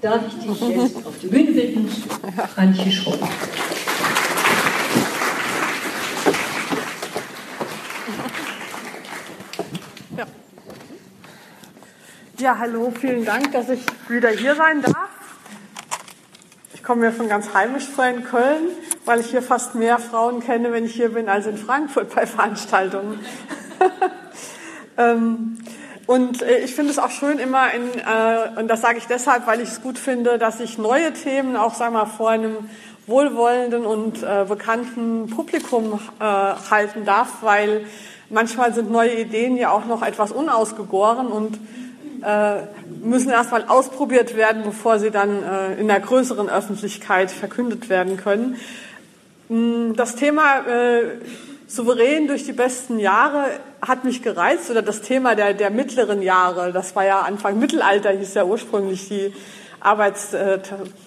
darf 0.00 0.22
ich 0.28 0.38
dich 0.38 0.60
jetzt 0.60 1.06
auf 1.06 1.18
die 1.20 1.26
Bühne 1.26 1.52
bitten, 1.52 1.90
Antje 2.56 2.92
Schromm. 2.92 3.18
Ja. 10.16 10.26
ja, 12.38 12.58
hallo, 12.58 12.92
vielen 12.98 13.24
Dank, 13.24 13.52
dass 13.52 13.68
ich 13.68 13.80
wieder 14.08 14.30
hier 14.30 14.54
sein 14.54 14.82
darf. 14.82 15.08
Ich 16.74 16.82
komme 16.84 17.02
mir 17.02 17.12
von 17.12 17.28
ganz 17.28 17.52
heimisch 17.52 17.86
vor 17.86 18.06
in 18.06 18.24
Köln, 18.24 18.68
weil 19.04 19.20
ich 19.20 19.30
hier 19.30 19.42
fast 19.42 19.74
mehr 19.74 19.98
Frauen 19.98 20.40
kenne, 20.40 20.72
wenn 20.72 20.84
ich 20.84 20.94
hier 20.94 21.10
bin, 21.10 21.28
als 21.28 21.46
in 21.46 21.58
Frankfurt 21.58 22.14
bei 22.14 22.26
Veranstaltungen. 22.26 23.20
ähm, 24.96 25.58
und 26.08 26.40
äh, 26.40 26.60
ich 26.60 26.74
finde 26.74 26.90
es 26.90 26.98
auch 26.98 27.10
schön 27.10 27.38
immer, 27.38 27.66
in, 27.74 27.82
äh, 27.82 28.58
und 28.58 28.68
das 28.68 28.80
sage 28.80 28.96
ich 28.96 29.06
deshalb, 29.06 29.46
weil 29.46 29.60
ich 29.60 29.68
es 29.68 29.82
gut 29.82 29.98
finde, 29.98 30.38
dass 30.38 30.58
ich 30.58 30.78
neue 30.78 31.12
Themen 31.12 31.54
auch 31.54 31.78
wir 31.78 31.90
mal, 31.90 32.06
vor 32.06 32.30
einem 32.30 32.70
wohlwollenden 33.06 33.84
und 33.84 34.22
äh, 34.22 34.46
bekannten 34.48 35.28
Publikum 35.28 36.00
äh, 36.18 36.24
halten 36.24 37.04
darf, 37.04 37.42
weil 37.42 37.84
manchmal 38.30 38.72
sind 38.72 38.90
neue 38.90 39.20
Ideen 39.20 39.58
ja 39.58 39.70
auch 39.70 39.84
noch 39.84 40.02
etwas 40.02 40.32
unausgegoren 40.32 41.26
und 41.26 41.58
äh, 42.24 42.62
müssen 43.04 43.28
erstmal 43.28 43.66
ausprobiert 43.66 44.34
werden, 44.34 44.62
bevor 44.64 44.98
sie 44.98 45.10
dann 45.10 45.42
äh, 45.42 45.74
in 45.74 45.88
der 45.88 46.00
größeren 46.00 46.48
Öffentlichkeit 46.48 47.30
verkündet 47.30 47.90
werden 47.90 48.16
können. 48.16 48.56
Mm, 49.50 49.92
das 49.92 50.16
Thema 50.16 50.66
äh, 50.66 51.02
souverän 51.68 52.26
durch 52.26 52.44
die 52.44 52.52
besten 52.52 52.98
Jahre 52.98 53.44
hat 53.80 54.04
mich 54.04 54.22
gereizt 54.22 54.70
oder 54.70 54.82
das 54.82 55.02
Thema 55.02 55.36
der, 55.36 55.54
der 55.54 55.70
mittleren 55.70 56.22
Jahre, 56.22 56.72
das 56.72 56.96
war 56.96 57.04
ja 57.04 57.20
Anfang 57.20 57.58
Mittelalter, 57.58 58.10
hieß 58.10 58.34
ja 58.34 58.44
ursprünglich 58.44 59.08
die 59.08 59.32
Arbeits, 59.80 60.32
äh, 60.32 60.58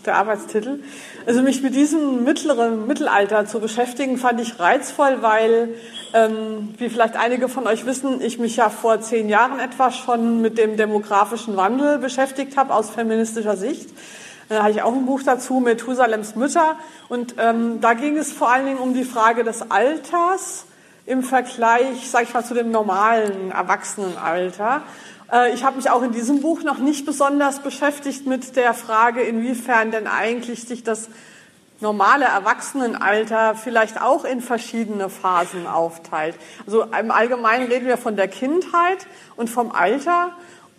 der 0.05 0.16
Arbeitstitel. 0.16 0.79
Also 1.25 1.41
mich 1.41 1.61
mit 1.61 1.75
diesem 1.75 2.23
mittleren 2.23 2.88
Mittelalter 2.88 3.45
zu 3.45 3.59
beschäftigen, 3.59 4.17
fand 4.17 4.39
ich 4.39 4.59
reizvoll, 4.59 5.17
weil, 5.21 5.69
ähm, 6.13 6.73
wie 6.77 6.89
vielleicht 6.89 7.17
einige 7.17 7.49
von 7.49 7.67
euch 7.67 7.86
wissen, 7.86 8.21
ich 8.21 8.39
mich 8.39 8.55
ja 8.55 8.69
vor 8.69 9.02
zehn 9.02 9.27
Jahren 9.27 9.59
etwa 9.59 9.91
schon 9.91 10.41
mit 10.41 10.58
dem 10.58 10.77
demografischen 10.77 11.58
Wandel 11.58 11.97
beschäftigt 11.97 12.55
habe 12.55 12.73
aus 12.73 12.91
feministischer 12.91 13.58
Sicht. 13.58 13.89
Da 14.52 14.63
hatte 14.63 14.71
ich 14.71 14.81
auch 14.81 14.94
ein 14.94 15.05
Buch 15.05 15.21
dazu, 15.23 15.61
Methusalems 15.61 16.35
Mütter. 16.35 16.75
Und 17.07 17.35
ähm, 17.38 17.80
da 17.80 17.94
ging 17.94 18.17
es 18.17 18.33
vor 18.33 18.52
allen 18.52 18.66
Dingen 18.66 18.80
um 18.80 18.93
die 18.93 19.05
Frage 19.05 19.45
des 19.45 19.71
Alters 19.71 20.66
im 21.05 21.23
Vergleich, 21.23 22.09
sage 22.09 22.25
ich 22.25 22.33
mal, 22.33 22.43
zu 22.43 22.53
dem 22.53 22.69
normalen 22.69 23.52
Erwachsenenalter. 23.52 24.81
Äh, 25.31 25.53
ich 25.53 25.63
habe 25.63 25.77
mich 25.77 25.89
auch 25.89 26.02
in 26.02 26.11
diesem 26.11 26.41
Buch 26.41 26.63
noch 26.63 26.80
nicht 26.80 27.05
besonders 27.05 27.59
beschäftigt 27.59 28.27
mit 28.27 28.58
der 28.58 28.73
Frage, 28.73 29.21
inwiefern 29.21 29.91
denn 29.91 30.05
eigentlich 30.05 30.65
sich 30.65 30.83
das 30.83 31.08
normale 31.80 32.25
Erwachsenenalter 32.25 33.55
vielleicht 33.55 34.02
auch 34.02 34.25
in 34.25 34.41
verschiedene 34.41 35.08
Phasen 35.09 35.65
aufteilt. 35.65 36.36
Also 36.65 36.83
im 36.83 37.11
Allgemeinen 37.11 37.67
reden 37.67 37.88
wir 37.88 37.97
von 37.97 38.17
der 38.17 38.27
Kindheit 38.27 39.08
und 39.38 39.49
vom 39.49 39.71
Alter. 39.71 40.31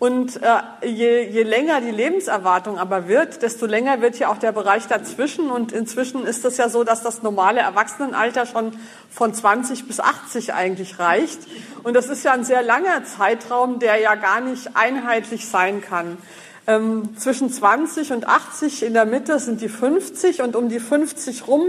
Und 0.02 0.42
äh, 0.42 0.88
je, 0.88 1.28
je 1.28 1.44
länger 1.44 1.80
die 1.80 1.92
Lebenserwartung 1.92 2.76
aber 2.76 3.06
wird, 3.06 3.40
desto 3.42 3.66
länger 3.66 4.00
wird 4.00 4.18
ja 4.18 4.32
auch 4.32 4.38
der 4.38 4.50
Bereich 4.50 4.88
dazwischen. 4.88 5.48
Und 5.48 5.70
inzwischen 5.70 6.26
ist 6.26 6.44
es 6.44 6.56
ja 6.56 6.68
so, 6.68 6.82
dass 6.82 7.04
das 7.04 7.22
normale 7.22 7.60
Erwachsenenalter 7.60 8.46
schon 8.46 8.72
von 9.12 9.32
20 9.32 9.86
bis 9.86 10.00
80 10.00 10.54
eigentlich 10.54 10.98
reicht. 10.98 11.38
Und 11.84 11.94
das 11.94 12.08
ist 12.08 12.24
ja 12.24 12.32
ein 12.32 12.42
sehr 12.42 12.64
langer 12.64 13.04
Zeitraum, 13.04 13.78
der 13.78 14.00
ja 14.00 14.16
gar 14.16 14.40
nicht 14.40 14.70
einheitlich 14.74 15.46
sein 15.46 15.80
kann. 15.80 16.18
Ähm, 16.66 17.16
zwischen 17.16 17.52
20 17.52 18.12
und 18.12 18.26
80 18.26 18.82
in 18.82 18.94
der 18.94 19.04
Mitte 19.04 19.38
sind 19.38 19.60
die 19.60 19.68
50 19.68 20.42
und 20.42 20.56
um 20.56 20.68
die 20.68 20.80
50 20.80 21.46
rum 21.46 21.62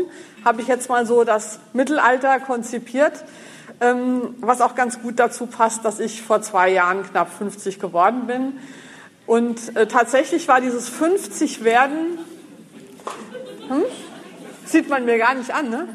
habe 0.44 0.64
ich 0.64 0.68
jetzt 0.68 0.90
mal 0.90 1.06
so 1.06 1.24
das 1.24 1.60
Mittelalter 1.74 2.40
konzipiert. 2.40 3.14
Ähm, 3.84 4.36
was 4.40 4.62
auch 4.62 4.76
ganz 4.76 5.02
gut 5.02 5.20
dazu 5.20 5.46
passt, 5.46 5.84
dass 5.84 6.00
ich 6.00 6.22
vor 6.22 6.42
zwei 6.42 6.70
Jahren 6.70 7.04
knapp 7.04 7.28
50 7.38 7.82
geworden 7.82 8.28
bin. 8.28 8.54
Und 9.26 9.76
äh, 9.76 9.88
tatsächlich 9.88 10.48
war 10.48 10.62
dieses 10.62 10.88
50 10.88 11.66
werden, 11.66 12.18
hm? 13.68 13.84
sieht 14.64 14.88
man 14.88 15.04
mir 15.04 15.18
gar 15.18 15.34
nicht 15.34 15.54
an, 15.54 15.70
ne? 15.70 15.90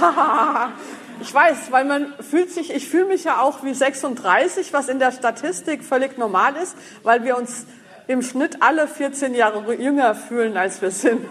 ich 1.20 1.32
weiß, 1.32 1.70
weil 1.70 1.84
man 1.84 2.12
fühlt 2.18 2.50
sich, 2.50 2.74
ich 2.74 2.88
fühle 2.88 3.04
mich 3.04 3.22
ja 3.22 3.40
auch 3.40 3.62
wie 3.62 3.74
36, 3.74 4.72
was 4.72 4.88
in 4.88 4.98
der 4.98 5.12
Statistik 5.12 5.84
völlig 5.84 6.18
normal 6.18 6.56
ist, 6.56 6.76
weil 7.04 7.22
wir 7.22 7.38
uns 7.38 7.64
im 8.08 8.22
Schnitt 8.22 8.60
alle 8.60 8.88
14 8.88 9.34
Jahre 9.34 9.72
jünger 9.74 10.16
fühlen, 10.16 10.56
als 10.56 10.82
wir 10.82 10.90
sind. 10.90 11.20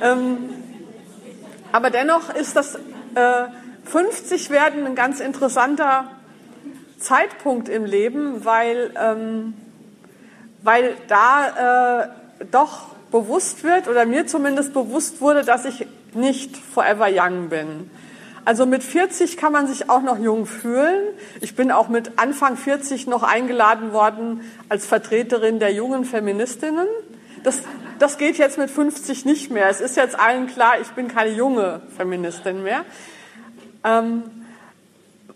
ähm, 0.00 0.50
aber 1.72 1.90
dennoch 1.90 2.32
ist 2.32 2.54
das 2.54 2.76
äh, 3.16 3.46
50 3.84 4.50
werden 4.50 4.86
ein 4.86 4.94
ganz 4.94 5.20
interessanter 5.20 6.10
Zeitpunkt 6.98 7.68
im 7.68 7.84
Leben, 7.84 8.44
weil, 8.44 8.92
ähm, 9.00 9.54
weil 10.62 10.96
da 11.08 12.02
äh, 12.02 12.08
doch 12.50 12.88
bewusst 13.10 13.62
wird 13.62 13.88
oder 13.88 14.06
mir 14.06 14.26
zumindest 14.26 14.72
bewusst 14.72 15.20
wurde, 15.20 15.44
dass 15.44 15.64
ich 15.64 15.86
nicht 16.14 16.56
forever 16.56 17.08
young 17.10 17.48
bin. 17.48 17.90
Also 18.44 18.66
mit 18.66 18.82
40 18.82 19.36
kann 19.36 19.52
man 19.52 19.66
sich 19.66 19.88
auch 19.88 20.02
noch 20.02 20.18
jung 20.18 20.46
fühlen. 20.46 21.00
Ich 21.40 21.56
bin 21.56 21.70
auch 21.70 21.88
mit 21.88 22.18
Anfang 22.18 22.56
40 22.56 23.06
noch 23.06 23.22
eingeladen 23.22 23.92
worden 23.92 24.42
als 24.68 24.84
Vertreterin 24.84 25.60
der 25.60 25.72
jungen 25.72 26.04
Feministinnen. 26.04 26.86
Das, 27.42 27.60
das 27.98 28.18
geht 28.18 28.36
jetzt 28.36 28.58
mit 28.58 28.70
50 28.70 29.24
nicht 29.24 29.50
mehr. 29.50 29.68
Es 29.70 29.80
ist 29.80 29.96
jetzt 29.96 30.18
allen 30.18 30.46
klar, 30.46 30.74
ich 30.80 30.88
bin 30.88 31.08
keine 31.08 31.30
junge 31.30 31.82
Feministin 31.96 32.62
mehr. 32.62 32.84
Ähm, 33.84 34.22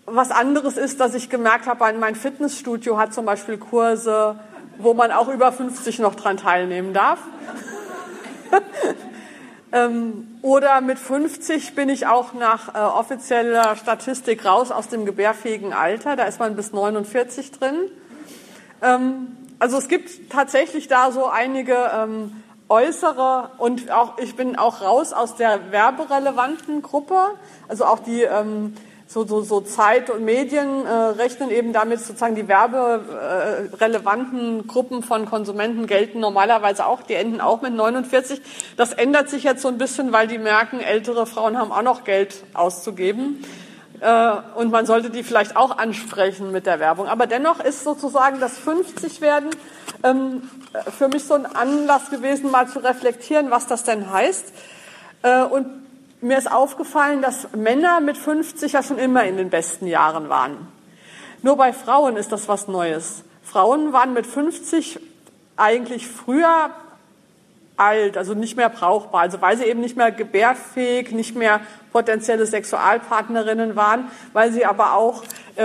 was 0.06 0.30
anderes 0.30 0.76
ist, 0.76 1.00
dass 1.00 1.14
ich 1.14 1.28
gemerkt 1.28 1.66
habe, 1.66 1.92
mein 1.98 2.14
Fitnessstudio 2.14 2.98
hat 2.98 3.12
zum 3.12 3.26
Beispiel 3.26 3.58
Kurse, 3.58 4.38
wo 4.78 4.94
man 4.94 5.12
auch 5.12 5.28
über 5.28 5.52
50 5.52 5.98
noch 5.98 6.14
dran 6.14 6.38
teilnehmen 6.38 6.94
darf. 6.94 7.18
ähm, 9.72 10.38
oder 10.40 10.80
mit 10.80 10.98
50 10.98 11.74
bin 11.74 11.90
ich 11.90 12.06
auch 12.06 12.32
nach 12.32 12.74
äh, 12.74 12.78
offizieller 12.78 13.76
Statistik 13.76 14.46
raus 14.46 14.70
aus 14.70 14.88
dem 14.88 15.04
gebärfähigen 15.04 15.74
Alter. 15.74 16.16
Da 16.16 16.24
ist 16.24 16.40
man 16.40 16.56
bis 16.56 16.72
49 16.72 17.52
drin. 17.52 17.76
Ähm, 18.80 19.36
also 19.58 19.76
es 19.76 19.88
gibt 19.88 20.30
tatsächlich 20.30 20.88
da 20.88 21.10
so 21.10 21.26
einige 21.26 21.76
ähm, 21.92 22.42
äußere 22.68 23.50
und 23.58 23.90
auch 23.90 24.18
ich 24.18 24.36
bin 24.36 24.56
auch 24.56 24.82
raus 24.82 25.12
aus 25.12 25.36
der 25.36 25.72
werberelevanten 25.72 26.82
Gruppe. 26.82 27.16
Also 27.68 27.84
auch 27.84 28.00
die 28.00 28.22
ähm, 28.22 28.74
so, 29.08 29.26
so, 29.26 29.40
so 29.40 29.62
Zeit 29.62 30.10
und 30.10 30.24
Medien 30.24 30.84
äh, 30.84 30.90
rechnen 30.90 31.50
eben 31.50 31.72
damit 31.72 32.00
sozusagen 32.00 32.34
die 32.34 32.46
werberelevanten 32.46 34.66
Gruppen 34.66 35.02
von 35.02 35.24
Konsumenten 35.24 35.86
gelten 35.86 36.20
normalerweise 36.20 36.84
auch, 36.84 37.00
die 37.02 37.14
enden 37.14 37.40
auch 37.40 37.62
mit 37.62 37.72
49. 37.72 38.42
Das 38.76 38.92
ändert 38.92 39.30
sich 39.30 39.44
jetzt 39.44 39.62
so 39.62 39.68
ein 39.68 39.78
bisschen, 39.78 40.12
weil 40.12 40.26
die 40.26 40.36
merken, 40.36 40.80
ältere 40.80 41.24
Frauen 41.24 41.56
haben 41.56 41.72
auch 41.72 41.80
noch 41.80 42.04
Geld 42.04 42.44
auszugeben. 42.52 43.42
Äh, 44.00 44.32
und 44.56 44.70
man 44.70 44.84
sollte 44.84 45.08
die 45.08 45.22
vielleicht 45.22 45.56
auch 45.56 45.78
ansprechen 45.78 46.52
mit 46.52 46.66
der 46.66 46.78
Werbung. 46.78 47.06
Aber 47.06 47.26
dennoch 47.26 47.60
ist 47.60 47.84
sozusagen 47.84 48.40
das 48.40 48.58
50 48.58 49.22
werden 49.22 49.48
für 50.02 51.08
mich 51.08 51.24
so 51.24 51.34
ein 51.34 51.46
Anlass 51.46 52.10
gewesen, 52.10 52.50
mal 52.50 52.68
zu 52.68 52.78
reflektieren, 52.78 53.50
was 53.50 53.66
das 53.66 53.84
denn 53.84 54.10
heißt. 54.12 54.52
Äh, 55.22 55.42
und 55.42 55.66
mir 56.20 56.38
ist 56.38 56.50
aufgefallen, 56.50 57.22
dass 57.22 57.48
Männer 57.56 58.00
mit 58.00 58.16
50 58.16 58.72
ja 58.72 58.82
schon 58.82 58.98
immer 58.98 59.24
in 59.24 59.36
den 59.36 59.50
besten 59.50 59.86
Jahren 59.86 60.28
waren. 60.28 60.56
Nur 61.42 61.56
bei 61.56 61.72
Frauen 61.72 62.16
ist 62.16 62.32
das 62.32 62.48
was 62.48 62.68
Neues. 62.68 63.22
Frauen 63.42 63.92
waren 63.92 64.12
mit 64.12 64.26
50 64.26 65.00
eigentlich 65.56 66.06
früher 66.06 66.70
alt, 67.76 68.16
also 68.16 68.34
nicht 68.34 68.56
mehr 68.56 68.68
brauchbar, 68.68 69.22
also 69.22 69.40
weil 69.40 69.56
sie 69.56 69.64
eben 69.64 69.80
nicht 69.80 69.96
mehr 69.96 70.10
gebärfähig, 70.10 71.12
nicht 71.12 71.36
mehr 71.36 71.60
potenzielle 71.92 72.44
Sexualpartnerinnen 72.44 73.76
waren, 73.76 74.10
weil 74.32 74.52
sie 74.52 74.66
aber 74.66 74.94
auch 74.94 75.22
äh, 75.56 75.64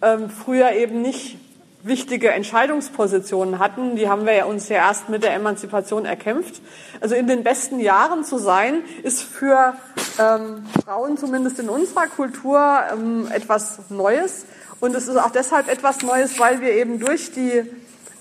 äh, 0.00 0.18
früher 0.44 0.72
eben 0.72 1.02
nicht 1.02 1.38
wichtige 1.82 2.30
Entscheidungspositionen 2.30 3.58
hatten. 3.58 3.96
Die 3.96 4.08
haben 4.08 4.26
wir 4.26 4.34
ja 4.34 4.44
uns 4.44 4.68
ja 4.68 4.76
erst 4.76 5.08
mit 5.08 5.22
der 5.22 5.34
Emanzipation 5.34 6.04
erkämpft. 6.04 6.60
Also 7.00 7.14
in 7.14 7.26
den 7.26 7.42
besten 7.42 7.80
Jahren 7.80 8.24
zu 8.24 8.38
sein, 8.38 8.82
ist 9.02 9.22
für 9.22 9.74
ähm, 10.18 10.64
Frauen 10.84 11.16
zumindest 11.16 11.58
in 11.58 11.68
unserer 11.68 12.06
Kultur 12.06 12.80
ähm, 12.92 13.28
etwas 13.32 13.78
Neues. 13.88 14.44
Und 14.80 14.94
es 14.94 15.08
ist 15.08 15.16
auch 15.16 15.30
deshalb 15.30 15.68
etwas 15.68 16.02
Neues, 16.02 16.38
weil 16.38 16.60
wir 16.60 16.72
eben 16.72 17.00
durch 17.00 17.32
die 17.32 17.62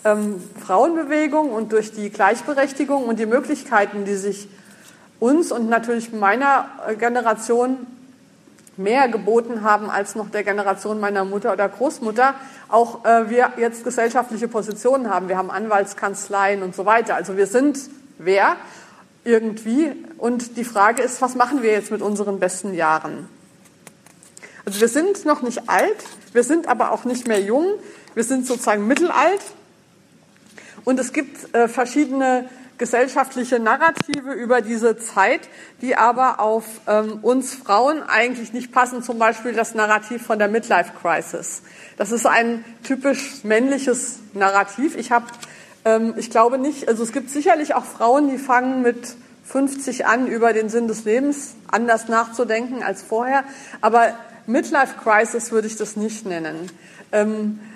ähm, 0.05 0.41
Frauenbewegung 0.65 1.51
und 1.51 1.71
durch 1.73 1.91
die 1.91 2.09
Gleichberechtigung 2.09 3.05
und 3.05 3.19
die 3.19 3.25
Möglichkeiten, 3.25 4.05
die 4.05 4.15
sich 4.15 4.47
uns 5.19 5.51
und 5.51 5.67
natürlich 5.69 6.13
meiner 6.13 6.69
Generation 6.97 7.85
mehr 8.79 9.09
geboten 9.09 9.61
haben 9.61 9.89
als 9.89 10.15
noch 10.15 10.29
der 10.29 10.43
Generation 10.43 10.99
meiner 11.01 11.25
Mutter 11.25 11.51
oder 11.51 11.67
Großmutter, 11.67 12.33
auch 12.69 13.03
äh, 13.03 13.29
wir 13.29 13.51
jetzt 13.57 13.83
gesellschaftliche 13.83 14.47
Positionen 14.47 15.09
haben. 15.09 15.27
Wir 15.27 15.37
haben 15.37 15.51
Anwaltskanzleien 15.51 16.63
und 16.63 16.73
so 16.73 16.85
weiter. 16.85 17.15
Also 17.15 17.35
wir 17.35 17.45
sind 17.45 17.77
wer 18.17 18.55
irgendwie. 19.25 19.91
Und 20.17 20.55
die 20.55 20.63
Frage 20.63 21.03
ist, 21.03 21.21
was 21.21 21.35
machen 21.35 21.61
wir 21.61 21.71
jetzt 21.71 21.91
mit 21.91 22.01
unseren 22.01 22.39
besten 22.39 22.73
Jahren? 22.73 23.27
Also 24.65 24.79
wir 24.79 24.87
sind 24.87 25.25
noch 25.25 25.41
nicht 25.41 25.69
alt, 25.69 25.97
wir 26.31 26.43
sind 26.43 26.67
aber 26.67 26.91
auch 26.91 27.03
nicht 27.03 27.27
mehr 27.27 27.41
jung, 27.41 27.65
wir 28.13 28.23
sind 28.23 28.47
sozusagen 28.47 28.87
mittelalt. 28.87 29.41
Und 30.85 30.99
es 30.99 31.11
gibt 31.11 31.53
äh, 31.53 31.67
verschiedene 31.67 32.49
gesellschaftliche 32.79 33.59
Narrative 33.59 34.33
über 34.33 34.61
diese 34.61 34.97
Zeit, 34.97 35.41
die 35.81 35.95
aber 35.95 36.39
auf 36.39 36.65
ähm, 36.87 37.19
uns 37.21 37.53
Frauen 37.53 38.01
eigentlich 38.01 38.53
nicht 38.53 38.71
passen. 38.71 39.03
Zum 39.03 39.19
Beispiel 39.19 39.53
das 39.53 39.75
Narrativ 39.75 40.25
von 40.25 40.39
der 40.39 40.47
Midlife 40.47 40.93
Crisis. 40.99 41.61
Das 41.97 42.11
ist 42.11 42.25
ein 42.25 42.65
typisch 42.83 43.43
männliches 43.43 44.19
Narrativ. 44.33 44.95
Ich 44.97 45.11
habe, 45.11 45.25
ähm, 45.85 46.15
ich 46.17 46.31
glaube 46.31 46.57
nicht, 46.57 46.87
also 46.87 47.03
es 47.03 47.11
gibt 47.11 47.29
sicherlich 47.29 47.75
auch 47.75 47.85
Frauen, 47.85 48.29
die 48.29 48.37
fangen 48.37 48.81
mit 48.81 49.15
50 49.43 50.05
an, 50.05 50.27
über 50.27 50.53
den 50.53 50.69
Sinn 50.69 50.87
des 50.87 51.05
Lebens 51.05 51.55
anders 51.67 52.07
nachzudenken 52.07 52.81
als 52.81 53.03
vorher. 53.03 53.43
Aber 53.81 54.13
Midlife 54.47 54.95
Crisis 55.03 55.51
würde 55.51 55.67
ich 55.67 55.75
das 55.75 55.95
nicht 55.95 56.25
nennen. 56.25 56.71
Ähm, 57.11 57.59
äh, 57.61 57.68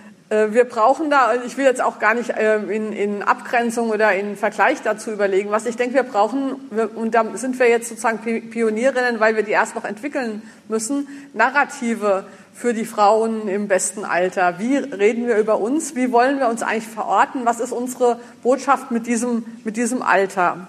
wir 0.51 0.65
brauchen 0.65 1.09
da, 1.09 1.33
ich 1.45 1.57
will 1.57 1.65
jetzt 1.65 1.81
auch 1.81 1.99
gar 1.99 2.13
nicht 2.13 2.29
äh, 2.29 2.57
in, 2.57 2.93
in 2.93 3.23
Abgrenzung 3.23 3.89
oder 3.89 4.13
in 4.13 4.35
Vergleich 4.35 4.81
dazu 4.81 5.11
überlegen, 5.11 5.51
was 5.51 5.65
ich 5.65 5.75
denke, 5.75 5.95
wir 5.95 6.03
brauchen, 6.03 6.53
und 6.95 7.13
da 7.13 7.25
sind 7.35 7.59
wir 7.59 7.69
jetzt 7.69 7.89
sozusagen 7.89 8.19
Pionierinnen, 8.19 9.19
weil 9.19 9.35
wir 9.35 9.43
die 9.43 9.51
erst 9.51 9.75
noch 9.75 9.85
entwickeln 9.85 10.41
müssen, 10.69 11.07
Narrative 11.33 12.25
für 12.53 12.73
die 12.73 12.85
Frauen 12.85 13.47
im 13.47 13.67
besten 13.67 14.05
Alter. 14.05 14.59
Wie 14.59 14.77
reden 14.77 15.27
wir 15.27 15.37
über 15.37 15.59
uns? 15.59 15.95
Wie 15.95 16.11
wollen 16.11 16.39
wir 16.39 16.47
uns 16.47 16.63
eigentlich 16.63 16.87
verorten? 16.87 17.45
Was 17.45 17.59
ist 17.59 17.71
unsere 17.71 18.19
Botschaft 18.43 18.91
mit 18.91 19.07
diesem, 19.07 19.45
mit 19.63 19.75
diesem 19.75 20.01
Alter? 20.01 20.67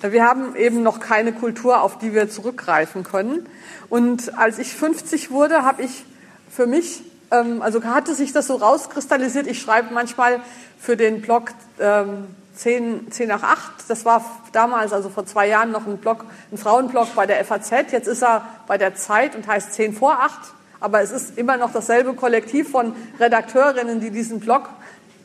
Wir 0.00 0.24
haben 0.24 0.56
eben 0.56 0.82
noch 0.82 0.98
keine 0.98 1.32
Kultur, 1.32 1.82
auf 1.82 1.98
die 1.98 2.14
wir 2.14 2.28
zurückgreifen 2.28 3.04
können. 3.04 3.46
Und 3.88 4.36
als 4.38 4.58
ich 4.58 4.74
50 4.74 5.30
wurde, 5.30 5.62
habe 5.62 5.82
ich 5.82 6.04
für 6.50 6.66
mich 6.66 7.02
ähm, 7.32 7.62
also 7.62 7.82
hatte 7.82 8.14
sich 8.14 8.32
das 8.32 8.46
so 8.46 8.56
rauskristallisiert. 8.56 9.46
Ich 9.46 9.60
schreibe 9.60 9.92
manchmal 9.92 10.40
für 10.78 10.96
den 10.96 11.22
Blog 11.22 11.50
ähm, 11.80 12.28
10, 12.54 13.10
10 13.10 13.28
nach 13.28 13.42
8. 13.42 13.60
Das 13.88 14.04
war 14.04 14.24
damals, 14.52 14.92
also 14.92 15.08
vor 15.08 15.26
zwei 15.26 15.48
Jahren, 15.48 15.72
noch 15.72 15.86
ein 15.86 15.96
Blog, 15.96 16.24
ein 16.52 16.58
Frauenblog 16.58 17.14
bei 17.14 17.26
der 17.26 17.42
FAZ. 17.44 17.70
Jetzt 17.90 18.06
ist 18.06 18.22
er 18.22 18.46
bei 18.66 18.78
der 18.78 18.94
Zeit 18.94 19.34
und 19.34 19.46
heißt 19.46 19.72
10 19.72 19.94
vor 19.94 20.20
8. 20.20 20.38
Aber 20.80 21.00
es 21.00 21.10
ist 21.10 21.38
immer 21.38 21.56
noch 21.56 21.72
dasselbe 21.72 22.12
Kollektiv 22.14 22.70
von 22.70 22.94
Redakteurinnen, 23.18 24.00
die 24.00 24.10
diesen 24.10 24.40
Blog 24.40 24.68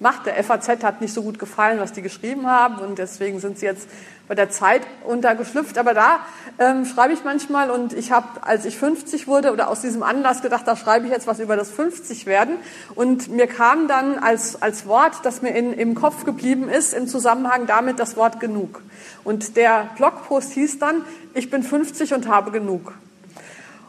macht. 0.02 0.26
Der 0.26 0.42
FAZ 0.44 0.84
hat 0.84 1.02
nicht 1.02 1.14
so 1.14 1.22
gut 1.22 1.40
gefallen, 1.40 1.80
was 1.80 1.94
die 1.94 2.02
geschrieben 2.02 2.48
haben 2.48 2.78
und 2.80 2.98
deswegen 2.98 3.40
sind 3.40 3.60
sie 3.60 3.66
jetzt 3.66 3.88
bei 4.28 4.36
der 4.36 4.50
Zeit 4.50 4.82
untergeschlüpft. 5.06 5.78
Aber 5.78 5.94
da 5.94 6.20
ähm, 6.60 6.86
schreibe 6.86 7.14
ich 7.14 7.24
manchmal 7.24 7.72
und 7.72 7.94
ich 7.94 8.12
habe, 8.12 8.28
als 8.42 8.66
ich 8.66 8.78
50 8.78 9.28
wurde 9.28 9.52
oder 9.52 9.70
aus 9.70 9.82
diesem 9.82 10.04
Anlass 10.04 10.42
gedacht, 10.42 10.68
da 10.68 10.76
schreibe 10.76 11.06
ich 11.06 11.12
jetzt 11.12 11.28
was 11.28 11.40
über 11.40 11.56
das 11.56 11.72
50 11.72 12.26
werden. 12.26 12.58
Und 12.96 13.30
mir 13.30 13.48
kam 13.48 13.88
dann 13.88 14.20
als, 14.20 14.62
als 14.62 14.86
Wort, 14.86 15.14
das 15.24 15.42
mir 15.42 15.52
in, 15.52 15.74
im 15.74 15.96
Kopf 15.96 16.26
geblieben 16.26 16.70
ist, 16.70 16.94
im 16.94 17.08
Zusammenhang 17.08 17.68
damit 17.68 18.00
das 18.00 18.18
Wort 18.18 18.40
genug. 18.40 18.82
Und 19.24 19.58
der 19.58 19.90
Blogpost 19.98 20.52
hieß 20.52 20.80
dann, 20.80 21.04
ich 21.34 21.50
bin 21.50 21.64
50 21.64 22.14
und 22.14 22.28
habe 22.28 22.52
genug. 22.52 22.94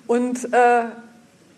Und 0.06 0.52
äh, 0.52 0.84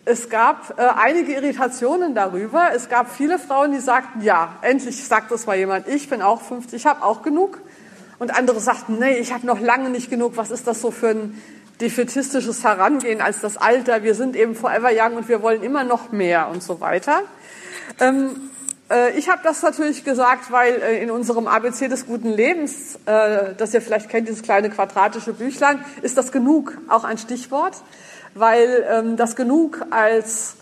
es 0.04 0.30
gab 0.30 0.78
äh, 0.78 0.82
einige 0.82 1.34
Irritationen 1.34 2.14
darüber. 2.14 2.70
Es 2.74 2.88
gab 2.88 3.14
viele 3.14 3.38
Frauen, 3.38 3.72
die 3.72 3.80
sagten, 3.80 4.22
ja, 4.22 4.56
endlich 4.62 5.04
sagt 5.04 5.30
das 5.30 5.46
mal 5.46 5.56
jemand, 5.56 5.88
ich 5.88 6.08
bin 6.08 6.22
auch 6.22 6.40
50, 6.40 6.74
ich 6.74 6.86
habe 6.86 7.04
auch 7.04 7.22
genug. 7.22 7.60
Und 8.18 8.36
andere 8.36 8.60
sagten, 8.60 8.98
nee, 8.98 9.18
ich 9.18 9.32
habe 9.32 9.46
noch 9.46 9.60
lange 9.60 9.90
nicht 9.90 10.10
genug. 10.10 10.36
Was 10.36 10.50
ist 10.50 10.66
das 10.66 10.80
so 10.80 10.90
für 10.90 11.08
ein 11.08 11.42
defetistisches 11.80 12.64
Herangehen 12.64 13.20
als 13.20 13.40
das 13.40 13.56
Alter? 13.56 14.02
Wir 14.02 14.14
sind 14.14 14.36
eben 14.36 14.54
forever 14.54 14.90
young 14.92 15.16
und 15.16 15.28
wir 15.28 15.42
wollen 15.42 15.62
immer 15.62 15.84
noch 15.84 16.12
mehr 16.12 16.48
und 16.48 16.62
so 16.62 16.80
weiter. 16.80 17.22
Ähm, 17.98 18.50
äh, 18.90 19.16
ich 19.18 19.28
habe 19.28 19.40
das 19.42 19.62
natürlich 19.62 20.04
gesagt, 20.04 20.50
weil 20.50 20.82
äh, 20.82 21.02
in 21.02 21.10
unserem 21.10 21.46
ABC 21.46 21.88
des 21.88 22.06
guten 22.06 22.30
Lebens, 22.30 22.98
äh, 23.06 23.54
das 23.56 23.72
ihr 23.74 23.80
vielleicht 23.80 24.08
kennt, 24.08 24.28
dieses 24.28 24.42
kleine 24.42 24.70
quadratische 24.70 25.32
Büchlein, 25.32 25.84
ist 26.02 26.18
das 26.18 26.32
genug 26.32 26.76
auch 26.88 27.04
ein 27.04 27.18
Stichwort 27.18 27.76
weil 28.34 28.86
ähm, 28.88 29.16
das 29.16 29.36
genug 29.36 29.84
als, 29.90 30.56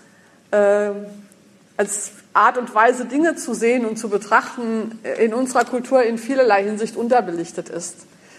äh, 0.51 0.91
als 1.77 2.13
Art 2.33 2.59
und 2.59 2.75
Weise, 2.75 3.05
Dinge 3.05 3.37
zu 3.37 3.55
sehen 3.55 3.85
und 3.85 3.99
zu 3.99 4.09
betrachten, 4.09 4.99
äh, 5.03 5.25
in 5.25 5.35
unserer 5.35 5.65
Kultur 5.65 6.03
in 6.03 6.19
vielerlei 6.19 6.65
Hinsicht 6.65 6.97
unterbelichtet 6.97 7.69
ist. 7.69 7.97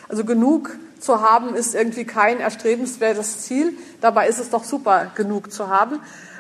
Also 0.08 0.26
genug 0.26 0.72
zu 1.00 1.22
haben 1.22 1.56
ist 1.56 1.76
irgendwie 1.76 2.06
kein 2.06 2.40
erstrebenswertes 2.40 3.42
Ziel. 3.42 3.74
Dabei 4.02 4.28
ist 4.28 4.40
es 4.40 4.50
doch 4.50 4.64
super, 4.64 5.12
genug 5.16 5.52
zu 5.52 5.70
haben. 5.70 6.00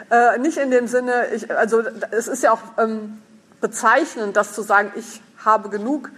Äh, 0.09 0.39
nicht 0.39 0.57
in 0.57 0.71
dem 0.71 0.88
Sinne, 0.88 1.27
ich, 1.33 1.56
also 1.56 1.83
es 2.12 2.27
ist 2.27 2.44
ja 2.44 2.51
auch 2.51 2.62
ähm, 2.77 3.19
bezeichnend, 3.62 4.36
das 4.36 4.53
zu 4.53 4.62
sagen, 4.62 4.91
ich 4.95 5.21
habe 5.44 5.69
genug, 5.69 6.09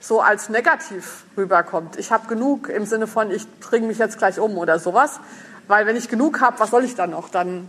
so 0.00 0.20
als 0.20 0.48
negativ 0.48 1.24
rüberkommt. 1.36 1.96
Ich 1.96 2.10
habe 2.10 2.26
genug 2.26 2.68
im 2.68 2.86
Sinne 2.86 3.06
von, 3.06 3.30
ich 3.30 3.46
bringe 3.60 3.86
mich 3.86 3.98
jetzt 3.98 4.18
gleich 4.18 4.40
um 4.40 4.56
oder 4.56 4.78
sowas. 4.78 5.20
Weil 5.70 5.86
wenn 5.86 5.94
ich 5.94 6.08
genug 6.08 6.40
habe, 6.40 6.58
was 6.58 6.70
soll 6.70 6.84
ich 6.84 6.96
dann 6.96 7.10
noch? 7.10 7.28
Dann 7.28 7.68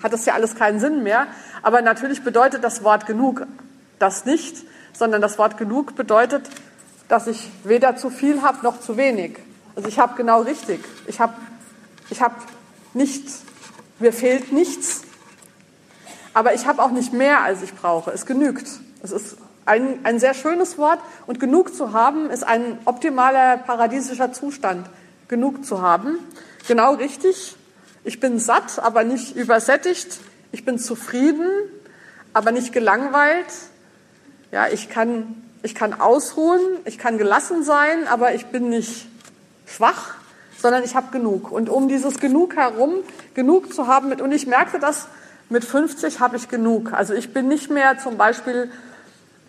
hat 0.00 0.12
das 0.12 0.24
ja 0.26 0.34
alles 0.34 0.54
keinen 0.54 0.78
Sinn 0.78 1.02
mehr. 1.02 1.26
Aber 1.60 1.82
natürlich 1.82 2.22
bedeutet 2.22 2.62
das 2.62 2.84
Wort 2.84 3.04
genug 3.06 3.46
das 3.98 4.26
nicht, 4.26 4.64
sondern 4.92 5.20
das 5.20 5.36
Wort 5.36 5.58
genug 5.58 5.96
bedeutet, 5.96 6.48
dass 7.08 7.26
ich 7.26 7.50
weder 7.64 7.96
zu 7.96 8.10
viel 8.10 8.42
habe 8.42 8.58
noch 8.62 8.80
zu 8.80 8.96
wenig. 8.96 9.38
Also 9.74 9.88
ich 9.88 9.98
habe 9.98 10.14
genau 10.16 10.42
richtig. 10.42 10.84
Ich 11.08 11.18
habe 11.18 11.34
ich 12.10 12.22
hab 12.22 12.32
nicht, 12.94 13.26
mir 13.98 14.12
fehlt 14.12 14.52
nichts, 14.52 15.02
aber 16.32 16.54
ich 16.54 16.68
habe 16.68 16.80
auch 16.80 16.90
nicht 16.92 17.12
mehr, 17.12 17.40
als 17.40 17.60
ich 17.60 17.74
brauche. 17.74 18.12
Es 18.12 18.24
genügt. 18.24 18.68
Es 19.02 19.10
ist 19.10 19.36
ein, 19.64 19.98
ein 20.04 20.20
sehr 20.20 20.34
schönes 20.34 20.78
Wort 20.78 21.00
und 21.26 21.40
genug 21.40 21.74
zu 21.74 21.92
haben 21.92 22.30
ist 22.30 22.44
ein 22.44 22.78
optimaler 22.84 23.56
paradiesischer 23.56 24.32
Zustand. 24.32 24.86
Genug 25.28 25.64
zu 25.64 25.82
haben. 25.82 26.18
Genau 26.68 26.94
richtig. 26.94 27.56
Ich 28.04 28.20
bin 28.20 28.38
satt, 28.38 28.78
aber 28.78 29.04
nicht 29.04 29.34
übersättigt. 29.36 30.18
Ich 30.52 30.64
bin 30.64 30.78
zufrieden, 30.78 31.48
aber 32.32 32.52
nicht 32.52 32.72
gelangweilt. 32.72 33.46
Ja, 34.52 34.68
ich 34.68 34.88
kann, 34.88 35.42
ich 35.62 35.74
kann 35.74 36.00
ausruhen, 36.00 36.60
ich 36.84 36.98
kann 36.98 37.18
gelassen 37.18 37.64
sein, 37.64 38.06
aber 38.08 38.34
ich 38.34 38.46
bin 38.46 38.68
nicht 38.68 39.08
schwach, 39.66 40.14
sondern 40.58 40.84
ich 40.84 40.94
habe 40.94 41.10
genug. 41.10 41.50
Und 41.50 41.68
um 41.68 41.88
dieses 41.88 42.20
Genug 42.20 42.56
herum, 42.56 42.94
genug 43.34 43.74
zu 43.74 43.86
haben 43.86 44.08
mit, 44.08 44.20
und 44.20 44.32
ich 44.32 44.46
merkte 44.46 44.78
das, 44.78 45.08
mit 45.48 45.64
50 45.64 46.20
habe 46.20 46.36
ich 46.36 46.48
genug. 46.48 46.92
Also 46.92 47.14
ich 47.14 47.32
bin 47.32 47.48
nicht 47.48 47.70
mehr 47.70 47.98
zum 47.98 48.16
Beispiel 48.16 48.70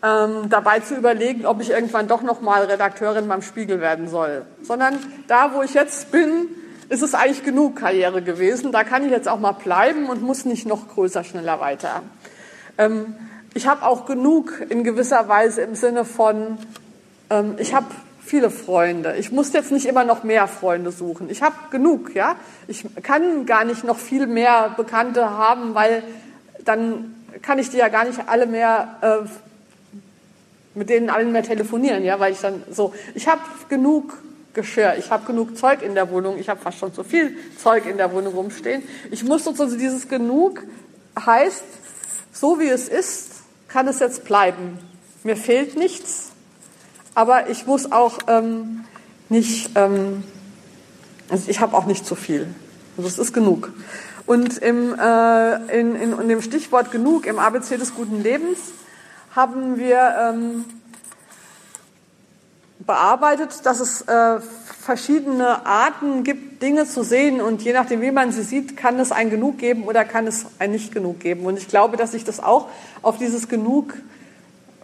ähm, 0.04 0.50
dabei 0.50 0.80
zu 0.80 0.96
überlegen, 0.96 1.46
ob 1.46 1.62
ich 1.62 1.72
irgendwann 1.72 2.08
doch 2.08 2.22
noch 2.22 2.42
mal 2.42 2.64
Redakteurin 2.64 3.28
beim 3.28 3.42
Spiegel 3.42 3.82
werden 3.82 4.08
soll, 4.08 4.46
sondern 4.62 4.98
da, 5.28 5.54
wo 5.54 5.64
ich 5.64 5.74
jetzt 5.74 6.12
bin, 6.12 6.48
ist 6.90 7.02
es 7.02 7.14
eigentlich 7.14 7.44
genug 7.44 7.78
Karriere 7.78 8.22
gewesen. 8.22 8.72
Da 8.72 8.84
kann 8.84 9.04
ich 9.04 9.12
jetzt 9.12 9.28
auch 9.28 9.40
mal 9.40 9.52
bleiben 9.52 10.10
und 10.10 10.22
muss 10.22 10.46
nicht 10.46 10.66
noch 10.66 10.88
größer, 10.88 11.24
schneller 11.24 11.60
weiter. 11.60 12.04
Ähm, 12.78 13.16
ich 13.54 13.68
habe 13.68 13.86
auch 13.86 14.06
genug 14.06 14.62
in 14.70 14.84
gewisser 14.84 15.28
Weise 15.28 15.62
im 15.62 15.76
Sinne 15.76 16.06
von, 16.06 16.58
ähm, 17.30 17.56
ich 17.58 17.74
habe 17.74 17.88
viele 18.28 18.50
Freunde. 18.52 19.16
Ich 19.18 19.32
muss 19.32 19.54
jetzt 19.54 19.72
nicht 19.72 19.86
immer 19.86 20.04
noch 20.04 20.24
mehr 20.24 20.48
Freunde 20.48 20.92
suchen. 20.92 21.30
Ich 21.30 21.42
habe 21.42 21.56
genug, 21.72 22.14
ja. 22.14 22.36
Ich 22.68 22.86
kann 23.02 23.46
gar 23.46 23.64
nicht 23.64 23.84
noch 23.84 23.98
viel 23.98 24.28
mehr 24.28 24.74
Bekannte 24.78 25.30
haben, 25.30 25.74
weil 25.76 26.04
dann 26.66 27.16
kann 27.42 27.58
ich 27.60 27.70
die 27.70 27.78
ja 27.78 27.88
gar 27.88 28.06
nicht 28.06 28.20
alle 28.28 28.46
mehr 28.46 28.98
äh, 29.02 29.47
mit 30.78 30.90
denen 30.90 31.10
allen 31.10 31.32
mehr 31.32 31.44
telefonieren, 31.44 32.04
ja, 32.04 32.20
weil 32.20 32.34
ich 32.34 32.40
dann 32.40 32.64
so, 32.70 32.94
ich 33.16 33.28
habe 33.28 33.42
genug 33.68 34.18
Geschirr. 34.58 34.96
Ich 34.98 35.12
habe 35.12 35.26
genug 35.26 35.56
Zeug 35.56 35.84
in 35.84 35.94
der 35.94 36.10
Wohnung. 36.10 36.38
Ich 36.40 36.50
habe 36.50 36.60
fast 36.60 36.80
schon 36.80 36.92
zu 36.92 37.04
viel 37.04 37.38
Zeug 37.62 37.86
in 37.86 37.98
der 37.98 38.12
Wohnung 38.12 38.34
rumstehen. 38.34 38.82
Ich 39.12 39.24
muss 39.24 39.44
sozusagen 39.44 39.80
dieses 39.80 40.10
genug 40.10 40.64
heißt, 41.18 41.64
so 42.32 42.60
wie 42.60 42.68
es 42.68 42.90
ist, 42.90 43.34
kann 43.68 43.88
es 43.88 44.00
jetzt 44.00 44.26
bleiben. 44.26 44.80
Mir 45.24 45.38
fehlt 45.38 45.78
nichts, 45.78 46.32
aber 47.14 47.50
ich 47.50 47.68
muss 47.68 47.92
auch 47.92 48.18
ähm, 48.28 48.86
nicht, 49.30 49.72
ähm, 49.76 50.24
also 51.30 51.50
ich 51.50 51.60
habe 51.60 51.78
auch 51.78 51.86
nicht 51.86 52.06
zu 52.06 52.16
viel. 52.16 52.48
Also 52.98 53.08
es 53.08 53.20
ist 53.20 53.34
genug. 53.34 53.72
Und 54.26 54.58
im, 54.58 54.94
äh, 55.00 55.80
in, 55.80 55.96
in, 55.96 56.20
in 56.20 56.30
dem 56.30 56.42
Stichwort 56.42 56.92
genug 56.92 57.28
im 57.28 57.38
ABC 57.38 57.78
des 57.78 57.94
guten 57.94 58.24
Lebens 58.24 58.58
haben 59.38 59.78
wir 59.78 60.16
ähm, 60.20 60.66
bearbeitet, 62.80 63.68
dass 63.68 63.80
es 63.80 64.02
äh, 64.02 64.40
verschiedene 64.40 65.64
Arten 65.64 66.24
gibt, 66.24 66.64
Dinge 66.64 66.88
zu 66.88 67.04
sehen 67.04 67.40
und 67.40 67.62
je 67.62 67.72
nachdem, 67.72 68.02
wie 68.02 68.10
man 68.10 68.32
sie 68.32 68.42
sieht, 68.42 68.76
kann 68.76 69.00
es 69.00 69.12
ein 69.12 69.30
Genug 69.30 69.60
geben 69.60 69.84
oder 69.84 70.06
kann 70.06 70.26
es 70.26 70.48
ein 70.58 70.72
Nicht 70.72 70.92
genug 70.92 71.20
geben. 71.20 71.46
Und 71.46 71.56
ich 71.56 71.68
glaube, 71.68 71.98
dass 71.98 72.14
sich 72.14 72.24
das 72.24 72.40
auch 72.40 72.68
auf 73.04 73.20
dieses 73.20 73.48
Genug, 73.48 73.94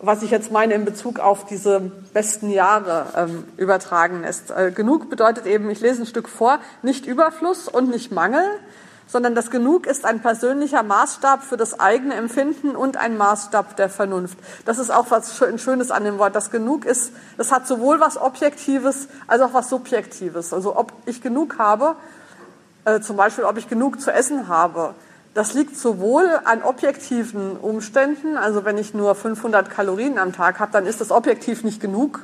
was 0.04 0.22
ich 0.22 0.30
jetzt 0.30 0.52
meine 0.52 0.76
in 0.76 0.86
Bezug 0.86 1.18
auf 1.18 1.48
diese 1.48 1.80
besten 2.14 2.52
Jahre 2.52 3.08
ähm, 3.18 3.46
übertragen 3.58 4.22
lässt. 4.22 4.52
Äh, 4.52 4.72
genug 4.72 5.10
bedeutet 5.10 5.48
eben, 5.48 5.68
ich 5.72 5.82
lese 5.82 6.04
ein 6.04 6.06
Stück 6.06 6.30
vor, 6.30 6.60
nicht 6.84 7.08
Überfluss 7.08 7.68
und 7.68 7.90
nicht 7.90 8.12
Mangel, 8.12 8.46
sondern 9.08 9.36
das 9.36 9.52
Genug 9.52 9.86
ist 9.86 10.06
ein 10.06 10.22
persönlicher 10.22 10.84
Maßstab 10.84 11.44
für 11.44 11.58
das 11.58 11.80
eigene 11.80 12.16
Empfinden 12.16 12.76
und 12.76 12.98
ein 12.98 13.18
Maßstab 13.18 13.76
der 13.76 13.90
Vernunft. 13.90 14.38
Das 14.66 14.80
ist 14.80 14.92
auch 14.92 15.12
was 15.12 15.38
Schönes 15.38 15.92
an 15.92 16.04
dem 16.04 16.18
Wort. 16.18 16.36
Das 16.36 16.52
Genug 16.52 16.86
ist, 16.86 17.12
das 17.38 17.52
hat 17.52 17.68
sowohl 17.68 18.00
was 18.00 18.18
Objektives 18.18 19.08
als 19.28 19.42
auch 19.42 19.54
was 19.54 19.70
Subjektives. 19.70 20.54
Also 20.54 20.76
ob 20.76 20.94
ich 21.06 21.22
genug 21.22 21.60
habe, 21.60 21.96
äh, 22.86 23.02
zum 23.02 23.18
Beispiel 23.18 23.44
ob 23.44 23.58
ich 23.58 23.70
genug 23.70 24.02
zu 24.02 24.12
essen 24.12 24.48
habe, 24.48 24.96
das 25.34 25.54
liegt 25.54 25.78
sowohl 25.78 26.30
an 26.46 26.62
objektiven 26.62 27.58
Umständen, 27.58 28.38
also 28.38 28.66
wenn 28.66 28.78
ich 28.78 28.94
nur 28.94 29.16
500 29.16 29.70
Kalorien 29.70 30.20
am 30.20 30.32
Tag 30.32 30.60
habe, 30.60 30.72
dann 30.72 30.86
ist 30.86 31.02
das 31.02 31.10
objektiv 31.10 31.64
nicht 31.64 31.82
genug. 31.82 32.20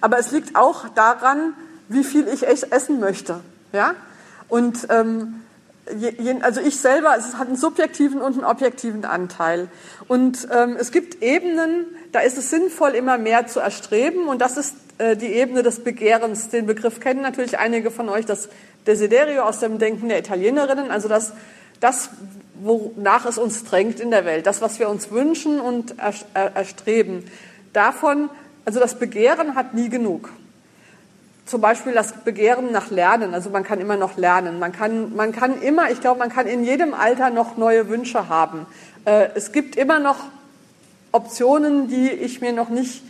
Aber 0.00 0.18
es 0.18 0.32
liegt 0.32 0.56
auch 0.56 0.88
daran, 0.88 1.54
wie 1.88 2.02
viel 2.02 2.26
ich 2.26 2.46
essen 2.46 2.98
möchte. 2.98 3.40
Ja? 3.72 3.94
Und 4.48 4.86
ähm, 4.90 5.42
also 6.42 6.60
ich 6.60 6.76
selber, 6.76 7.16
es 7.18 7.36
hat 7.36 7.48
einen 7.48 7.56
subjektiven 7.56 8.20
und 8.20 8.34
einen 8.34 8.44
objektiven 8.44 9.04
Anteil. 9.04 9.68
Und 10.08 10.46
ähm, 10.52 10.76
es 10.78 10.92
gibt 10.92 11.22
Ebenen, 11.22 11.86
da 12.12 12.20
ist 12.20 12.38
es 12.38 12.50
sinnvoll, 12.50 12.90
immer 12.90 13.18
mehr 13.18 13.46
zu 13.46 13.60
erstreben. 13.60 14.28
Und 14.28 14.40
das 14.40 14.56
ist 14.56 14.74
äh, 14.98 15.16
die 15.16 15.32
Ebene 15.32 15.62
des 15.62 15.82
Begehrens. 15.82 16.48
Den 16.48 16.66
Begriff 16.66 17.00
kennen 17.00 17.22
natürlich 17.22 17.58
einige 17.58 17.90
von 17.90 18.08
euch, 18.08 18.26
das 18.26 18.48
Desiderio 18.86 19.42
aus 19.42 19.60
dem 19.60 19.78
Denken 19.78 20.08
der 20.08 20.18
Italienerinnen. 20.18 20.90
Also 20.90 21.08
das, 21.08 21.32
das 21.80 22.10
wonach 22.62 23.26
es 23.26 23.38
uns 23.38 23.64
drängt 23.64 24.00
in 24.00 24.10
der 24.10 24.24
Welt, 24.24 24.46
das, 24.46 24.60
was 24.60 24.78
wir 24.78 24.88
uns 24.88 25.10
wünschen 25.10 25.60
und 25.60 25.94
erstreben. 26.34 27.24
Davon, 27.72 28.28
also 28.64 28.80
das 28.80 28.96
Begehren 28.96 29.54
hat 29.54 29.74
nie 29.74 29.88
genug 29.88 30.30
zum 31.50 31.60
Beispiel 31.60 31.92
das 31.92 32.12
Begehren 32.12 32.70
nach 32.70 32.90
Lernen. 32.90 33.34
Also 33.34 33.50
man 33.50 33.64
kann 33.64 33.80
immer 33.80 33.96
noch 33.96 34.16
lernen. 34.16 34.60
Man 34.60 34.70
kann, 34.70 35.16
man 35.16 35.32
kann 35.32 35.60
immer, 35.60 35.90
ich 35.90 36.00
glaube, 36.00 36.20
man 36.20 36.30
kann 36.30 36.46
in 36.46 36.64
jedem 36.64 36.94
Alter 36.94 37.30
noch 37.30 37.56
neue 37.56 37.88
Wünsche 37.88 38.28
haben. 38.28 38.66
Äh, 39.04 39.30
es 39.34 39.50
gibt 39.50 39.74
immer 39.74 39.98
noch 39.98 40.16
Optionen, 41.10 41.88
die 41.88 42.08
ich 42.08 42.40
mir 42.40 42.52
noch 42.52 42.68
nicht 42.68 43.02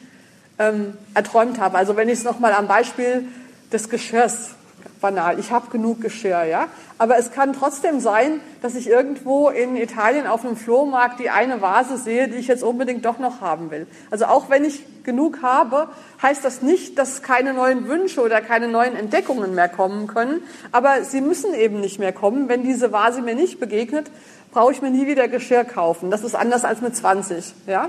ähm, 0.58 0.94
erträumt 1.12 1.60
habe. 1.60 1.76
Also 1.76 1.96
wenn 1.96 2.08
ich 2.08 2.20
es 2.20 2.24
nochmal 2.24 2.54
am 2.54 2.66
Beispiel 2.66 3.26
des 3.72 3.90
Geschirrs 3.90 4.52
banal. 5.00 5.38
Ich 5.38 5.50
habe 5.50 5.70
genug 5.70 6.00
Geschirr, 6.00 6.44
ja. 6.44 6.68
Aber 6.98 7.18
es 7.18 7.32
kann 7.32 7.52
trotzdem 7.52 8.00
sein, 8.00 8.40
dass 8.62 8.74
ich 8.74 8.88
irgendwo 8.88 9.48
in 9.48 9.76
Italien 9.76 10.26
auf 10.26 10.44
einem 10.44 10.56
Flohmarkt 10.56 11.18
die 11.20 11.30
eine 11.30 11.62
Vase 11.62 11.96
sehe, 11.96 12.28
die 12.28 12.36
ich 12.36 12.46
jetzt 12.46 12.62
unbedingt 12.62 13.04
doch 13.04 13.18
noch 13.18 13.40
haben 13.40 13.70
will. 13.70 13.86
Also 14.10 14.26
auch 14.26 14.50
wenn 14.50 14.64
ich 14.64 14.84
genug 15.02 15.42
habe, 15.42 15.88
heißt 16.22 16.44
das 16.44 16.62
nicht, 16.62 16.98
dass 16.98 17.22
keine 17.22 17.54
neuen 17.54 17.88
Wünsche 17.88 18.20
oder 18.20 18.40
keine 18.40 18.68
neuen 18.68 18.96
Entdeckungen 18.96 19.54
mehr 19.54 19.68
kommen 19.68 20.06
können. 20.06 20.42
Aber 20.72 21.04
sie 21.04 21.20
müssen 21.20 21.54
eben 21.54 21.80
nicht 21.80 21.98
mehr 21.98 22.12
kommen. 22.12 22.48
Wenn 22.48 22.62
diese 22.62 22.92
Vase 22.92 23.22
mir 23.22 23.34
nicht 23.34 23.60
begegnet, 23.60 24.10
brauche 24.52 24.72
ich 24.72 24.82
mir 24.82 24.90
nie 24.90 25.06
wieder 25.06 25.28
Geschirr 25.28 25.64
kaufen. 25.64 26.10
Das 26.10 26.22
ist 26.22 26.34
anders 26.34 26.64
als 26.64 26.80
mit 26.80 26.94
20, 26.94 27.54
ja. 27.66 27.88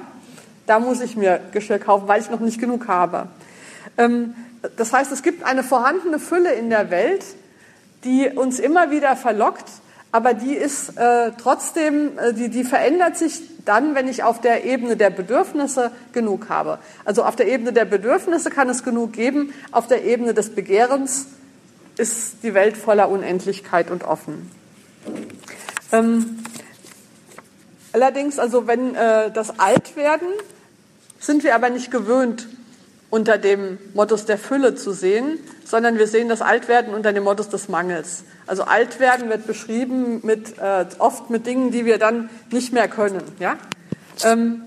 Da 0.67 0.79
muss 0.79 1.01
ich 1.01 1.17
mir 1.17 1.39
Geschirr 1.51 1.79
kaufen, 1.79 2.07
weil 2.07 2.21
ich 2.21 2.29
noch 2.29 2.39
nicht 2.39 2.59
genug 2.59 2.87
habe. 2.87 3.27
Ähm, 3.97 4.35
das 4.77 4.93
heißt, 4.93 5.11
es 5.11 5.23
gibt 5.23 5.43
eine 5.43 5.63
vorhandene 5.63 6.19
Fülle 6.19 6.53
in 6.53 6.69
der 6.69 6.91
Welt, 6.91 7.23
die 8.03 8.29
uns 8.29 8.59
immer 8.59 8.91
wieder 8.91 9.15
verlockt, 9.15 9.65
aber 10.11 10.33
die 10.33 10.53
ist 10.53 10.97
äh, 10.97 11.31
trotzdem, 11.41 12.17
äh, 12.17 12.33
die, 12.33 12.49
die 12.49 12.63
verändert 12.63 13.17
sich 13.17 13.41
dann, 13.65 13.95
wenn 13.95 14.07
ich 14.07 14.23
auf 14.23 14.41
der 14.41 14.65
Ebene 14.65 14.97
der 14.97 15.09
Bedürfnisse 15.09 15.91
genug 16.13 16.49
habe. 16.49 16.79
Also 17.05 17.23
auf 17.23 17.35
der 17.35 17.47
Ebene 17.47 17.73
der 17.73 17.85
Bedürfnisse 17.85 18.49
kann 18.49 18.69
es 18.69 18.83
genug 18.83 19.13
geben, 19.13 19.53
auf 19.71 19.87
der 19.87 20.03
Ebene 20.03 20.33
des 20.33 20.53
Begehrens 20.53 21.27
ist 21.97 22.43
die 22.43 22.53
Welt 22.53 22.77
voller 22.77 23.09
Unendlichkeit 23.09 23.91
und 23.91 24.03
offen. 24.03 24.51
Ähm, 25.91 26.39
allerdings, 27.93 28.39
also 28.39 28.67
wenn 28.67 28.95
äh, 28.95 29.31
das 29.31 29.59
Altwerden, 29.59 30.27
sind 31.19 31.43
wir 31.43 31.55
aber 31.55 31.69
nicht 31.69 31.91
gewöhnt, 31.91 32.47
unter 33.11 33.37
dem 33.37 33.77
Mottos 33.93 34.25
der 34.25 34.39
Fülle 34.39 34.73
zu 34.73 34.91
sehen, 34.91 35.37
sondern 35.65 35.99
wir 35.99 36.07
sehen 36.07 36.29
das 36.29 36.41
Altwerden 36.41 36.93
unter 36.93 37.13
dem 37.13 37.23
Mottos 37.23 37.49
des 37.49 37.69
Mangels. 37.69 38.23
Also 38.47 38.63
Altwerden 38.63 39.29
wird 39.29 39.45
beschrieben 39.45 40.21
mit, 40.23 40.57
äh, 40.57 40.85
oft 40.97 41.29
mit 41.29 41.45
Dingen, 41.45 41.71
die 41.71 41.85
wir 41.85 41.99
dann 41.99 42.29
nicht 42.51 42.73
mehr 42.73 42.87
können. 42.87 43.21
Ja? 43.39 43.57
Ähm, 44.23 44.63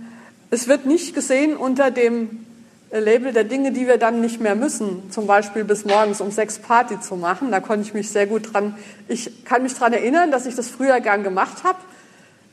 es 0.50 0.68
wird 0.68 0.86
nicht 0.86 1.14
gesehen 1.14 1.56
unter 1.56 1.90
dem 1.90 2.44
Label 2.92 3.32
der 3.32 3.44
Dinge, 3.44 3.72
die 3.72 3.88
wir 3.88 3.96
dann 3.96 4.20
nicht 4.20 4.40
mehr 4.40 4.54
müssen. 4.54 5.10
Zum 5.10 5.26
Beispiel 5.26 5.64
bis 5.64 5.84
morgens 5.84 6.20
um 6.20 6.30
sechs 6.30 6.58
Party 6.58 7.00
zu 7.00 7.16
machen. 7.16 7.50
Da 7.50 7.60
konnte 7.60 7.86
ich 7.86 7.94
mich 7.94 8.10
sehr 8.10 8.26
gut 8.26 8.52
dran, 8.52 8.76
ich 9.08 9.44
kann 9.44 9.62
mich 9.62 9.74
dran 9.74 9.92
erinnern, 9.92 10.30
dass 10.30 10.46
ich 10.46 10.54
das 10.54 10.68
früher 10.68 11.00
gern 11.00 11.24
gemacht 11.24 11.64
habe. 11.64 11.78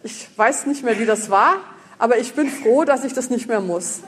Ich 0.04 0.30
weiß 0.36 0.66
nicht 0.66 0.84
mehr, 0.84 0.98
wie 1.00 1.06
das 1.06 1.30
war, 1.30 1.58
aber 2.00 2.18
ich 2.18 2.34
bin 2.34 2.50
froh, 2.50 2.86
dass 2.86 3.04
ich 3.04 3.14
das 3.14 3.30
nicht 3.30 3.48
mehr 3.48 3.62
muss. 3.62 4.00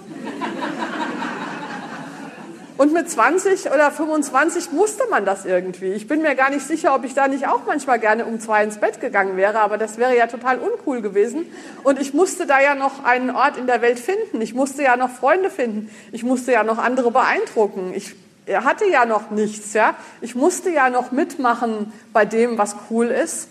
Und 2.76 2.92
mit 2.92 3.10
20 3.10 3.72
oder 3.72 3.92
25 3.92 4.72
musste 4.72 5.04
man 5.10 5.26
das 5.26 5.46
irgendwie. 5.46 5.94
Ich 5.94 6.08
bin 6.08 6.24
mir 6.24 6.34
gar 6.34 6.50
nicht 6.50 6.66
sicher, 6.66 6.96
ob 6.96 7.04
ich 7.04 7.14
da 7.14 7.28
nicht 7.28 7.48
auch 7.48 7.62
manchmal 7.68 8.00
gerne 8.00 8.26
um 8.26 8.40
zwei 8.40 8.64
ins 8.64 8.78
Bett 8.78 9.00
gegangen 9.00 9.38
wäre, 9.38 9.60
aber 9.60 9.78
das 9.78 9.98
wäre 9.98 10.18
ja 10.18 10.26
total 10.26 10.58
uncool 10.58 11.02
gewesen. 11.02 11.46
Und 11.84 12.02
ich 12.02 12.16
musste 12.16 12.48
da 12.48 12.60
ja 12.60 12.74
noch 12.74 13.04
einen 13.04 13.30
Ort 13.30 13.58
in 13.58 13.68
der 13.68 13.82
Welt 13.82 14.00
finden. 14.00 14.42
Ich 14.42 14.56
musste 14.56 14.82
ja 14.82 14.98
noch 14.98 15.12
Freunde 15.12 15.52
finden. 15.52 15.92
Ich 16.12 16.24
musste 16.24 16.52
ja 16.52 16.64
noch 16.64 16.80
andere 16.80 17.12
beeindrucken. 17.12 17.94
Ich 17.96 18.16
hatte 18.52 18.90
ja 18.90 19.06
noch 19.06 19.30
nichts, 19.30 19.74
ja. 19.74 19.96
Ich 20.22 20.34
musste 20.34 20.72
ja 20.72 20.90
noch 20.90 21.12
mitmachen 21.12 21.94
bei 22.12 22.26
dem, 22.26 22.58
was 22.58 22.76
cool 22.90 23.08
ist. 23.08 23.50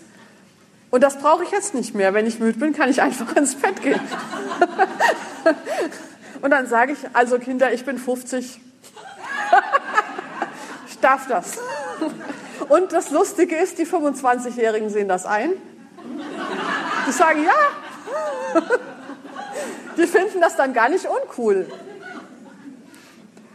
Und 0.91 1.01
das 1.01 1.17
brauche 1.17 1.43
ich 1.43 1.51
jetzt 1.51 1.73
nicht 1.73 1.95
mehr. 1.95 2.13
Wenn 2.13 2.27
ich 2.27 2.39
müde 2.39 2.59
bin, 2.59 2.73
kann 2.73 2.89
ich 2.89 3.01
einfach 3.01 3.33
ins 3.37 3.55
Bett 3.55 3.81
gehen. 3.81 3.99
Und 6.41 6.51
dann 6.51 6.67
sage 6.67 6.91
ich, 6.91 6.99
also 7.13 7.39
Kinder, 7.39 7.71
ich 7.71 7.85
bin 7.85 7.97
50 7.97 8.59
ich 10.87 10.99
darf 10.99 11.27
das. 11.27 11.59
Und 12.69 12.93
das 12.93 13.11
Lustige 13.11 13.55
ist, 13.55 13.77
die 13.77 13.85
25-Jährigen 13.85 14.89
sehen 14.89 15.07
das 15.07 15.25
ein. 15.25 15.51
Die 17.07 17.11
sagen 17.11 17.43
ja. 17.43 18.61
Die 19.97 20.07
finden 20.07 20.41
das 20.41 20.55
dann 20.55 20.73
gar 20.73 20.89
nicht 20.89 21.05
uncool. 21.05 21.67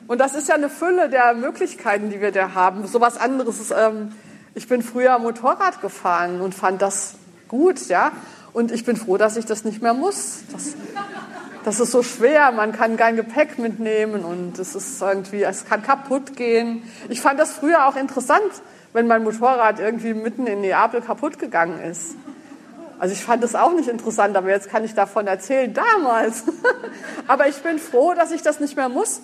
Und 0.07 0.21
das 0.21 0.35
ist 0.35 0.49
ja 0.49 0.55
eine 0.55 0.71
Fülle 0.71 1.09
der 1.11 1.35
Möglichkeiten, 1.35 2.11
die 2.11 2.21
wir 2.21 2.33
da 2.33 2.55
haben. 2.55 2.87
So 2.87 3.01
was 3.01 3.19
anderes 3.19 3.61
ist, 3.61 3.73
ähm, 3.73 4.13
ich 4.55 4.67
bin 4.67 4.83
früher 4.83 5.19
Motorrad 5.19 5.81
gefahren 5.83 6.41
und 6.41 6.55
fand 6.55 6.81
das 6.81 7.15
gut, 7.47 7.89
ja. 7.89 8.13
Und 8.53 8.73
ich 8.73 8.85
bin 8.85 8.97
froh, 8.97 9.19
dass 9.19 9.37
ich 9.37 9.45
das 9.45 9.65
nicht 9.65 9.83
mehr 9.83 9.95
muss. 9.95 10.41
Das, 10.51 10.75
das 11.65 11.81
ist 11.81 11.91
so 11.91 12.03
schwer, 12.03 12.53
man 12.53 12.73
kann 12.73 12.97
kein 12.97 13.17
Gepäck 13.17 13.59
mitnehmen 13.59 14.25
und 14.25 14.59
es 14.59 14.75
ist 14.75 15.01
irgendwie, 15.03 15.43
es 15.43 15.65
kann 15.67 15.83
kaputt 15.83 16.37
gehen. 16.37 16.83
Ich 17.09 17.21
fand 17.21 17.39
das 17.39 17.53
früher 17.53 17.87
auch 17.87 17.97
interessant, 17.97 18.51
wenn 18.93 19.07
mein 19.07 19.25
Motorrad 19.25 19.81
irgendwie 19.81 20.15
mitten 20.15 20.47
in 20.47 20.61
Neapel 20.61 21.01
kaputt 21.01 21.39
gegangen 21.39 21.81
ist. 21.81 22.17
Also 22.99 23.13
ich 23.13 23.23
fand 23.23 23.45
das 23.45 23.55
auch 23.55 23.73
nicht 23.73 23.89
interessant, 23.89 24.37
aber 24.37 24.49
jetzt 24.49 24.71
kann 24.71 24.85
ich 24.85 24.95
davon 24.95 25.27
erzählen, 25.27 25.73
damals. 25.73 26.45
aber 27.29 27.49
ich 27.49 27.57
bin 27.63 27.79
froh, 27.79 28.15
dass 28.15 28.33
ich 28.33 28.43
das 28.43 28.59
nicht 28.59 28.77
mehr 28.77 28.89
muss 28.89 29.21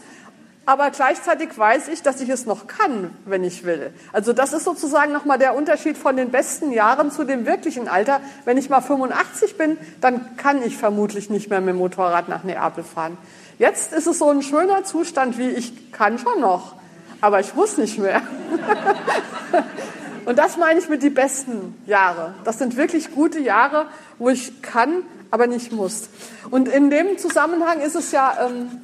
aber 0.67 0.91
gleichzeitig 0.91 1.57
weiß 1.57 1.89
ich, 1.89 2.03
dass 2.03 2.21
ich 2.21 2.29
es 2.29 2.47
noch 2.47 2.67
kann, 2.67 3.15
wenn 3.25 3.45
ich 3.45 3.65
will. 3.65 3.93
Also 4.13 4.33
das 4.33 4.53
ist 4.53 4.65
sozusagen 4.65 5.13
nochmal 5.13 5.39
der 5.39 5.55
Unterschied 5.55 5.99
von 5.99 6.17
den 6.17 6.31
besten 6.31 6.73
Jahren 6.73 7.11
zu 7.11 7.25
dem 7.25 7.47
wirklichen 7.47 7.89
Alter. 7.89 8.21
Wenn 8.45 8.57
ich 8.57 8.71
mal 8.71 8.81
85 8.81 9.59
bin, 9.59 9.77
dann 10.01 10.37
kann 10.37 10.63
ich 10.63 10.77
vermutlich 10.77 11.31
nicht 11.31 11.51
mehr 11.51 11.61
mit 11.61 11.75
dem 11.75 11.79
Motorrad 11.79 12.29
nach 12.29 12.45
Neapel 12.45 12.85
fahren. 12.85 13.19
Jetzt 13.59 13.93
ist 13.93 14.07
es 14.07 14.19
so 14.19 14.31
ein 14.31 14.43
schöner 14.43 14.85
Zustand 14.85 15.39
wie 15.39 15.51
ich 15.51 15.93
kann 15.93 16.19
schon 16.19 16.41
noch, 16.41 16.75
aber 17.21 17.41
ich 17.41 17.55
muss 17.55 17.79
nicht 17.79 17.99
mehr. 17.99 18.23
Und 20.25 20.39
das 20.39 20.57
meine 20.57 20.81
ich 20.81 20.89
mit 20.89 21.03
die 21.03 21.11
besten 21.11 21.75
Jahre. 21.87 22.35
Das 22.45 22.59
sind 22.59 22.77
wirklich 22.77 23.15
gute 23.15 23.39
Jahre, 23.41 23.87
wo 24.19 24.31
ich 24.31 24.63
kann, 24.63 25.03
aber 25.31 25.47
nicht 25.47 25.71
muss. 25.71 26.09
Und 26.51 26.69
in 26.69 26.89
dem 26.89 27.19
Zusammenhang 27.19 27.81
ist 27.81 27.95
es 27.95 28.11
ja 28.13 28.47
ähm, 28.47 28.81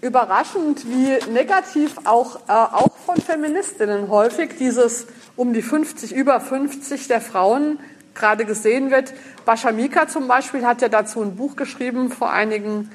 überraschend, 0.00 0.86
wie 0.86 1.18
negativ 1.30 1.96
auch, 2.04 2.36
äh, 2.48 2.52
auch 2.52 2.96
von 3.04 3.16
Feministinnen 3.16 4.08
häufig 4.08 4.56
dieses 4.58 5.06
um 5.36 5.52
die 5.52 5.62
50, 5.62 6.14
über 6.14 6.40
50 6.40 7.08
der 7.08 7.20
Frauen 7.20 7.78
gerade 8.14 8.44
gesehen 8.44 8.90
wird. 8.90 9.12
Bascha 9.44 9.72
Mika 9.72 10.08
zum 10.08 10.28
Beispiel 10.28 10.66
hat 10.66 10.82
ja 10.82 10.88
dazu 10.88 11.22
ein 11.22 11.36
Buch 11.36 11.56
geschrieben 11.56 12.10
vor 12.10 12.32
einigen, 12.32 12.90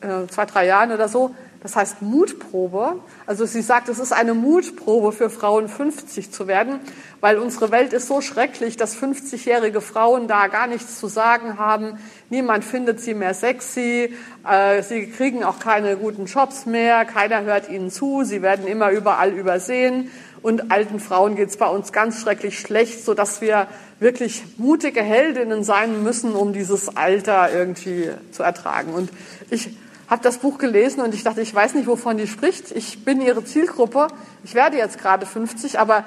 äh, 0.00 0.26
zwei, 0.28 0.46
drei 0.46 0.66
Jahren 0.66 0.92
oder 0.92 1.08
so. 1.08 1.34
Das 1.62 1.74
heißt 1.74 2.02
Mutprobe. 2.02 3.00
Also 3.26 3.44
sie 3.44 3.62
sagt, 3.62 3.88
es 3.88 3.98
ist 3.98 4.12
eine 4.12 4.34
Mutprobe 4.34 5.12
für 5.12 5.28
Frauen 5.28 5.68
50 5.68 6.30
zu 6.30 6.46
werden, 6.46 6.78
weil 7.20 7.38
unsere 7.38 7.72
Welt 7.72 7.92
ist 7.92 8.06
so 8.06 8.20
schrecklich, 8.20 8.76
dass 8.76 8.96
50-jährige 8.96 9.80
Frauen 9.80 10.28
da 10.28 10.46
gar 10.46 10.68
nichts 10.68 11.00
zu 11.00 11.08
sagen 11.08 11.58
haben. 11.58 11.98
Niemand 12.30 12.64
findet 12.64 13.00
sie 13.00 13.14
mehr 13.14 13.34
sexy. 13.34 14.14
Äh, 14.48 14.82
sie 14.82 15.08
kriegen 15.08 15.42
auch 15.42 15.58
keine 15.58 15.96
guten 15.96 16.26
Jobs 16.26 16.64
mehr. 16.64 17.04
Keiner 17.04 17.42
hört 17.42 17.68
ihnen 17.68 17.90
zu. 17.90 18.22
Sie 18.22 18.40
werden 18.40 18.66
immer 18.66 18.90
überall 18.90 19.32
übersehen. 19.32 20.10
Und 20.42 20.70
alten 20.70 21.00
Frauen 21.00 21.34
geht 21.34 21.48
es 21.48 21.56
bei 21.56 21.66
uns 21.66 21.92
ganz 21.92 22.20
schrecklich 22.20 22.60
schlecht, 22.60 23.04
sodass 23.04 23.40
wir 23.40 23.66
wirklich 23.98 24.44
mutige 24.56 25.02
Heldinnen 25.02 25.64
sein 25.64 26.04
müssen, 26.04 26.34
um 26.34 26.52
dieses 26.52 26.96
Alter 26.96 27.52
irgendwie 27.52 28.10
zu 28.30 28.44
ertragen. 28.44 28.94
Und 28.94 29.10
ich 29.50 29.70
habe 30.08 30.22
das 30.22 30.38
Buch 30.38 30.58
gelesen 30.58 31.00
und 31.00 31.14
ich 31.14 31.22
dachte, 31.22 31.40
ich 31.42 31.54
weiß 31.54 31.74
nicht, 31.74 31.86
wovon 31.86 32.16
die 32.16 32.26
spricht. 32.26 32.70
Ich 32.72 33.04
bin 33.04 33.20
ihre 33.20 33.44
Zielgruppe. 33.44 34.08
Ich 34.42 34.54
werde 34.54 34.76
jetzt 34.76 34.98
gerade 34.98 35.26
50, 35.26 35.78
aber 35.78 36.04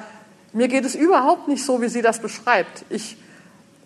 mir 0.53 0.67
geht 0.67 0.86
es 0.86 0.96
überhaupt 0.96 1.48
nicht 1.48 1.63
so, 1.63 1.81
wie 1.81 1.88
sie 1.88 2.01
das 2.01 2.20
beschreibt. 2.20 2.84
Ich 2.89 3.17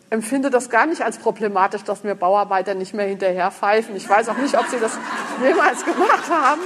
empfinde 0.10 0.50
das 0.50 0.70
gar 0.70 0.86
nicht 0.86 1.02
als 1.02 1.18
problematisch, 1.18 1.84
dass 1.84 2.04
mir 2.04 2.16
Bauarbeiter 2.16 2.76
nicht 2.76 2.94
mehr 2.94 3.08
hinterher 3.08 3.52
pfeifen. 3.52 3.96
Ich 3.96 4.08
weiß 4.08 4.30
auch 4.30 4.38
nicht, 4.38 4.58
ob 4.58 4.68
sie 4.68 4.80
das 4.80 4.98
jemals 5.44 5.84
gemacht 5.84 6.30
haben. 6.30 6.62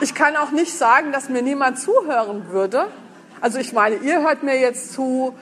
Ich 0.00 0.14
kann 0.14 0.36
auch 0.36 0.50
nicht 0.50 0.76
sagen, 0.76 1.12
dass 1.12 1.30
mir 1.30 1.42
niemand 1.42 1.78
zuhören 1.78 2.50
würde. 2.50 2.86
Also 3.40 3.58
ich 3.58 3.72
meine, 3.72 3.96
ihr 3.96 4.20
hört 4.20 4.42
mir 4.42 4.58
jetzt 4.58 4.92
zu, 4.92 5.34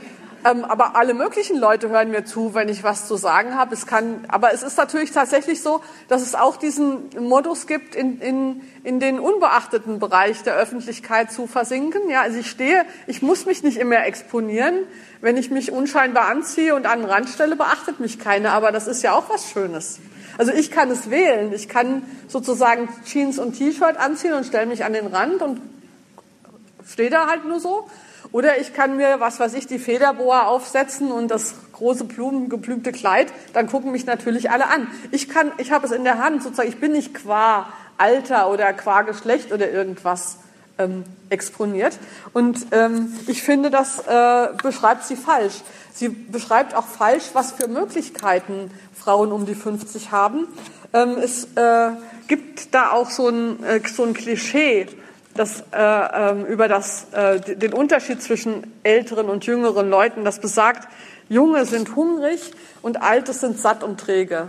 ähm, 0.44 0.64
aber 0.64 0.94
alle 0.94 1.14
möglichen 1.14 1.58
Leute 1.58 1.88
hören 1.88 2.10
mir 2.10 2.24
zu, 2.24 2.54
wenn 2.54 2.68
ich 2.68 2.84
was 2.84 3.08
zu 3.08 3.16
sagen 3.16 3.54
habe. 3.54 3.74
Es 3.74 3.86
kann, 3.86 4.24
aber 4.28 4.52
es 4.52 4.62
ist 4.62 4.76
natürlich 4.76 5.10
tatsächlich 5.10 5.62
so, 5.62 5.80
dass 6.08 6.22
es 6.22 6.34
auch 6.34 6.56
diesen 6.56 7.08
Modus 7.18 7.66
gibt, 7.66 7.94
in, 7.94 8.20
in, 8.20 8.60
in 8.82 9.00
den 9.00 9.18
unbeachteten 9.18 9.98
Bereich 9.98 10.42
der 10.42 10.54
Öffentlichkeit 10.56 11.32
zu 11.32 11.46
versinken. 11.46 12.10
Ja, 12.10 12.22
also 12.22 12.38
ich 12.38 12.50
stehe, 12.50 12.84
ich 13.06 13.22
muss 13.22 13.46
mich 13.46 13.62
nicht 13.62 13.78
immer 13.78 14.04
exponieren. 14.04 14.74
Wenn 15.22 15.38
ich 15.38 15.50
mich 15.50 15.72
unscheinbar 15.72 16.28
anziehe 16.28 16.74
und 16.74 16.86
an 16.86 17.00
den 17.00 17.08
Rand 17.08 17.30
stelle, 17.30 17.56
beachtet 17.56 17.98
mich 17.98 18.18
keiner. 18.18 18.52
Aber 18.52 18.70
das 18.70 18.86
ist 18.86 19.02
ja 19.02 19.14
auch 19.14 19.30
was 19.30 19.50
Schönes. 19.50 19.98
Also 20.36 20.52
ich 20.52 20.70
kann 20.70 20.90
es 20.90 21.10
wählen. 21.10 21.52
Ich 21.54 21.68
kann 21.68 22.02
sozusagen 22.28 22.88
Jeans 23.06 23.38
und 23.38 23.54
T-Shirt 23.56 23.96
anziehen 23.96 24.34
und 24.34 24.44
stelle 24.44 24.66
mich 24.66 24.84
an 24.84 24.92
den 24.92 25.06
Rand 25.06 25.40
und 25.40 25.62
stehe 26.86 27.08
da 27.08 27.28
halt 27.28 27.46
nur 27.46 27.60
so. 27.60 27.88
Oder 28.32 28.60
ich 28.60 28.74
kann 28.74 28.96
mir, 28.96 29.20
was 29.20 29.40
weiß 29.40 29.54
ich, 29.54 29.66
die 29.66 29.78
Federboa 29.78 30.46
aufsetzen 30.46 31.12
und 31.12 31.28
das 31.28 31.54
große 31.72 32.04
blumengeblümte 32.04 32.92
Kleid, 32.92 33.32
dann 33.52 33.66
gucken 33.68 33.92
mich 33.92 34.06
natürlich 34.06 34.50
alle 34.50 34.68
an. 34.68 34.88
Ich 35.10 35.28
kann, 35.28 35.52
ich 35.58 35.72
habe 35.72 35.86
es 35.86 35.92
in 35.92 36.04
der 36.04 36.18
Hand, 36.18 36.42
sozusagen, 36.42 36.68
ich 36.68 36.80
bin 36.80 36.92
nicht 36.92 37.14
qua 37.14 37.68
Alter 37.98 38.50
oder 38.50 38.72
qua 38.72 39.02
Geschlecht 39.02 39.52
oder 39.52 39.70
irgendwas 39.70 40.38
ähm, 40.78 41.04
exponiert. 41.30 41.98
Und 42.32 42.66
ähm, 42.72 43.12
ich 43.26 43.42
finde, 43.42 43.70
das 43.70 44.00
äh, 44.06 44.48
beschreibt 44.62 45.04
sie 45.04 45.16
falsch. 45.16 45.62
Sie 45.92 46.08
beschreibt 46.08 46.74
auch 46.74 46.86
falsch, 46.86 47.30
was 47.34 47.52
für 47.52 47.68
Möglichkeiten 47.68 48.70
Frauen 48.92 49.30
um 49.30 49.46
die 49.46 49.54
50 49.54 50.10
haben. 50.10 50.48
Ähm, 50.92 51.16
es 51.22 51.44
äh, 51.54 51.90
gibt 52.26 52.74
da 52.74 52.90
auch 52.90 53.10
so 53.10 53.28
ein, 53.28 53.62
äh, 53.62 53.80
so 53.86 54.04
ein 54.04 54.14
Klischee, 54.14 54.86
das, 55.34 55.64
äh, 55.72 55.76
ähm, 55.76 56.46
über 56.46 56.68
das, 56.68 57.06
äh, 57.12 57.40
den 57.40 57.72
Unterschied 57.72 58.22
zwischen 58.22 58.72
älteren 58.82 59.28
und 59.28 59.46
jüngeren 59.46 59.90
Leuten, 59.90 60.24
das 60.24 60.38
besagt, 60.38 60.88
Junge 61.28 61.66
sind 61.66 61.96
hungrig 61.96 62.52
und 62.82 63.02
Alte 63.02 63.32
sind 63.32 63.58
satt 63.58 63.82
und 63.82 63.98
träge. 63.98 64.48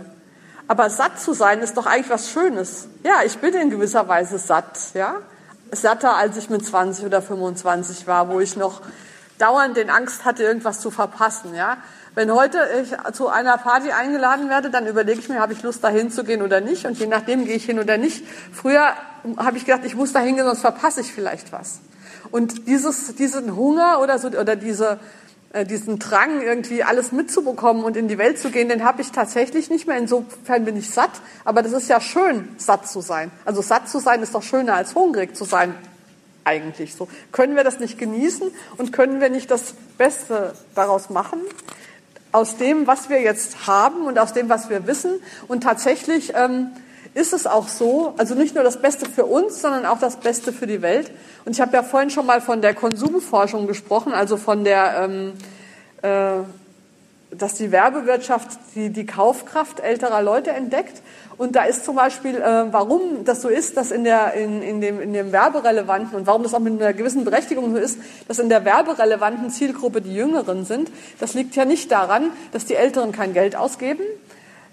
Aber 0.68 0.90
satt 0.90 1.20
zu 1.20 1.32
sein 1.32 1.60
ist 1.60 1.76
doch 1.76 1.86
eigentlich 1.86 2.10
was 2.10 2.30
Schönes. 2.30 2.88
Ja, 3.02 3.22
ich 3.24 3.38
bin 3.38 3.54
in 3.54 3.70
gewisser 3.70 4.08
Weise 4.08 4.38
satt, 4.38 4.78
ja. 4.94 5.16
Satter, 5.72 6.16
als 6.16 6.36
ich 6.36 6.48
mit 6.48 6.64
20 6.64 7.04
oder 7.04 7.20
25 7.22 8.06
war, 8.06 8.28
wo 8.28 8.40
ich 8.40 8.56
noch 8.56 8.82
dauernd 9.38 9.76
den 9.76 9.90
Angst 9.90 10.24
hatte, 10.24 10.44
irgendwas 10.44 10.80
zu 10.80 10.90
verpassen, 10.90 11.54
ja. 11.54 11.78
Wenn 12.16 12.32
heute 12.32 12.58
ich 12.82 13.12
zu 13.12 13.28
einer 13.28 13.58
Party 13.58 13.90
eingeladen 13.90 14.48
werde, 14.48 14.70
dann 14.70 14.86
überlege 14.86 15.20
ich 15.20 15.28
mir, 15.28 15.38
habe 15.38 15.52
ich 15.52 15.62
Lust, 15.62 15.84
da 15.84 15.90
hinzugehen 15.90 16.40
oder 16.40 16.62
nicht. 16.62 16.86
Und 16.86 16.98
je 16.98 17.06
nachdem 17.06 17.44
gehe 17.44 17.56
ich 17.56 17.66
hin 17.66 17.78
oder 17.78 17.98
nicht. 17.98 18.24
Früher 18.54 18.94
habe 19.36 19.58
ich 19.58 19.66
gedacht, 19.66 19.82
ich 19.84 19.94
muss 19.94 20.14
da 20.14 20.20
hingehen, 20.20 20.46
sonst 20.46 20.62
verpasse 20.62 21.02
ich 21.02 21.12
vielleicht 21.12 21.52
was. 21.52 21.80
Und 22.30 22.68
dieses, 22.68 23.16
diesen 23.16 23.54
Hunger 23.54 24.00
oder, 24.00 24.18
so, 24.18 24.28
oder 24.28 24.56
diese, 24.56 24.98
äh, 25.52 25.66
diesen 25.66 25.98
Drang, 25.98 26.40
irgendwie 26.40 26.82
alles 26.82 27.12
mitzubekommen 27.12 27.84
und 27.84 27.98
in 27.98 28.08
die 28.08 28.16
Welt 28.16 28.38
zu 28.38 28.48
gehen, 28.48 28.70
den 28.70 28.82
habe 28.82 29.02
ich 29.02 29.12
tatsächlich 29.12 29.68
nicht 29.68 29.86
mehr. 29.86 29.98
Insofern 29.98 30.64
bin 30.64 30.78
ich 30.78 30.88
satt. 30.88 31.10
Aber 31.44 31.60
das 31.60 31.72
ist 31.72 31.88
ja 31.90 32.00
schön, 32.00 32.48
satt 32.56 32.88
zu 32.88 33.02
sein. 33.02 33.30
Also 33.44 33.60
satt 33.60 33.90
zu 33.90 33.98
sein 33.98 34.22
ist 34.22 34.34
doch 34.34 34.42
schöner 34.42 34.72
als 34.72 34.94
hungrig 34.94 35.36
zu 35.36 35.44
sein, 35.44 35.74
eigentlich 36.44 36.94
so. 36.94 37.08
Können 37.32 37.56
wir 37.56 37.64
das 37.64 37.78
nicht 37.78 37.98
genießen 37.98 38.50
und 38.78 38.92
können 38.94 39.20
wir 39.20 39.28
nicht 39.28 39.50
das 39.50 39.74
Beste 39.98 40.54
daraus 40.74 41.10
machen? 41.10 41.40
Aus 42.36 42.58
dem, 42.58 42.86
was 42.86 43.08
wir 43.08 43.22
jetzt 43.22 43.66
haben 43.66 44.02
und 44.02 44.18
aus 44.18 44.34
dem, 44.34 44.50
was 44.50 44.68
wir 44.68 44.86
wissen. 44.86 45.20
Und 45.48 45.62
tatsächlich 45.62 46.34
ähm, 46.34 46.68
ist 47.14 47.32
es 47.32 47.46
auch 47.46 47.66
so, 47.66 48.12
also 48.18 48.34
nicht 48.34 48.54
nur 48.54 48.62
das 48.62 48.82
Beste 48.82 49.08
für 49.08 49.24
uns, 49.24 49.62
sondern 49.62 49.86
auch 49.86 49.98
das 49.98 50.16
Beste 50.18 50.52
für 50.52 50.66
die 50.66 50.82
Welt. 50.82 51.10
Und 51.46 51.52
ich 51.52 51.62
habe 51.62 51.72
ja 51.72 51.82
vorhin 51.82 52.10
schon 52.10 52.26
mal 52.26 52.42
von 52.42 52.60
der 52.60 52.74
Konsumforschung 52.74 53.66
gesprochen, 53.66 54.12
also 54.12 54.36
von 54.36 54.64
der, 54.64 55.00
ähm, 55.00 55.32
äh, 56.02 56.44
dass 57.38 57.54
die 57.54 57.72
Werbewirtschaft 57.72 58.58
die, 58.74 58.90
die 58.90 59.06
Kaufkraft 59.06 59.80
älterer 59.80 60.22
Leute 60.22 60.50
entdeckt. 60.50 61.02
Und 61.38 61.54
da 61.54 61.64
ist 61.64 61.84
zum 61.84 61.96
Beispiel, 61.96 62.36
äh, 62.36 62.72
warum 62.72 63.24
das 63.24 63.42
so 63.42 63.48
ist, 63.48 63.76
dass 63.76 63.90
in, 63.90 64.04
der, 64.04 64.32
in, 64.34 64.62
in, 64.62 64.80
dem, 64.80 65.00
in 65.00 65.12
dem 65.12 65.32
Werberelevanten 65.32 66.16
und 66.16 66.26
warum 66.26 66.42
das 66.42 66.54
auch 66.54 66.60
mit 66.60 66.80
einer 66.80 66.92
gewissen 66.92 67.24
Berechtigung 67.24 67.72
so 67.72 67.78
ist, 67.78 67.98
dass 68.26 68.38
in 68.38 68.48
der 68.48 68.64
werberelevanten 68.64 69.50
Zielgruppe 69.50 70.00
die 70.00 70.14
Jüngeren 70.14 70.64
sind, 70.64 70.90
das 71.20 71.34
liegt 71.34 71.54
ja 71.54 71.64
nicht 71.64 71.92
daran, 71.92 72.30
dass 72.52 72.64
die 72.64 72.74
Älteren 72.74 73.12
kein 73.12 73.34
Geld 73.34 73.54
ausgeben, 73.54 74.02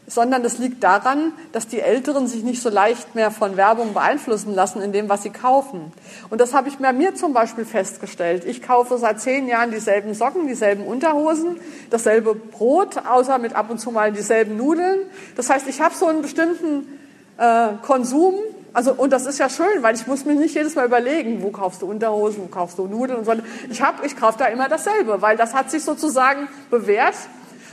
sondern 0.07 0.43
es 0.43 0.57
liegt 0.57 0.83
daran, 0.83 1.31
dass 1.51 1.67
die 1.67 1.79
Älteren 1.79 2.27
sich 2.27 2.43
nicht 2.43 2.61
so 2.61 2.69
leicht 2.69 3.15
mehr 3.15 3.31
von 3.31 3.55
Werbung 3.55 3.93
beeinflussen 3.93 4.53
lassen 4.53 4.81
in 4.81 4.91
dem, 4.91 5.07
was 5.09 5.23
sie 5.23 5.29
kaufen. 5.29 5.93
Und 6.29 6.41
das 6.41 6.53
habe 6.53 6.67
ich 6.67 6.77
bei 6.77 6.91
mir 6.91 7.15
zum 7.15 7.33
Beispiel 7.33 7.65
festgestellt. 7.65 8.43
Ich 8.45 8.61
kaufe 8.61 8.97
seit 8.97 9.21
zehn 9.21 9.47
Jahren 9.47 9.71
dieselben 9.71 10.13
Socken, 10.13 10.47
dieselben 10.47 10.85
Unterhosen, 10.85 11.57
dasselbe 11.89 12.35
Brot, 12.35 12.97
außer 13.09 13.37
mit 13.37 13.55
ab 13.55 13.69
und 13.69 13.79
zu 13.79 13.91
mal 13.91 14.11
dieselben 14.11 14.57
Nudeln. 14.57 14.99
Das 15.35 15.49
heißt, 15.49 15.67
ich 15.67 15.79
habe 15.79 15.95
so 15.95 16.07
einen 16.07 16.21
bestimmten 16.21 16.99
äh, 17.37 17.69
Konsum. 17.81 18.35
Also, 18.73 18.93
und 18.93 19.13
das 19.13 19.25
ist 19.25 19.39
ja 19.39 19.49
schön, 19.49 19.81
weil 19.81 19.95
ich 19.95 20.07
muss 20.07 20.25
mir 20.25 20.33
nicht 20.33 20.55
jedes 20.55 20.75
Mal 20.75 20.85
überlegen, 20.85 21.43
wo 21.43 21.51
kaufst 21.51 21.81
du 21.81 21.85
Unterhosen, 21.85 22.43
wo 22.43 22.47
kaufst 22.47 22.77
du 22.79 22.87
Nudeln 22.87 23.19
und 23.19 23.25
so. 23.25 23.33
Ich, 23.69 23.81
hab, 23.81 24.03
ich 24.03 24.17
kaufe 24.17 24.39
da 24.39 24.45
immer 24.47 24.67
dasselbe, 24.67 25.21
weil 25.21 25.37
das 25.37 25.53
hat 25.53 25.69
sich 25.69 25.83
sozusagen 25.83 26.47
bewährt 26.71 27.15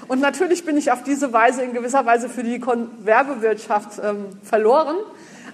und 0.09 0.21
natürlich 0.21 0.65
bin 0.65 0.77
ich 0.77 0.93
auf 0.93 1.03
diese 1.03 1.33
Weise 1.33 1.63
in 1.63 1.73
gewisser 1.73 2.05
Weise 2.07 2.29
für 2.29 2.43
die 2.43 2.61
Werbewirtschaft 2.61 4.01
ähm, 4.03 4.27
verloren. 4.43 4.97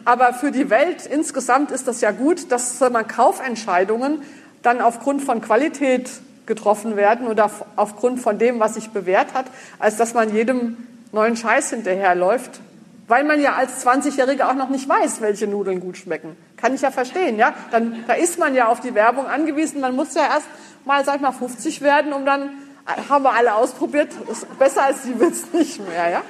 Aber 0.05 0.33
für 0.35 0.53
die 0.53 0.71
Welt 0.71 1.05
insgesamt 1.05 1.73
ist 1.73 1.89
das 1.89 2.01
ja 2.01 2.13
gut, 2.13 2.53
dass 2.53 2.79
man 2.81 3.09
Kaufentscheidungen 3.09 4.23
dann 4.63 4.81
aufgrund 4.81 5.23
von 5.23 5.41
Qualität 5.41 6.11
getroffen 6.47 6.97
werden 6.97 7.27
oder 7.27 7.51
aufgrund 7.75 8.21
von 8.21 8.39
dem, 8.39 8.61
was 8.61 8.75
sich 8.75 8.91
bewährt 8.91 9.35
hat, 9.35 9.47
als 9.79 9.97
dass 9.97 10.15
man 10.15 10.33
jedem 10.33 10.77
neuen 11.13 11.37
Scheiß 11.37 11.71
hinterherläuft, 11.71 12.61
weil 13.09 13.25
man 13.25 13.41
ja 13.41 13.55
als 13.55 13.85
20-Jährige 13.85 14.49
auch 14.49 14.55
noch 14.55 14.69
nicht 14.69 14.89
weiß, 14.89 15.21
welche 15.21 15.47
Nudeln 15.47 15.81
gut 15.81 15.97
schmecken. 15.97 16.37
Kann 16.57 16.75
ich 16.75 16.83
ja 16.83 16.91
verstehen, 16.91 17.37
ja? 17.37 17.53
Dann, 17.71 18.05
da 18.07 18.15
ist 18.15 18.39
man 18.39 18.55
ja 18.55 18.69
auf 18.69 18.81
die 18.81 18.95
Werbung 18.95 19.27
angewiesen. 19.27 19.81
Man 19.81 19.95
muss 19.95 20.15
ja 20.15 20.23
erst 20.23 20.47
mal, 20.85 21.05
sag 21.05 21.17
ich 21.17 21.21
mal, 21.21 21.33
50 21.33 21.83
werden, 21.83 22.13
um 22.13 22.25
dann 22.25 22.51
haben 22.87 23.25
wir 23.25 23.33
alle 23.33 23.55
ausprobiert. 23.55 24.11
Ist 24.31 24.59
besser 24.59 24.85
als 24.85 25.03
die 25.03 25.19
wird's 25.19 25.53
nicht 25.53 25.87
mehr, 25.87 26.09
ja? 26.09 26.23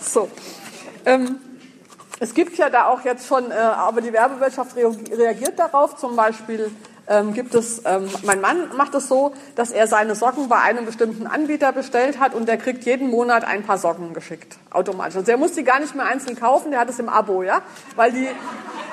So. 0.00 0.28
Ähm, 1.04 1.38
es 2.20 2.34
gibt 2.34 2.56
ja 2.56 2.70
da 2.70 2.86
auch 2.86 3.04
jetzt 3.04 3.26
schon, 3.26 3.50
äh, 3.50 3.54
aber 3.54 4.00
die 4.00 4.12
Werbewirtschaft 4.12 4.76
reagiert 4.76 5.58
darauf. 5.58 5.96
Zum 5.96 6.14
Beispiel 6.14 6.70
ähm, 7.08 7.34
gibt 7.34 7.54
es, 7.54 7.82
ähm, 7.84 8.08
mein 8.22 8.40
Mann 8.40 8.76
macht 8.76 8.94
es 8.94 9.08
so, 9.08 9.32
dass 9.56 9.70
er 9.70 9.86
seine 9.86 10.14
Socken 10.14 10.48
bei 10.48 10.60
einem 10.60 10.86
bestimmten 10.86 11.26
Anbieter 11.26 11.72
bestellt 11.72 12.20
hat 12.20 12.34
und 12.34 12.48
der 12.48 12.56
kriegt 12.56 12.84
jeden 12.84 13.10
Monat 13.10 13.44
ein 13.44 13.64
paar 13.64 13.78
Socken 13.78 14.14
geschickt, 14.14 14.56
automatisch. 14.70 15.16
Also 15.16 15.30
er 15.30 15.38
muss 15.38 15.52
die 15.52 15.64
gar 15.64 15.80
nicht 15.80 15.94
mehr 15.94 16.06
einzeln 16.06 16.38
kaufen, 16.38 16.70
der 16.70 16.80
hat 16.80 16.88
es 16.88 16.98
im 16.98 17.08
Abo, 17.08 17.42
ja, 17.42 17.62
weil 17.96 18.12
die 18.12 18.28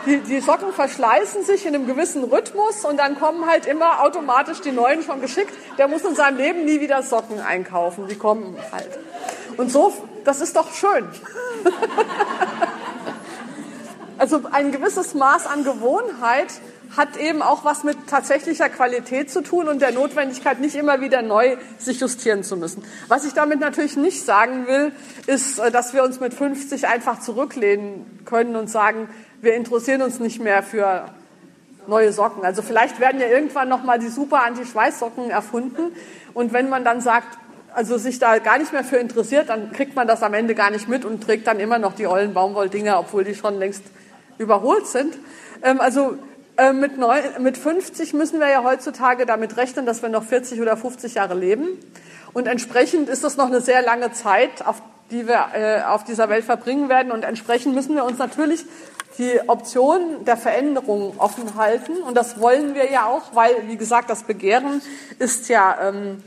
die, 0.05 0.19
die 0.19 0.39
Socken 0.39 0.71
verschleißen 0.71 1.43
sich 1.43 1.65
in 1.65 1.75
einem 1.75 1.85
gewissen 1.85 2.23
Rhythmus 2.23 2.85
und 2.85 2.97
dann 2.97 3.19
kommen 3.19 3.45
halt 3.45 3.65
immer 3.65 4.01
automatisch 4.01 4.61
die 4.61 4.71
neuen 4.71 5.03
schon 5.03 5.21
geschickt. 5.21 5.53
Der 5.77 5.87
muss 5.87 6.03
in 6.03 6.15
seinem 6.15 6.37
Leben 6.37 6.65
nie 6.65 6.79
wieder 6.79 7.03
Socken 7.03 7.39
einkaufen, 7.39 8.07
die 8.07 8.15
kommen 8.15 8.57
halt. 8.71 8.97
Und 9.57 9.71
so, 9.71 9.93
das 10.23 10.41
ist 10.41 10.55
doch 10.55 10.73
schön. 10.73 11.05
also 14.17 14.41
ein 14.51 14.71
gewisses 14.71 15.13
Maß 15.13 15.47
an 15.47 15.63
Gewohnheit 15.63 16.47
hat 16.95 17.17
eben 17.17 17.41
auch 17.41 17.63
was 17.65 17.83
mit 17.83 18.07
tatsächlicher 18.07 18.69
Qualität 18.69 19.29
zu 19.31 19.41
tun 19.41 19.67
und 19.67 19.81
der 19.81 19.91
Notwendigkeit, 19.91 20.59
nicht 20.59 20.75
immer 20.75 21.01
wieder 21.01 21.21
neu 21.21 21.57
sich 21.77 21.99
justieren 21.99 22.43
zu 22.43 22.57
müssen. 22.57 22.83
Was 23.07 23.25
ich 23.25 23.33
damit 23.33 23.59
natürlich 23.59 23.95
nicht 23.95 24.25
sagen 24.25 24.67
will, 24.67 24.91
ist, 25.27 25.59
äh, 25.59 25.71
dass 25.71 25.93
wir 25.93 26.03
uns 26.03 26.19
mit 26.19 26.33
50 26.33 26.87
einfach 26.87 27.19
zurücklehnen 27.19 28.21
können 28.25 28.55
und 28.55 28.69
sagen, 28.69 29.09
wir 29.41 29.55
interessieren 29.55 30.01
uns 30.01 30.19
nicht 30.19 30.41
mehr 30.41 30.63
für 30.63 31.05
neue 31.87 32.11
Socken. 32.11 32.43
Also 32.43 32.61
vielleicht 32.61 32.99
werden 32.99 33.19
ja 33.19 33.27
irgendwann 33.27 33.69
noch 33.69 33.83
mal 33.83 33.99
die 33.99 34.09
super 34.09 34.43
Anti-Schweißsocken 34.43 35.29
erfunden 35.29 35.93
und 36.33 36.53
wenn 36.53 36.69
man 36.69 36.83
dann 36.83 37.01
sagt, 37.01 37.37
also 37.73 37.97
sich 37.97 38.19
da 38.19 38.39
gar 38.39 38.57
nicht 38.57 38.73
mehr 38.73 38.83
für 38.83 38.97
interessiert, 38.97 39.49
dann 39.49 39.71
kriegt 39.71 39.95
man 39.95 40.07
das 40.07 40.23
am 40.23 40.33
Ende 40.33 40.55
gar 40.55 40.71
nicht 40.71 40.87
mit 40.87 41.05
und 41.05 41.23
trägt 41.23 41.47
dann 41.47 41.59
immer 41.59 41.77
noch 41.77 41.93
die 41.93 42.07
ollen 42.07 42.33
Baumwolldinger, 42.33 42.99
obwohl 42.99 43.23
die 43.23 43.35
schon 43.35 43.59
längst 43.59 43.83
überholt 44.37 44.87
sind. 44.87 45.17
Ähm, 45.61 45.79
also 45.79 46.17
äh, 46.59 46.73
mit, 46.73 46.97
neun, 46.97 47.21
mit 47.39 47.57
50 47.57 48.13
müssen 48.13 48.39
wir 48.39 48.49
ja 48.49 48.63
heutzutage 48.63 49.25
damit 49.25 49.55
rechnen, 49.57 49.85
dass 49.85 50.01
wir 50.01 50.09
noch 50.09 50.23
40 50.23 50.61
oder 50.61 50.75
50 50.75 51.15
Jahre 51.15 51.33
leben. 51.33 51.67
Und 52.33 52.47
entsprechend 52.47 53.09
ist 53.09 53.23
das 53.23 53.37
noch 53.37 53.47
eine 53.47 53.61
sehr 53.61 53.81
lange 53.81 54.11
Zeit, 54.11 54.65
auf 54.65 54.81
die 55.09 55.27
wir 55.27 55.47
äh, 55.53 55.81
auf 55.83 56.03
dieser 56.03 56.29
Welt 56.29 56.43
verbringen 56.43 56.89
werden. 56.89 57.11
Und 57.11 57.23
entsprechend 57.23 57.75
müssen 57.75 57.95
wir 57.95 58.03
uns 58.03 58.17
natürlich 58.17 58.65
die 59.17 59.39
Option 59.47 60.25
der 60.25 60.37
Veränderung 60.37 61.13
offen 61.17 61.55
halten. 61.55 61.97
Und 61.97 62.15
das 62.15 62.39
wollen 62.39 62.75
wir 62.75 62.91
ja 62.91 63.05
auch, 63.05 63.33
weil, 63.33 63.51
wie 63.67 63.77
gesagt, 63.77 64.09
das 64.09 64.23
Begehren 64.23 64.81
ist 65.17 65.49
ja 65.49 65.89
ähm, 65.89 66.23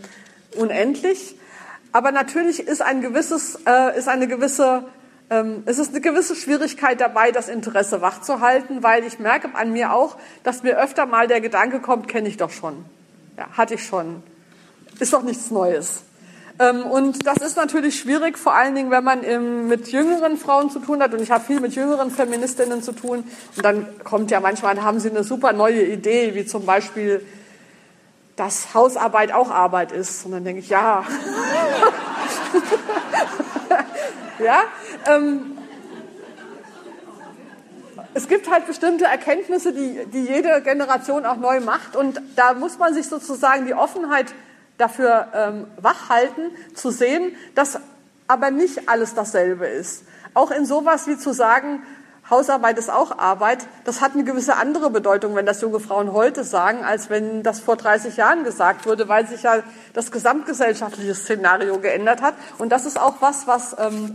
unendlich. 0.57 1.37
Aber 1.93 2.11
natürlich 2.11 2.67
ist 2.67 2.83
ein 2.83 3.03
gewisses, 3.03 3.59
äh, 3.67 3.99
ist 3.99 4.09
eine 4.09 4.27
gewisse, 4.27 4.79
ähm, 4.79 4.85
es 5.67 5.79
ist 5.79 5.91
eine 5.91 6.01
gewisse 6.01 6.37
Schwierigkeit 6.37 7.01
dabei, 7.01 7.33
das 7.33 7.49
Interesse 7.49 8.01
wachzuhalten, 8.01 8.83
weil 8.83 9.05
ich 9.05 9.19
merke 9.19 9.55
an 9.55 9.73
mir 9.73 9.93
auch, 9.93 10.17
dass 10.43 10.63
mir 10.63 10.79
öfter 10.79 11.07
mal 11.07 11.27
der 11.29 11.41
Gedanke 11.41 11.81
kommt, 11.81 12.09
kenne 12.09 12.29
ich 12.29 12.37
doch 12.37 12.51
schon. 12.51 12.85
Ja, 13.37 13.47
hatte 13.53 13.75
ich 13.75 13.85
schon. 13.85 14.23
Ist 14.99 15.13
doch 15.13 15.23
nichts 15.23 15.51
Neues. 15.51 16.03
Ähm, 16.59 16.83
und 16.83 17.27
das 17.27 17.39
ist 17.39 17.57
natürlich 17.57 17.99
schwierig, 17.99 18.37
vor 18.39 18.55
allen 18.55 18.75
Dingen, 18.75 18.91
wenn 18.91 19.05
man 19.05 19.69
mit 19.69 19.89
jüngeren 19.89 20.37
Frauen 20.37 20.71
zu 20.71 20.79
tun 20.81 21.03
hat. 21.03 21.15
Und 21.15 21.23
ich 21.23 21.31
habe 21.31 21.45
viel 21.45 21.61
mit 21.61 21.75
jüngeren 21.75 22.11
Feministinnen 22.11 22.83
zu 22.83 22.93
tun. 22.93 23.25
Und 23.57 23.65
dann 23.65 23.87
kommt 24.05 24.31
ja 24.31 24.41
manchmal, 24.41 24.83
haben 24.83 25.01
sie 25.01 25.11
eine 25.11 25.25
super 25.25 25.53
neue 25.53 25.83
Idee, 25.85 26.35
wie 26.35 26.45
zum 26.45 26.67
Beispiel, 26.67 27.25
dass 28.37 28.75
Hausarbeit 28.75 29.33
auch 29.33 29.51
Arbeit 29.51 29.93
ist. 29.93 30.27
Und 30.27 30.33
dann 30.33 30.45
denke 30.45 30.61
ich, 30.61 30.69
ja. 30.69 31.05
ja. 34.43 34.63
Ähm, 35.07 35.59
es 38.15 38.29
gibt 38.29 38.51
halt 38.51 38.67
bestimmte 38.67 39.05
Erkenntnisse, 39.05 39.73
die, 39.73 40.05
die 40.13 40.25
jede 40.25 40.61
Generation 40.63 41.25
auch 41.25 41.37
neu 41.37 41.61
macht. 41.61 41.97
Und 41.97 42.21
da 42.37 42.53
muss 42.55 42.79
man 42.79 42.93
sich 42.95 43.09
sozusagen 43.09 43.67
die 43.67 43.75
Offenheit 43.75 44.35
dafür 44.77 45.29
ähm, 45.35 45.67
wachhalten, 45.81 46.51
zu 46.75 46.91
sehen, 46.91 47.35
dass 47.55 47.79
aber 48.29 48.51
nicht 48.51 48.89
alles 48.89 49.15
dasselbe 49.15 49.67
ist. 49.67 50.05
Auch 50.35 50.51
in 50.51 50.67
sowas 50.67 51.07
wie 51.07 51.17
zu 51.17 51.33
sagen, 51.33 51.83
Hausarbeit 52.31 52.79
ist 52.79 52.91
auch 52.91 53.19
Arbeit, 53.19 53.67
das 53.85 54.01
hat 54.01 54.15
eine 54.15 54.25
gewisse 54.25 54.57
andere 54.57 54.91
Bedeutung, 54.91 55.35
wenn 55.35 55.45
das 55.45 55.61
junge 55.61 55.81
Frauen 55.81 56.13
heute 56.13 56.45
sagen, 56.45 56.85
als 56.85 57.11
wenn 57.11 57.43
das 57.43 57.61
vor 57.61 57.77
30 57.77 58.17
Jahren 58.17 58.45
gesagt 58.45 58.87
wurde, 58.87 59.09
weil 59.09 59.27
sich 59.27 59.43
ja 59.43 59.57
das 59.93 60.11
gesamtgesellschaftliche 60.13 61.15
Szenario 61.15 61.79
geändert 61.79 62.23
hat. 62.23 62.35
Und 62.59 62.71
das 62.71 62.87
ist 62.87 62.99
auch 62.99 63.17
was, 63.21 63.47
was, 63.47 63.77
ähm, 63.79 64.15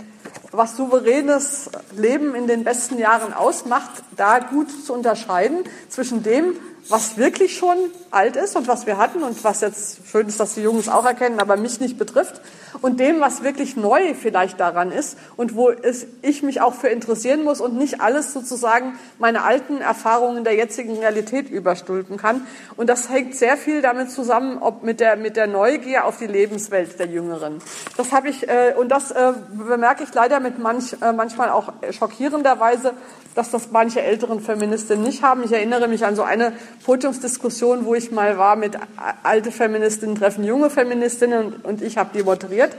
was 0.58 0.76
souveränes 0.76 1.70
Leben 1.96 2.36
in 2.36 2.48
den 2.48 2.63
besten 2.63 2.98
Jahren 2.98 3.34
ausmacht, 3.34 3.91
da 4.15 4.39
gut 4.39 4.67
zu 4.86 4.93
unterscheiden 4.93 5.63
zwischen 5.88 6.24
dem, 6.24 6.56
was 6.89 7.17
wirklich 7.17 7.58
schon 7.58 7.78
alt 8.12 8.36
ist 8.36 8.56
und 8.56 8.67
was 8.67 8.86
wir 8.86 8.97
hatten 8.97 9.23
und 9.23 9.43
was 9.43 9.62
jetzt 9.62 10.08
schön 10.10 10.28
ist, 10.28 10.39
dass 10.39 10.56
die 10.56 10.62
Jungs 10.62 10.88
auch 10.88 11.06
erkennen, 11.06 11.39
aber 11.39 11.58
mich 11.58 11.80
nicht 11.80 11.97
betrifft 11.97 12.41
und 12.82 13.00
dem, 13.00 13.19
was 13.19 13.43
wirklich 13.43 13.76
neu 13.76 14.13
vielleicht 14.13 14.60
daran 14.60 14.91
ist 14.91 15.17
und 15.36 15.56
wo 15.56 15.69
es, 15.69 16.08
ich 16.21 16.43
mich 16.43 16.62
auch 16.62 16.73
für 16.73 16.88
interessieren 16.88 17.43
muss 17.43 17.62
und 17.62 17.76
nicht 17.78 18.02
alles 18.02 18.34
sozusagen 18.34 18.97
meine 19.19 19.43
alten 19.43 19.80
Erfahrungen 19.82 20.43
der 20.43 20.56
jetzigen 20.56 20.97
Realität 20.97 21.50
überstülpen 21.50 22.17
kann. 22.17 22.45
Und 22.76 22.88
das 22.88 23.10
hängt 23.10 23.36
sehr 23.36 23.58
viel 23.58 23.82
damit 23.82 24.12
zusammen, 24.12 24.58
ob 24.60 24.84
mit 24.84 25.00
der, 25.00 25.15
mit 25.15 25.36
der 25.36 25.47
Neugier 25.47 26.06
auf 26.06 26.17
die 26.17 26.28
Lebenswelt 26.28 27.00
der 27.00 27.08
Jüngeren. 27.08 27.62
Das 27.97 28.12
habe 28.12 28.30
ich, 28.30 28.47
äh, 28.47 28.73
und 28.78 28.89
das 28.89 29.12
äh, 29.12 29.34
bemerke 29.52 30.04
ich 30.04 30.13
leider 30.13 30.39
mit 30.39 30.60
manch, 30.60 30.95
äh, 31.02 31.12
manchmal 31.12 31.50
auch 31.50 31.73
schockierenderweise, 31.91 32.93
dass 33.36 33.52
das 33.52 33.69
manche 33.71 34.02
älteren 34.02 34.39
Feministinnen 34.39 35.04
nicht 35.04 35.21
haben. 35.21 35.43
Ich 35.43 35.52
erinnere 35.52 35.88
mich 35.88 36.06
an 36.06 36.15
so 36.15 36.23
eine 36.23 36.54
Podiumsdiskussion, 36.86 37.86
wo 37.86 37.96
ich 37.96 38.12
mal 38.12 38.38
war 38.38 38.56
mit 38.56 38.78
alte 39.24 39.52
Feministinnen 39.52 40.16
treffen 40.16 40.44
junge 40.44 40.70
Feministinnen 40.70 41.56
und 41.63 41.82
ich 41.82 41.98
habe 41.98 42.12
die 42.18 42.24
moderiert. 42.24 42.72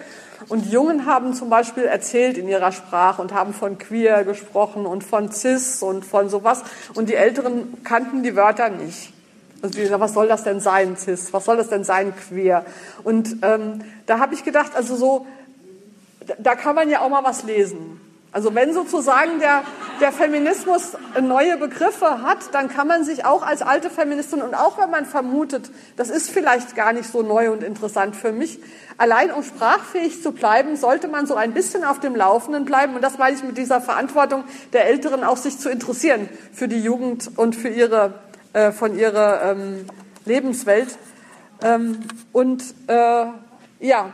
Und 0.49 0.71
Jungen 0.71 1.05
haben 1.05 1.35
zum 1.35 1.51
Beispiel 1.51 1.85
erzählt 1.85 2.39
in 2.39 2.49
ihrer 2.49 2.73
Sprache 2.73 3.21
und 3.21 3.35
haben 3.35 3.53
von 3.53 3.77
queer 3.77 4.25
gesprochen 4.25 4.87
und 4.87 5.03
von 5.05 5.33
cis 5.33 5.83
und 5.83 6.05
von 6.05 6.29
sowas. 6.29 6.63
Und 6.95 7.09
die 7.09 7.17
Älteren 7.17 7.83
kannten 7.85 8.23
die 8.23 8.37
Wörter 8.37 8.71
nicht. 8.71 9.13
Also 9.61 9.75
die 9.75 9.83
gesagt, 9.83 10.01
was 10.01 10.15
soll 10.15 10.29
das 10.29 10.45
denn 10.45 10.61
sein, 10.61 10.97
cis? 10.97 11.33
Was 11.33 11.45
soll 11.45 11.57
das 11.57 11.69
denn 11.69 11.83
sein, 11.83 12.15
queer? 12.15 12.65
Und 13.03 13.39
ähm, 13.43 13.81
da 14.07 14.21
habe 14.21 14.35
ich 14.35 14.45
gedacht, 14.45 14.77
also 14.77 14.95
so, 14.95 15.27
da 16.39 16.55
kann 16.55 16.77
man 16.77 16.89
ja 16.89 17.01
auch 17.01 17.09
mal 17.09 17.25
was 17.25 17.43
lesen. 17.43 18.01
Also 18.31 18.55
wenn 18.55 18.75
sozusagen 18.75 19.39
der, 19.41 19.63
der 20.01 20.13
Feminismus 20.13 20.93
neue 21.21 21.57
Begriffe 21.57 22.23
hat, 22.23 22.53
dann 22.53 22.69
kann 22.69 22.87
man 22.87 23.03
sich 23.03 23.25
auch 23.25 23.43
als 23.43 23.63
alte 23.63 23.89
Feministin 23.89 24.43
und 24.43 24.55
auch 24.55 24.79
wenn 24.79 24.91
man 24.91 25.07
vermutet, 25.07 25.71
das 25.97 26.11
ist 26.11 26.31
vielleicht 26.31 26.77
gar 26.77 26.93
nicht 26.93 27.11
so 27.11 27.23
neu 27.23 27.51
und 27.51 27.63
interessant 27.63 28.15
für 28.15 28.33
mich, 28.33 28.61
allein 28.99 29.31
um 29.33 29.43
sprachfähig 29.43 30.23
zu 30.23 30.33
bleiben, 30.33 30.77
sollte 30.77 31.09
man 31.09 31.27
so 31.27 31.37
ein 31.37 31.55
bisschen 31.55 31.85
auf 31.85 32.01
dem 32.01 32.15
Laufenden 32.15 32.67
bleiben. 32.67 32.97
Und 32.97 33.03
das 33.03 33.17
meine 33.17 33.35
ich 33.35 33.43
mit 33.43 33.57
dieser 33.57 33.81
Verantwortung 33.81 34.45
der 34.75 34.87
Älteren 34.87 35.25
auch 35.25 35.39
sich 35.39 35.59
zu 35.59 35.71
interessieren 35.71 36.29
für 36.53 36.69
die 36.69 36.81
Jugend 36.81 37.31
und 37.37 37.57
für 37.57 37.69
ihre, 37.69 38.15
äh, 38.53 38.73
von 38.73 38.99
ihrer 38.99 39.53
ähm, 39.53 39.87
Lebenswelt. 40.27 40.99
Ähm, 41.63 42.01
und 42.33 42.63
äh, 42.89 43.27
ja, 43.81 44.13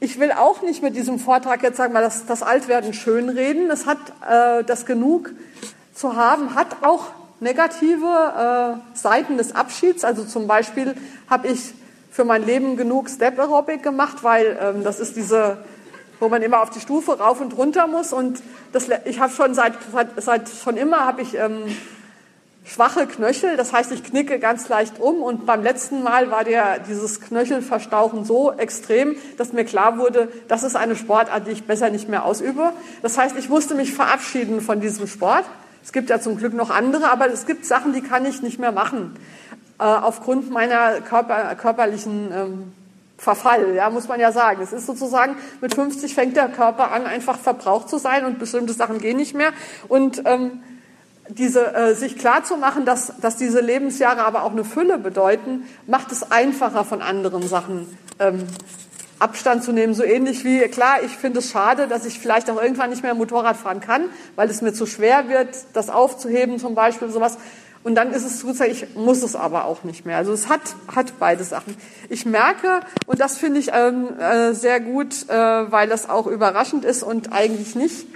ich 0.00 0.18
will 0.18 0.32
auch 0.32 0.62
nicht 0.62 0.82
mit 0.82 0.96
diesem 0.96 1.18
Vortrag 1.18 1.62
jetzt 1.62 1.76
sagen, 1.76 1.92
mal 1.92 2.02
das, 2.02 2.24
das 2.24 2.42
Altwerden 2.42 2.94
schönreden. 2.94 3.70
Es 3.70 3.84
hat 3.86 3.98
äh, 4.28 4.64
das 4.64 4.86
genug 4.86 5.30
zu 5.94 6.16
haben, 6.16 6.54
hat 6.54 6.82
auch 6.82 7.08
negative 7.38 8.80
äh, 8.82 8.96
Seiten 8.96 9.36
des 9.36 9.54
Abschieds. 9.54 10.02
Also 10.04 10.24
zum 10.24 10.46
Beispiel 10.46 10.94
habe 11.28 11.48
ich 11.48 11.74
für 12.10 12.24
mein 12.24 12.44
Leben 12.44 12.78
genug 12.78 13.10
Step 13.10 13.38
Aerobic 13.38 13.82
gemacht, 13.82 14.22
weil 14.22 14.58
ähm, 14.60 14.84
das 14.84 15.00
ist 15.00 15.16
diese, 15.16 15.58
wo 16.18 16.30
man 16.30 16.40
immer 16.40 16.62
auf 16.62 16.70
die 16.70 16.80
Stufe 16.80 17.18
rauf 17.18 17.40
und 17.42 17.56
runter 17.56 17.86
muss. 17.86 18.14
Und 18.14 18.42
das, 18.72 18.88
ich 19.04 19.20
habe 19.20 19.32
schon 19.32 19.54
seit, 19.54 19.74
seit, 19.92 20.22
seit 20.22 20.48
schon 20.48 20.78
immer 20.78 21.06
habe 21.06 21.20
ich 21.20 21.36
ähm, 21.36 21.64
schwache 22.72 23.06
Knöchel, 23.06 23.56
das 23.56 23.72
heißt, 23.72 23.90
ich 23.90 24.04
knicke 24.04 24.38
ganz 24.38 24.68
leicht 24.68 25.00
um 25.00 25.22
und 25.22 25.44
beim 25.44 25.62
letzten 25.62 26.02
Mal 26.02 26.30
war 26.30 26.44
der, 26.44 26.78
dieses 26.78 27.20
Knöchelverstauchen 27.20 28.24
so 28.24 28.52
extrem, 28.52 29.16
dass 29.38 29.52
mir 29.52 29.64
klar 29.64 29.98
wurde, 29.98 30.28
das 30.46 30.62
ist 30.62 30.76
eine 30.76 30.94
Sportart, 30.94 31.46
die 31.46 31.50
ich 31.50 31.64
besser 31.64 31.90
nicht 31.90 32.08
mehr 32.08 32.24
ausübe. 32.24 32.72
Das 33.02 33.18
heißt, 33.18 33.36
ich 33.36 33.48
musste 33.48 33.74
mich 33.74 33.92
verabschieden 33.92 34.60
von 34.60 34.80
diesem 34.80 35.08
Sport. 35.08 35.44
Es 35.82 35.92
gibt 35.92 36.10
ja 36.10 36.20
zum 36.20 36.36
Glück 36.36 36.54
noch 36.54 36.70
andere, 36.70 37.10
aber 37.10 37.28
es 37.28 37.46
gibt 37.46 37.66
Sachen, 37.66 37.92
die 37.92 38.02
kann 38.02 38.24
ich 38.24 38.40
nicht 38.42 38.60
mehr 38.60 38.72
machen, 38.72 39.16
äh, 39.80 39.82
aufgrund 39.84 40.50
meiner 40.50 41.00
Körper, 41.00 41.54
körperlichen 41.56 42.30
ähm, 42.32 42.72
Verfall, 43.18 43.74
ja, 43.74 43.90
muss 43.90 44.06
man 44.06 44.20
ja 44.20 44.30
sagen. 44.30 44.62
Es 44.62 44.72
ist 44.72 44.86
sozusagen, 44.86 45.34
mit 45.60 45.74
50 45.74 46.14
fängt 46.14 46.36
der 46.36 46.48
Körper 46.48 46.92
an, 46.92 47.04
einfach 47.04 47.38
verbraucht 47.38 47.88
zu 47.88 47.98
sein 47.98 48.24
und 48.24 48.38
bestimmte 48.38 48.72
Sachen 48.72 48.98
gehen 48.98 49.16
nicht 49.16 49.34
mehr. 49.34 49.52
Und 49.88 50.22
ähm, 50.24 50.62
diese, 51.34 51.74
äh, 51.74 51.94
sich 51.94 52.18
klar 52.18 52.44
zu 52.44 52.56
machen, 52.56 52.84
dass, 52.84 53.12
dass 53.20 53.36
diese 53.36 53.60
Lebensjahre 53.60 54.24
aber 54.24 54.44
auch 54.44 54.52
eine 54.52 54.64
Fülle 54.64 54.98
bedeuten, 54.98 55.64
macht 55.86 56.12
es 56.12 56.30
einfacher 56.30 56.84
von 56.84 57.02
anderen 57.02 57.46
Sachen 57.46 57.86
ähm, 58.18 58.46
Abstand 59.18 59.62
zu 59.62 59.72
nehmen. 59.72 59.94
So 59.94 60.02
ähnlich 60.02 60.44
wie, 60.44 60.60
klar, 60.68 61.02
ich 61.04 61.12
finde 61.12 61.40
es 61.40 61.50
schade, 61.50 61.86
dass 61.86 62.06
ich 62.06 62.18
vielleicht 62.18 62.50
auch 62.50 62.60
irgendwann 62.60 62.90
nicht 62.90 63.02
mehr 63.02 63.14
Motorrad 63.14 63.56
fahren 63.56 63.80
kann, 63.80 64.04
weil 64.34 64.48
es 64.48 64.62
mir 64.62 64.72
zu 64.72 64.86
schwer 64.86 65.28
wird, 65.28 65.48
das 65.74 65.90
aufzuheben 65.90 66.58
zum 66.58 66.74
Beispiel, 66.74 67.10
sowas. 67.10 67.36
Und 67.82 67.94
dann 67.94 68.12
ist 68.12 68.24
es 68.24 68.40
sozusagen, 68.40 68.72
ich 68.72 68.94
muss 68.94 69.22
es 69.22 69.36
aber 69.36 69.64
auch 69.64 69.84
nicht 69.84 70.04
mehr. 70.04 70.18
Also 70.18 70.32
es 70.32 70.48
hat, 70.48 70.60
hat 70.94 71.14
beide 71.18 71.44
Sachen. 71.44 71.76
Ich 72.10 72.26
merke, 72.26 72.80
und 73.06 73.20
das 73.20 73.38
finde 73.38 73.60
ich 73.60 73.70
ähm, 73.72 74.08
äh, 74.18 74.52
sehr 74.52 74.80
gut, 74.80 75.28
äh, 75.28 75.32
weil 75.34 75.88
das 75.88 76.08
auch 76.08 76.26
überraschend 76.26 76.84
ist 76.84 77.02
und 77.02 77.32
eigentlich 77.32 77.74
nicht, 77.74 78.06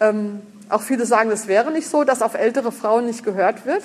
ähm, 0.00 0.40
auch 0.72 0.82
viele 0.82 1.06
sagen, 1.06 1.30
es 1.30 1.46
wäre 1.46 1.70
nicht 1.70 1.88
so, 1.88 2.04
dass 2.04 2.22
auf 2.22 2.34
ältere 2.34 2.72
Frauen 2.72 3.06
nicht 3.06 3.24
gehört 3.24 3.66
wird. 3.66 3.82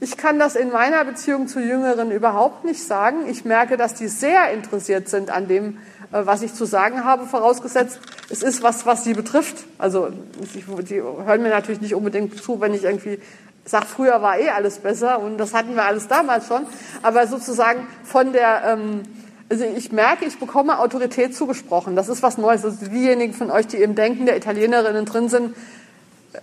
Ich 0.00 0.16
kann 0.16 0.38
das 0.38 0.56
in 0.56 0.72
meiner 0.72 1.04
Beziehung 1.04 1.46
zu 1.46 1.60
Jüngeren 1.60 2.10
überhaupt 2.10 2.64
nicht 2.64 2.82
sagen. 2.82 3.28
Ich 3.28 3.44
merke, 3.44 3.76
dass 3.76 3.94
die 3.94 4.08
sehr 4.08 4.50
interessiert 4.52 5.08
sind 5.08 5.30
an 5.30 5.46
dem, 5.46 5.78
äh, 6.12 6.26
was 6.26 6.42
ich 6.42 6.54
zu 6.54 6.64
sagen 6.64 7.04
habe, 7.04 7.26
vorausgesetzt, 7.26 8.00
es 8.28 8.42
ist 8.42 8.62
was, 8.62 8.84
was 8.86 9.04
sie 9.04 9.14
betrifft. 9.14 9.64
Also 9.78 10.08
sie 10.52 11.00
hören 11.00 11.42
mir 11.42 11.50
natürlich 11.50 11.80
nicht 11.80 11.94
unbedingt 11.94 12.42
zu, 12.42 12.60
wenn 12.60 12.74
ich 12.74 12.84
irgendwie 12.84 13.20
sage, 13.64 13.86
früher 13.86 14.20
war 14.22 14.38
eh 14.38 14.50
alles 14.50 14.78
besser 14.78 15.20
und 15.20 15.38
das 15.38 15.54
hatten 15.54 15.76
wir 15.76 15.84
alles 15.84 16.08
damals 16.08 16.48
schon. 16.48 16.66
Aber 17.02 17.26
sozusagen 17.26 17.86
von 18.02 18.32
der, 18.32 18.62
ähm, 18.64 19.02
also 19.48 19.64
ich 19.64 19.92
merke, 19.92 20.24
ich 20.24 20.38
bekomme 20.38 20.78
Autorität 20.78 21.36
zugesprochen. 21.36 21.94
Das 21.94 22.08
ist 22.08 22.22
was 22.22 22.38
Neues. 22.38 22.64
Also 22.64 22.86
diejenigen 22.86 23.34
von 23.34 23.50
euch, 23.50 23.66
die 23.66 23.76
im 23.76 23.94
Denken 23.94 24.26
der 24.26 24.36
Italienerinnen 24.36 25.04
drin 25.04 25.28
sind, 25.28 25.54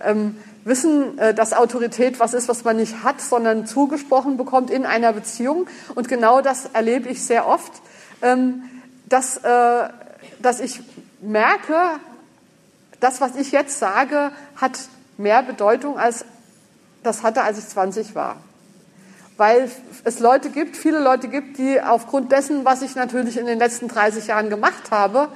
ähm, 0.04 0.36
wissen, 0.64 1.18
äh, 1.18 1.34
dass 1.34 1.52
Autorität 1.52 2.20
was 2.20 2.34
ist, 2.34 2.48
was 2.48 2.64
man 2.64 2.76
nicht 2.76 3.02
hat, 3.02 3.20
sondern 3.20 3.66
zugesprochen 3.66 4.36
bekommt 4.36 4.70
in 4.70 4.86
einer 4.86 5.12
Beziehung. 5.12 5.66
Und 5.94 6.08
genau 6.08 6.40
das 6.40 6.66
erlebe 6.72 7.08
ich 7.08 7.24
sehr 7.24 7.46
oft, 7.46 7.72
ähm, 8.22 8.62
dass, 9.08 9.38
äh, 9.38 9.88
dass 10.40 10.60
ich 10.60 10.80
merke, 11.20 11.74
das, 13.00 13.20
was 13.20 13.36
ich 13.36 13.50
jetzt 13.52 13.78
sage, 13.78 14.30
hat 14.56 14.78
mehr 15.16 15.42
Bedeutung 15.42 15.98
als 15.98 16.24
das 17.02 17.22
hatte, 17.22 17.42
als 17.42 17.58
ich 17.58 17.66
20 17.66 18.14
war. 18.14 18.36
Weil 19.38 19.70
es 20.04 20.20
Leute 20.20 20.50
gibt, 20.50 20.76
viele 20.76 21.00
Leute 21.00 21.28
gibt, 21.28 21.56
die 21.56 21.80
aufgrund 21.80 22.30
dessen, 22.30 22.66
was 22.66 22.82
ich 22.82 22.94
natürlich 22.94 23.38
in 23.38 23.46
den 23.46 23.58
letzten 23.58 23.88
30 23.88 24.26
Jahren 24.26 24.50
gemacht 24.50 24.90
habe, 24.90 25.28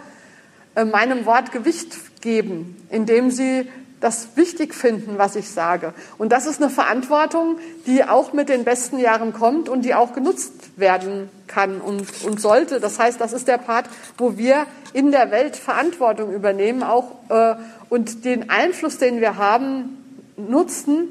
äh, 0.74 0.84
meinem 0.84 1.24
Wort 1.24 1.52
Gewicht 1.52 2.20
geben, 2.20 2.86
indem 2.90 3.30
sie 3.30 3.70
das 4.04 4.36
wichtig 4.36 4.74
finden, 4.74 5.16
was 5.16 5.34
ich 5.34 5.50
sage. 5.50 5.94
Und 6.18 6.30
das 6.30 6.44
ist 6.44 6.60
eine 6.60 6.70
Verantwortung, 6.70 7.56
die 7.86 8.04
auch 8.04 8.34
mit 8.34 8.50
den 8.50 8.62
besten 8.62 8.98
Jahren 8.98 9.32
kommt 9.32 9.70
und 9.70 9.82
die 9.82 9.94
auch 9.94 10.12
genutzt 10.12 10.52
werden 10.76 11.30
kann 11.46 11.80
und, 11.80 12.06
und 12.22 12.38
sollte. 12.38 12.80
Das 12.80 12.98
heißt, 12.98 13.18
das 13.18 13.32
ist 13.32 13.48
der 13.48 13.56
Part, 13.56 13.86
wo 14.18 14.36
wir 14.36 14.66
in 14.92 15.10
der 15.10 15.30
Welt 15.30 15.56
Verantwortung 15.56 16.34
übernehmen 16.34 16.82
auch 16.82 17.12
äh, 17.30 17.54
und 17.88 18.26
den 18.26 18.50
Einfluss, 18.50 18.98
den 18.98 19.22
wir 19.22 19.38
haben, 19.38 19.96
nutzen, 20.36 21.08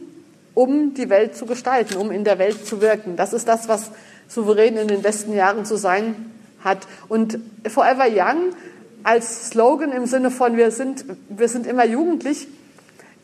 um 0.53 0.93
die 0.93 1.09
Welt 1.09 1.35
zu 1.35 1.47
gestalten, 1.47 1.97
um 1.97 2.11
in 2.11 2.23
der 2.23 2.37
Welt 2.37 2.67
zu 2.67 2.79
wirken. 2.79 3.15
Das 3.15 3.33
ist 3.33 3.47
das, 3.47 3.67
was 3.67 3.89
souverän 4.27 4.77
in 4.77 4.87
den 4.87 5.01
besten 5.01 5.33
Jahren 5.33 5.65
zu 5.65 5.77
sein 5.77 6.31
hat. 6.63 6.85
Und 7.09 7.39
Forever 7.67 8.05
Young 8.07 8.53
als 9.01 9.49
Slogan 9.49 9.91
im 9.91 10.05
Sinne 10.05 10.29
von 10.29 10.57
wir 10.57 10.69
sind, 10.69 11.05
wir 11.29 11.49
sind 11.49 11.65
immer 11.65 11.85
jugendlich, 11.85 12.47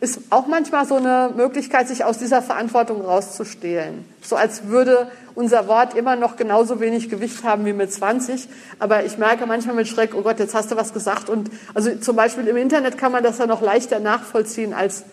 ist 0.02 0.20
auch 0.30 0.48
manchmal 0.48 0.86
so 0.86 0.96
eine 0.96 1.32
Möglichkeit, 1.36 1.88
sich 1.88 2.06
aus 2.06 2.18
dieser 2.18 2.42
Verantwortung 2.42 3.02
rauszustehlen. 3.02 4.06
So 4.22 4.36
als 4.36 4.68
würde 4.68 5.12
unser 5.36 5.68
Wort 5.68 5.94
immer 5.96 6.16
noch 6.16 6.38
genauso 6.38 6.80
wenig 6.80 7.10
Gewicht 7.10 7.44
haben 7.44 7.66
wie 7.66 7.74
mit 7.74 7.92
20. 7.92 8.48
Aber 8.80 9.04
ich 9.04 9.18
merke 9.18 9.46
manchmal 9.46 9.76
mit 9.76 9.88
Schreck, 9.88 10.12
oh 10.16 10.22
Gott, 10.22 10.40
jetzt 10.40 10.56
hast 10.56 10.72
du 10.72 10.78
was 10.78 10.94
gesagt. 10.94 11.30
Und 11.30 11.50
also 11.74 11.96
zum 11.96 12.16
Beispiel 12.16 12.48
im 12.48 12.56
Internet 12.56 12.98
kann 12.98 13.12
man 13.12 13.24
das 13.24 13.40
ja 13.40 13.46
noch 13.46 13.62
leichter 13.62 14.00
nachvollziehen 14.00 14.74
als 14.74 15.04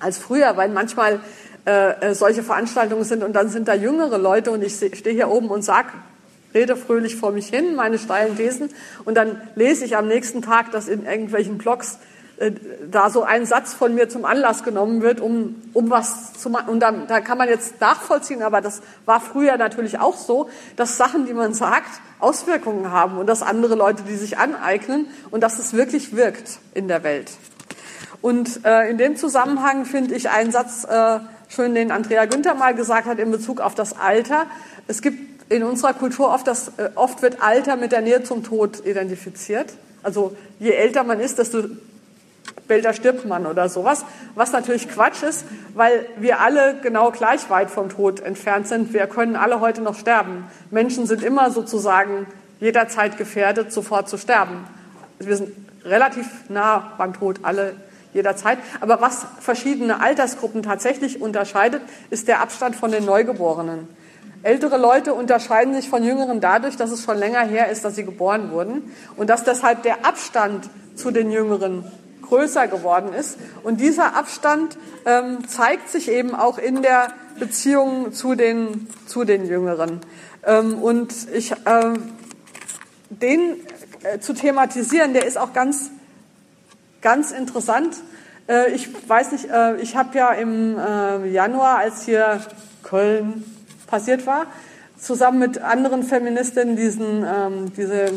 als 0.00 0.18
früher, 0.18 0.56
weil 0.56 0.70
manchmal 0.70 1.20
äh, 1.66 2.10
äh, 2.10 2.14
solche 2.14 2.42
Veranstaltungen 2.42 3.04
sind 3.04 3.22
und 3.22 3.34
dann 3.34 3.50
sind 3.50 3.68
da 3.68 3.74
jüngere 3.74 4.18
Leute 4.18 4.50
und 4.50 4.62
ich 4.62 4.74
stehe 4.74 5.14
hier 5.14 5.28
oben 5.28 5.48
und 5.48 5.62
sag, 5.62 5.92
rede 6.54 6.74
fröhlich 6.74 7.16
vor 7.16 7.32
mich 7.32 7.48
hin, 7.48 7.76
meine 7.76 7.98
steilen 7.98 8.36
Thesen 8.36 8.70
und 9.04 9.14
dann 9.14 9.40
lese 9.54 9.84
ich 9.84 9.96
am 9.96 10.08
nächsten 10.08 10.42
Tag, 10.42 10.72
dass 10.72 10.88
in 10.88 11.04
irgendwelchen 11.04 11.58
Blogs 11.58 11.98
da 12.90 13.10
so 13.10 13.22
ein 13.22 13.44
Satz 13.44 13.74
von 13.74 13.94
mir 13.94 14.08
zum 14.08 14.24
Anlass 14.24 14.62
genommen 14.62 15.02
wird, 15.02 15.20
um, 15.20 15.56
um 15.74 15.90
was 15.90 16.32
zu 16.32 16.48
machen. 16.48 16.70
Und 16.70 16.80
dann, 16.80 17.06
da 17.06 17.20
kann 17.20 17.36
man 17.36 17.48
jetzt 17.48 17.80
nachvollziehen, 17.80 18.42
aber 18.42 18.62
das 18.62 18.80
war 19.04 19.20
früher 19.20 19.58
natürlich 19.58 19.98
auch 19.98 20.16
so, 20.16 20.48
dass 20.76 20.96
Sachen, 20.96 21.26
die 21.26 21.34
man 21.34 21.52
sagt, 21.52 21.90
Auswirkungen 22.18 22.90
haben 22.90 23.18
und 23.18 23.26
dass 23.26 23.42
andere 23.42 23.74
Leute 23.74 24.04
die 24.04 24.16
sich 24.16 24.38
aneignen 24.38 25.06
und 25.30 25.42
dass 25.42 25.58
es 25.58 25.74
wirklich 25.74 26.16
wirkt 26.16 26.60
in 26.72 26.88
der 26.88 27.02
Welt. 27.02 27.30
Und 28.22 28.64
äh, 28.64 28.88
in 28.90 28.96
dem 28.96 29.16
Zusammenhang 29.16 29.84
finde 29.84 30.14
ich 30.14 30.30
einen 30.30 30.50
Satz 30.50 30.84
äh, 30.84 31.20
schön, 31.48 31.74
den 31.74 31.90
Andrea 31.90 32.24
Günther 32.24 32.54
mal 32.54 32.74
gesagt 32.74 33.06
hat 33.06 33.18
in 33.18 33.30
Bezug 33.30 33.60
auf 33.60 33.74
das 33.74 33.98
Alter. 33.98 34.46
Es 34.88 35.02
gibt 35.02 35.52
in 35.52 35.62
unserer 35.62 35.92
Kultur 35.92 36.32
oft, 36.32 36.46
das, 36.46 36.68
äh, 36.78 36.90
oft 36.94 37.20
wird 37.20 37.42
Alter 37.42 37.76
mit 37.76 37.92
der 37.92 38.00
Nähe 38.00 38.22
zum 38.22 38.44
Tod 38.44 38.86
identifiziert. 38.86 39.72
Also 40.02 40.36
je 40.58 40.70
älter 40.70 41.04
man 41.04 41.20
ist, 41.20 41.38
desto 41.38 41.64
später 42.70 42.92
stirbt 42.92 43.26
man 43.26 43.46
oder 43.46 43.68
sowas. 43.68 44.04
Was 44.36 44.52
natürlich 44.52 44.88
Quatsch 44.88 45.24
ist, 45.24 45.44
weil 45.74 46.06
wir 46.18 46.40
alle 46.40 46.76
genau 46.80 47.10
gleich 47.10 47.50
weit 47.50 47.68
vom 47.68 47.88
Tod 47.88 48.20
entfernt 48.20 48.68
sind. 48.68 48.92
Wir 48.92 49.08
können 49.08 49.34
alle 49.34 49.58
heute 49.58 49.82
noch 49.82 49.96
sterben. 49.96 50.44
Menschen 50.70 51.06
sind 51.06 51.24
immer 51.24 51.50
sozusagen 51.50 52.28
jederzeit 52.60 53.18
gefährdet, 53.18 53.72
sofort 53.72 54.08
zu 54.08 54.18
sterben. 54.18 54.64
Wir 55.18 55.36
sind 55.36 55.50
relativ 55.84 56.28
nah 56.48 56.92
beim 56.96 57.12
Tod, 57.12 57.40
alle 57.42 57.74
jederzeit. 58.14 58.58
Aber 58.80 59.00
was 59.00 59.26
verschiedene 59.40 60.00
Altersgruppen 60.00 60.62
tatsächlich 60.62 61.20
unterscheidet, 61.20 61.82
ist 62.10 62.28
der 62.28 62.40
Abstand 62.40 62.76
von 62.76 62.92
den 62.92 63.04
Neugeborenen. 63.04 63.88
Ältere 64.44 64.78
Leute 64.78 65.12
unterscheiden 65.12 65.74
sich 65.74 65.90
von 65.90 66.04
Jüngeren 66.04 66.40
dadurch, 66.40 66.76
dass 66.76 66.92
es 66.92 67.02
schon 67.02 67.18
länger 67.18 67.40
her 67.40 67.68
ist, 67.68 67.84
dass 67.84 67.96
sie 67.96 68.04
geboren 68.04 68.52
wurden 68.52 68.94
und 69.16 69.28
dass 69.28 69.42
deshalb 69.42 69.82
der 69.82 70.06
Abstand 70.06 70.70
zu 70.94 71.10
den 71.10 71.32
Jüngeren 71.32 71.84
größer 72.30 72.66
geworden 72.66 73.12
ist. 73.12 73.36
Und 73.62 73.80
dieser 73.82 74.16
Abstand 74.16 74.78
ähm, 75.04 75.46
zeigt 75.46 75.90
sich 75.90 76.10
eben 76.10 76.34
auch 76.34 76.56
in 76.56 76.80
der 76.80 77.12
Beziehung 77.38 78.12
zu 78.12 78.34
den, 78.34 78.88
zu 79.06 79.24
den 79.24 79.44
Jüngeren. 79.44 80.00
Ähm, 80.46 80.78
und 80.78 81.12
ich, 81.34 81.52
äh, 81.52 81.92
den 83.10 83.56
äh, 84.02 84.20
zu 84.20 84.32
thematisieren, 84.32 85.12
der 85.12 85.26
ist 85.26 85.36
auch 85.36 85.52
ganz 85.52 85.90
ganz 87.00 87.32
interessant. 87.32 87.96
Äh, 88.48 88.72
ich 88.72 88.88
weiß 89.08 89.32
nicht, 89.32 89.46
äh, 89.50 89.76
ich 89.76 89.96
habe 89.96 90.16
ja 90.16 90.32
im 90.32 90.78
äh, 90.78 91.28
Januar, 91.28 91.78
als 91.78 92.04
hier 92.04 92.40
Köln 92.82 93.44
passiert 93.86 94.26
war, 94.26 94.46
zusammen 94.98 95.38
mit 95.38 95.58
anderen 95.58 96.02
Feministinnen 96.02 96.76
diesen, 96.76 97.24
ähm, 97.24 97.72
diese 97.76 98.12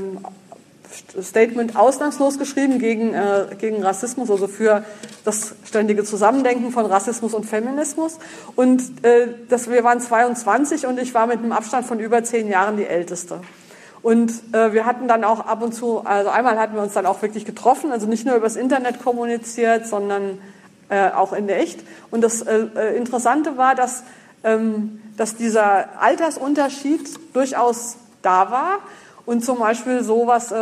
Statement 1.21 1.75
ausnahmslos 1.75 2.37
geschrieben 2.39 2.79
gegen, 2.79 3.13
äh, 3.13 3.47
gegen 3.57 3.83
Rassismus, 3.83 4.29
also 4.29 4.47
für 4.47 4.83
das 5.25 5.55
ständige 5.65 6.03
Zusammendenken 6.03 6.71
von 6.71 6.85
Rassismus 6.85 7.33
und 7.33 7.45
Feminismus. 7.45 8.19
Und 8.55 8.81
äh, 9.03 9.27
das, 9.49 9.69
wir 9.69 9.83
waren 9.83 9.99
22 9.99 10.85
und 10.87 10.99
ich 10.99 11.13
war 11.13 11.27
mit 11.27 11.39
einem 11.39 11.51
Abstand 11.51 11.85
von 11.85 11.99
über 11.99 12.23
zehn 12.23 12.47
Jahren 12.47 12.77
die 12.77 12.85
Älteste. 12.85 13.41
Und 14.01 14.31
äh, 14.51 14.73
wir 14.73 14.85
hatten 14.85 15.07
dann 15.07 15.23
auch 15.23 15.45
ab 15.45 15.61
und 15.61 15.73
zu, 15.73 16.05
also 16.05 16.29
einmal 16.29 16.59
hatten 16.59 16.75
wir 16.75 16.81
uns 16.81 16.93
dann 16.93 17.05
auch 17.05 17.21
wirklich 17.21 17.45
getroffen, 17.45 17.91
also 17.91 18.05
nicht 18.05 18.25
nur 18.25 18.35
übers 18.35 18.57
Internet 18.57 19.01
kommuniziert, 19.01 19.87
sondern 19.87 20.39
äh, 20.89 21.09
auch 21.09 21.31
in 21.31 21.47
der 21.47 21.59
Echt. 21.61 21.79
Und 22.11 22.21
das 22.21 22.41
äh, 22.41 22.67
äh 22.75 22.97
Interessante 22.97 23.57
war, 23.57 23.75
dass, 23.75 24.03
ähm, 24.43 25.01
dass 25.15 25.35
dieser 25.35 26.01
Altersunterschied 26.01 27.33
durchaus 27.33 27.95
da 28.21 28.51
war 28.51 28.79
und 29.25 29.43
zum 29.43 29.59
Beispiel 29.59 30.03
sowas, 30.03 30.51
äh, 30.51 30.57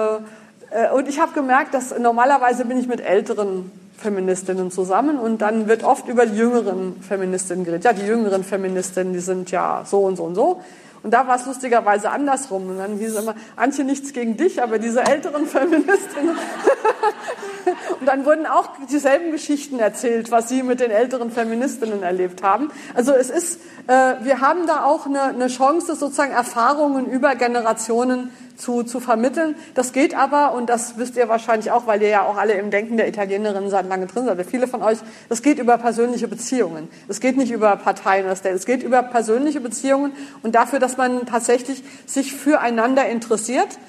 äh, 0.71 0.91
und 0.91 1.07
ich 1.07 1.19
habe 1.19 1.33
gemerkt, 1.33 1.73
dass 1.73 1.97
normalerweise 1.97 2.65
bin 2.65 2.77
ich 2.77 2.87
mit 2.87 3.01
älteren 3.01 3.71
Feministinnen 3.97 4.71
zusammen 4.71 5.19
und 5.19 5.41
dann 5.41 5.67
wird 5.67 5.83
oft 5.83 6.07
über 6.07 6.25
die 6.25 6.37
jüngeren 6.37 7.01
Feministinnen 7.01 7.65
geredet. 7.65 7.83
Ja, 7.83 7.93
die 7.93 8.05
jüngeren 8.05 8.43
Feministinnen, 8.43 9.13
die 9.13 9.19
sind 9.19 9.51
ja 9.51 9.83
so 9.85 9.99
und 9.99 10.15
so 10.15 10.23
und 10.23 10.35
so. 10.35 10.61
Und 11.03 11.11
da 11.11 11.27
war 11.27 11.35
es 11.35 11.45
lustigerweise 11.45 12.11
andersrum. 12.11 12.69
Und 12.69 12.77
dann 12.77 12.97
hieß 12.97 13.15
es 13.15 13.23
immer, 13.23 13.35
Antje, 13.55 13.83
nichts 13.83 14.13
gegen 14.13 14.37
dich, 14.37 14.61
aber 14.61 14.77
diese 14.79 15.01
älteren 15.03 15.45
Feministinnen. 15.47 16.37
und 17.99 18.05
dann 18.05 18.25
wurden 18.25 18.45
auch 18.45 18.69
dieselben 18.89 19.31
Geschichten 19.31 19.79
erzählt, 19.79 20.31
was 20.31 20.49
sie 20.49 20.63
mit 20.63 20.79
den 20.79 20.91
älteren 20.91 21.31
Feministinnen 21.31 22.03
erlebt 22.03 22.43
haben. 22.43 22.71
Also 22.93 23.13
es 23.13 23.29
ist, 23.29 23.59
äh, 23.87 24.15
wir 24.21 24.41
haben 24.41 24.67
da 24.67 24.85
auch 24.85 25.05
eine, 25.05 25.47
Chance, 25.47 25.95
sozusagen 25.95 26.31
Erfahrungen 26.31 27.09
über 27.09 27.35
Generationen 27.35 28.31
zu, 28.57 28.83
zu 28.83 28.99
vermitteln. 28.99 29.55
Das 29.73 29.91
geht 29.91 30.15
aber, 30.15 30.53
und 30.53 30.69
das 30.69 30.97
wisst 30.97 31.17
ihr 31.17 31.27
wahrscheinlich 31.27 31.71
auch, 31.71 31.87
weil 31.87 32.01
ihr 32.01 32.09
ja 32.09 32.25
auch 32.25 32.37
alle 32.37 32.53
im 32.53 32.69
Denken 32.69 32.97
der 32.97 33.07
Italienerinnen 33.07 33.69
seit 33.69 33.87
lange 33.87 34.05
drin 34.05 34.25
seid, 34.25 34.45
viele 34.45 34.67
von 34.67 34.83
euch, 34.83 34.99
das 35.29 35.41
geht 35.41 35.57
über 35.57 35.77
persönliche 35.77 36.27
Beziehungen. 36.27 36.87
Es 37.07 37.19
geht 37.19 37.37
nicht 37.37 37.51
über 37.51 37.75
Parteien. 37.75 38.25
Es 38.27 38.65
geht 38.65 38.83
über 38.83 39.03
persönliche 39.03 39.59
Beziehungen 39.61 40.13
und 40.43 40.55
dafür, 40.55 40.79
dass 40.79 40.97
man 40.97 41.25
tatsächlich 41.25 41.83
sich 42.05 42.33
füreinander 42.33 43.07
interessiert. 43.07 43.79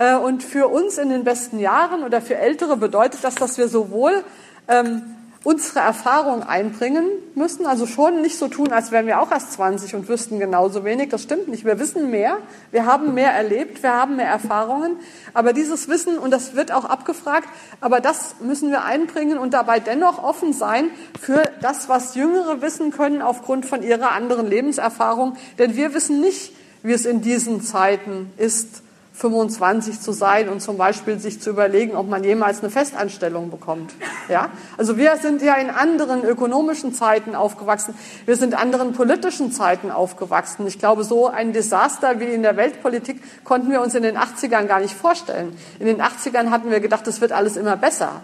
Äh, 0.00 0.16
und 0.16 0.42
für 0.42 0.66
uns 0.66 0.98
in 0.98 1.10
den 1.10 1.22
besten 1.24 1.60
Jahren 1.60 2.02
oder 2.02 2.20
für 2.20 2.36
Ältere 2.36 2.76
bedeutet 2.76 3.22
das, 3.22 3.34
dass 3.34 3.58
wir 3.58 3.68
sowohl 3.68 4.24
ähm, 4.66 5.02
unsere 5.44 5.80
Erfahrung 5.80 6.42
einbringen 6.42 7.06
müssen. 7.34 7.66
Also 7.66 7.86
schon 7.86 8.22
nicht 8.22 8.38
so 8.38 8.48
tun, 8.48 8.72
als 8.72 8.92
wären 8.92 9.06
wir 9.06 9.20
auch 9.20 9.30
erst 9.30 9.52
20 9.52 9.94
und 9.94 10.08
wüssten 10.08 10.38
genauso 10.38 10.84
wenig. 10.84 11.10
Das 11.10 11.22
stimmt 11.22 11.48
nicht. 11.48 11.66
Wir 11.66 11.78
wissen 11.78 12.10
mehr. 12.10 12.38
Wir 12.70 12.86
haben 12.86 13.12
mehr 13.12 13.32
erlebt. 13.32 13.82
Wir 13.82 13.92
haben 13.92 14.16
mehr 14.16 14.28
Erfahrungen. 14.28 14.96
Aber 15.34 15.52
dieses 15.52 15.88
Wissen, 15.88 16.18
und 16.18 16.30
das 16.30 16.56
wird 16.56 16.72
auch 16.72 16.86
abgefragt, 16.86 17.48
aber 17.82 18.00
das 18.00 18.36
müssen 18.40 18.70
wir 18.70 18.84
einbringen 18.84 19.36
und 19.36 19.52
dabei 19.52 19.80
dennoch 19.80 20.22
offen 20.22 20.54
sein 20.54 20.90
für 21.20 21.42
das, 21.60 21.90
was 21.90 22.14
Jüngere 22.14 22.62
wissen 22.62 22.90
können 22.90 23.20
aufgrund 23.20 23.66
von 23.66 23.82
ihrer 23.82 24.12
anderen 24.12 24.46
Lebenserfahrung. 24.46 25.36
Denn 25.58 25.76
wir 25.76 25.92
wissen 25.92 26.22
nicht, 26.22 26.54
wie 26.82 26.92
es 26.92 27.04
in 27.04 27.20
diesen 27.20 27.60
Zeiten 27.60 28.32
ist, 28.38 28.82
25 29.20 30.00
zu 30.00 30.12
sein 30.12 30.48
und 30.48 30.62
zum 30.62 30.78
Beispiel 30.78 31.18
sich 31.18 31.42
zu 31.42 31.50
überlegen, 31.50 31.94
ob 31.94 32.08
man 32.08 32.24
jemals 32.24 32.60
eine 32.60 32.70
Festanstellung 32.70 33.50
bekommt. 33.50 33.92
Ja? 34.30 34.48
Also 34.78 34.96
wir 34.96 35.18
sind 35.18 35.42
ja 35.42 35.56
in 35.56 35.68
anderen 35.68 36.24
ökonomischen 36.24 36.94
Zeiten 36.94 37.34
aufgewachsen. 37.34 37.94
Wir 38.24 38.36
sind 38.36 38.54
in 38.54 38.58
anderen 38.58 38.94
politischen 38.94 39.52
Zeiten 39.52 39.90
aufgewachsen. 39.90 40.66
Ich 40.66 40.78
glaube, 40.78 41.04
so 41.04 41.26
ein 41.26 41.52
Desaster 41.52 42.18
wie 42.18 42.32
in 42.32 42.42
der 42.42 42.56
Weltpolitik 42.56 43.20
konnten 43.44 43.70
wir 43.70 43.82
uns 43.82 43.94
in 43.94 44.02
den 44.02 44.16
80ern 44.16 44.64
gar 44.64 44.80
nicht 44.80 44.94
vorstellen. 44.94 45.54
In 45.78 45.86
den 45.86 46.00
80ern 46.00 46.48
hatten 46.48 46.70
wir 46.70 46.80
gedacht, 46.80 47.06
es 47.06 47.20
wird 47.20 47.32
alles 47.32 47.58
immer 47.58 47.76
besser. 47.76 48.22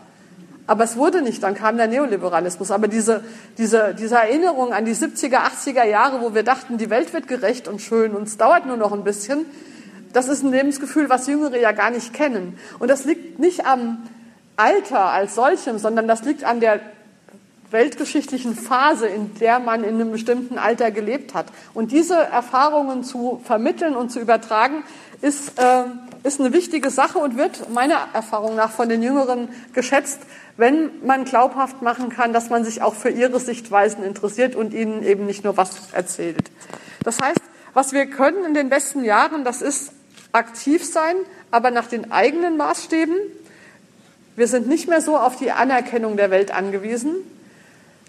Aber 0.67 0.85
es 0.85 0.97
wurde 0.97 1.21
nicht, 1.21 1.43
dann 1.43 1.55
kam 1.55 1.77
der 1.77 1.89
Neoliberalismus. 1.89 2.71
Aber 2.71 2.89
diese, 2.89 3.23
diese, 3.59 3.95
diese 3.95 4.15
Erinnerung 4.15 4.73
an 4.73 4.87
die 4.87 4.95
70er, 4.95 5.41
80er 5.41 5.85
Jahre, 5.85 6.23
wo 6.23 6.35
wir 6.35 6.43
dachten, 6.43 6.79
die 6.79 6.89
Welt 6.89 7.13
wird 7.13 7.29
gerecht 7.29 7.69
und 7.69 7.83
schön 7.83 8.17
und 8.17 8.29
es 8.29 8.39
dauert 8.39 8.65
nur 8.65 8.79
noch 8.79 8.93
ein 8.93 9.05
bisschen, 9.05 9.45
das 10.17 10.29
ist 10.29 10.43
ein 10.43 10.51
Lebensgefühl, 10.51 11.11
was 11.11 11.27
Jüngere 11.27 11.61
ja 11.61 11.73
gar 11.73 11.91
nicht 11.91 12.15
kennen. 12.15 12.59
Und 12.79 12.89
das 12.89 13.05
liegt 13.05 13.39
nicht 13.39 13.67
am 13.67 13.99
Alter 14.57 15.11
als 15.11 15.35
solchem, 15.35 15.79
sondern 15.79 16.09
das 16.09 16.25
liegt 16.25 16.43
an 16.43 16.61
der 16.61 16.81
weltgeschichtlichen 17.71 18.55
Phase, 18.55 19.07
in 19.09 19.35
der 19.35 19.59
man 19.59 19.85
in 19.85 19.97
einem 19.97 20.13
bestimmten 20.13 20.57
Alter 20.57 20.91
gelebt 20.91 21.35
hat. 21.35 21.47
Und 21.75 21.93
diese 21.93 22.15
Erfahrungen 22.15 23.05
zu 23.05 23.43
vermitteln 23.45 23.95
und 23.95 24.11
zu 24.11 24.19
übertragen, 24.19 24.85
ist, 25.21 25.59
äh, 25.59 25.85
ist 26.23 26.41
eine 26.41 26.55
wichtige 26.55 26.89
Sache 26.89 27.19
und 27.19 27.37
wird 27.37 27.71
meiner 27.71 28.09
Erfahrung 28.15 28.57
nach 28.57 28.71
von 28.71 28.89
den 28.89 29.03
Jüngeren 29.03 29.49
geschätzt, 29.75 30.21
wenn 30.57 31.05
man 31.05 31.27
glaubhaft 31.27 31.83
machen 31.83 32.09
kann, 32.09 32.33
dass 32.33 32.49
man 32.49 32.65
sich 32.65 32.81
auch 32.81 32.95
für 32.95 33.11
ihre 33.11 33.39
Sichtweisen 33.39 34.03
interessiert 34.03 34.55
und 34.55 34.73
ihnen 34.73 35.03
eben 35.03 35.27
nicht 35.27 35.45
nur 35.45 35.59
was 35.59 35.93
erzählt. 35.93 36.51
Das 37.03 37.21
heißt, 37.21 37.41
was 37.75 37.93
wir 37.93 38.07
können 38.07 38.45
in 38.47 38.55
den 38.55 38.71
besten 38.71 39.05
Jahren, 39.05 39.45
das 39.45 39.61
ist 39.61 39.93
aktiv 40.37 40.85
sein, 40.85 41.16
aber 41.51 41.70
nach 41.70 41.88
den 41.88 42.12
eigenen 42.12 42.57
Maßstäben. 42.57 43.16
Wir 44.37 44.46
sind 44.46 44.68
nicht 44.68 44.88
mehr 44.88 45.01
so 45.01 45.16
auf 45.16 45.37
die 45.37 45.51
Anerkennung 45.51 46.16
der 46.16 46.31
Welt 46.31 46.53
angewiesen. 46.53 47.16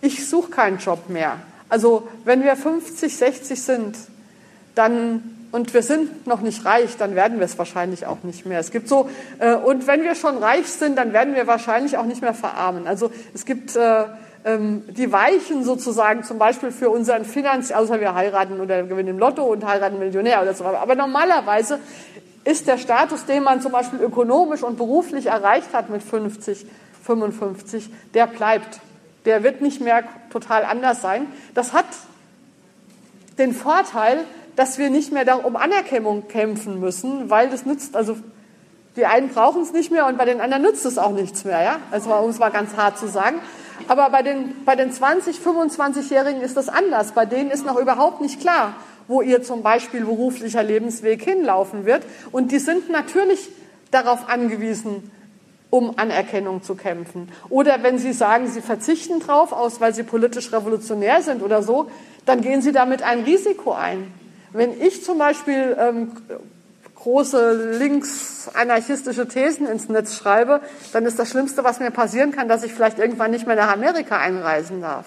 Ich 0.01 0.27
suche 0.27 0.51
keinen 0.51 0.77
Job 0.77 1.09
mehr. 1.09 1.37
Also 1.69 2.07
wenn 2.25 2.43
wir 2.43 2.55
50, 2.55 3.15
60 3.15 3.61
sind, 3.61 3.97
dann 4.75 5.33
und 5.53 5.73
wir 5.73 5.81
sind 5.81 6.27
noch 6.27 6.41
nicht 6.41 6.65
reich, 6.65 6.97
dann 6.97 7.15
werden 7.15 7.39
wir 7.39 7.45
es 7.45 7.57
wahrscheinlich 7.57 8.05
auch 8.05 8.23
nicht 8.23 8.45
mehr. 8.45 8.59
Es 8.59 8.71
gibt 8.71 8.89
so 8.89 9.09
äh, 9.39 9.55
und 9.55 9.87
wenn 9.87 10.03
wir 10.03 10.13
schon 10.13 10.37
reich 10.37 10.67
sind, 10.67 10.97
dann 10.97 11.13
werden 11.13 11.35
wir 11.35 11.47
wahrscheinlich 11.47 11.97
auch 11.97 12.05
nicht 12.05 12.21
mehr 12.21 12.33
verarmen. 12.33 12.85
Also 12.85 13.11
es 13.33 13.45
gibt 13.45 13.75
äh, 13.77 14.03
die 14.45 15.11
Weichen 15.11 15.63
sozusagen 15.63 16.23
zum 16.23 16.37
Beispiel 16.37 16.71
für 16.71 16.89
unseren 16.89 17.25
Finanz, 17.25 17.71
außer 17.71 17.99
wir 17.99 18.13
heiraten 18.13 18.61
oder 18.61 18.83
gewinnen 18.83 19.09
im 19.09 19.19
Lotto 19.19 19.43
und 19.43 19.65
heiraten 19.65 19.99
Millionär 19.99 20.41
oder 20.41 20.53
so. 20.53 20.63
Aber 20.63 20.95
normalerweise 20.95 21.79
ist 22.45 22.67
der 22.67 22.77
Status, 22.77 23.25
den 23.25 23.43
man 23.43 23.61
zum 23.61 23.73
Beispiel 23.73 23.99
ökonomisch 23.99 24.63
und 24.63 24.77
beruflich 24.77 25.25
erreicht 25.25 25.73
hat 25.73 25.89
mit 25.89 26.01
50, 26.01 26.65
55, 27.03 27.89
der 28.13 28.27
bleibt. 28.27 28.79
Der 29.25 29.43
wird 29.43 29.61
nicht 29.61 29.81
mehr 29.81 30.03
total 30.31 30.63
anders 30.63 31.01
sein. 31.01 31.27
Das 31.53 31.73
hat 31.73 31.85
den 33.37 33.53
Vorteil, 33.53 34.19
dass 34.55 34.77
wir 34.77 34.89
nicht 34.89 35.11
mehr 35.11 35.45
um 35.45 35.55
Anerkennung 35.57 36.27
kämpfen 36.29 36.79
müssen, 36.79 37.29
weil 37.29 37.49
das 37.49 37.65
nützt, 37.65 37.95
also 37.95 38.15
die 38.95 39.05
einen 39.05 39.29
brauchen 39.29 39.61
es 39.61 39.73
nicht 39.73 39.91
mehr 39.91 40.07
und 40.07 40.17
bei 40.17 40.25
den 40.25 40.41
anderen 40.41 40.63
nützt 40.63 40.85
es 40.85 40.97
auch 40.97 41.11
nichts 41.11 41.45
mehr, 41.45 41.61
ja? 41.61 41.79
Also, 41.91 42.13
um 42.13 42.29
es 42.29 42.39
mal 42.39 42.49
ganz 42.49 42.75
hart 42.75 42.97
zu 42.97 43.07
sagen. 43.07 43.39
Aber 43.87 44.09
bei 44.09 44.21
den, 44.21 44.63
bei 44.65 44.75
den 44.75 44.91
20, 44.91 45.37
25-Jährigen 45.37 46.41
ist 46.41 46.57
das 46.57 46.69
anders. 46.69 47.11
Bei 47.11 47.25
denen 47.25 47.51
ist 47.51 47.65
noch 47.65 47.77
überhaupt 47.79 48.21
nicht 48.21 48.39
klar, 48.39 48.75
wo 49.07 49.21
ihr 49.21 49.43
zum 49.43 49.63
Beispiel 49.63 50.05
beruflicher 50.05 50.63
Lebensweg 50.63 51.23
hinlaufen 51.23 51.85
wird. 51.85 52.03
Und 52.31 52.51
die 52.51 52.59
sind 52.59 52.89
natürlich 52.89 53.49
darauf 53.91 54.29
angewiesen, 54.29 55.11
um 55.69 55.97
Anerkennung 55.97 56.63
zu 56.63 56.75
kämpfen. 56.75 57.29
Oder 57.49 57.83
wenn 57.83 57.99
sie 57.99 58.13
sagen, 58.13 58.47
sie 58.47 58.61
verzichten 58.61 59.19
drauf, 59.19 59.51
aus, 59.51 59.81
weil 59.81 59.93
sie 59.93 60.03
politisch 60.03 60.51
revolutionär 60.53 61.21
sind 61.21 61.41
oder 61.41 61.61
so, 61.61 61.89
dann 62.25 62.41
gehen 62.41 62.61
sie 62.61 62.71
damit 62.71 63.03
ein 63.03 63.23
Risiko 63.23 63.73
ein. 63.73 64.11
Wenn 64.53 64.79
ich 64.81 65.03
zum 65.03 65.17
Beispiel 65.17 65.75
ähm, 65.79 66.11
große 67.07 67.77
linksanarchistische 67.79 69.29
Thesen 69.29 69.65
ins 69.65 69.87
Netz 69.87 70.17
schreibe, 70.17 70.59
dann 70.91 71.05
ist 71.05 71.17
das 71.17 71.29
Schlimmste, 71.29 71.63
was 71.63 71.79
mir 71.79 71.89
passieren 71.89 72.33
kann, 72.33 72.49
dass 72.49 72.63
ich 72.63 72.73
vielleicht 72.73 72.99
irgendwann 72.99 73.31
nicht 73.31 73.47
mehr 73.47 73.55
nach 73.55 73.71
Amerika 73.71 74.17
einreisen 74.17 74.81
darf. 74.81 75.05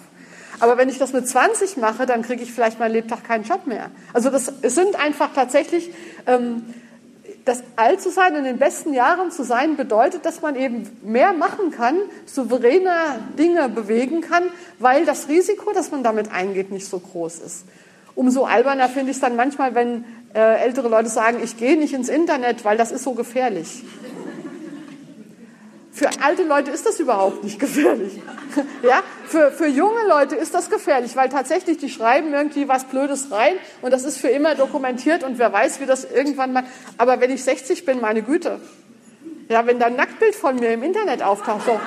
Aber 0.60 0.78
wenn 0.78 0.88
ich 0.88 0.96
das 0.96 1.12
mit 1.12 1.28
20 1.28 1.76
mache, 1.76 2.06
dann 2.06 2.22
kriege 2.22 2.42
ich 2.42 2.54
vielleicht 2.54 2.78
mein 2.78 2.90
Lebtag 2.90 3.24
keinen 3.24 3.44
Job 3.44 3.66
mehr. 3.66 3.90
Also 4.14 4.30
das 4.30 4.50
es 4.62 4.74
sind 4.74 4.98
einfach 4.98 5.34
tatsächlich, 5.34 5.90
ähm, 6.26 6.74
das 7.44 7.62
alt 7.76 8.00
zu 8.00 8.10
sein, 8.10 8.34
in 8.34 8.44
den 8.44 8.56
besten 8.56 8.94
Jahren 8.94 9.30
zu 9.30 9.44
sein, 9.44 9.76
bedeutet, 9.76 10.24
dass 10.24 10.40
man 10.40 10.56
eben 10.56 10.88
mehr 11.02 11.34
machen 11.34 11.70
kann, 11.70 11.96
souveräner 12.24 13.18
Dinge 13.38 13.68
bewegen 13.68 14.22
kann, 14.22 14.44
weil 14.78 15.04
das 15.04 15.28
Risiko, 15.28 15.72
das 15.74 15.90
man 15.90 16.02
damit 16.02 16.32
eingeht, 16.32 16.70
nicht 16.70 16.88
so 16.88 16.98
groß 16.98 17.40
ist. 17.40 17.64
Umso 18.20 18.44
alberner 18.44 18.90
finde 18.90 19.12
ich 19.12 19.16
es 19.16 19.20
dann 19.22 19.34
manchmal, 19.34 19.74
wenn 19.74 20.04
äh, 20.34 20.60
ältere 20.60 20.90
Leute 20.90 21.08
sagen, 21.08 21.38
ich 21.42 21.56
gehe 21.56 21.78
nicht 21.78 21.94
ins 21.94 22.10
Internet, 22.10 22.66
weil 22.66 22.76
das 22.76 22.92
ist 22.92 23.02
so 23.02 23.14
gefährlich. 23.14 23.82
Für 25.90 26.10
alte 26.22 26.42
Leute 26.42 26.70
ist 26.70 26.84
das 26.84 27.00
überhaupt 27.00 27.44
nicht 27.44 27.58
gefährlich. 27.58 28.20
Ja, 28.82 29.02
für, 29.26 29.50
für 29.52 29.68
junge 29.68 30.06
Leute 30.06 30.36
ist 30.36 30.52
das 30.52 30.68
gefährlich, 30.68 31.16
weil 31.16 31.30
tatsächlich 31.30 31.78
die 31.78 31.88
schreiben 31.88 32.34
irgendwie 32.34 32.68
was 32.68 32.84
Blödes 32.84 33.30
rein 33.30 33.54
und 33.80 33.90
das 33.90 34.04
ist 34.04 34.18
für 34.18 34.28
immer 34.28 34.54
dokumentiert 34.54 35.24
und 35.24 35.38
wer 35.38 35.50
weiß, 35.50 35.80
wie 35.80 35.86
das 35.86 36.04
irgendwann 36.04 36.52
mal. 36.52 36.64
Aber 36.98 37.22
wenn 37.22 37.30
ich 37.30 37.42
60 37.42 37.86
bin, 37.86 38.02
meine 38.02 38.20
Güte. 38.20 38.60
Ja, 39.48 39.64
wenn 39.64 39.78
da 39.78 39.86
ein 39.86 39.96
Nacktbild 39.96 40.34
von 40.34 40.56
mir 40.56 40.74
im 40.74 40.82
Internet 40.82 41.22
auftaucht, 41.22 41.64
so. 41.64 41.80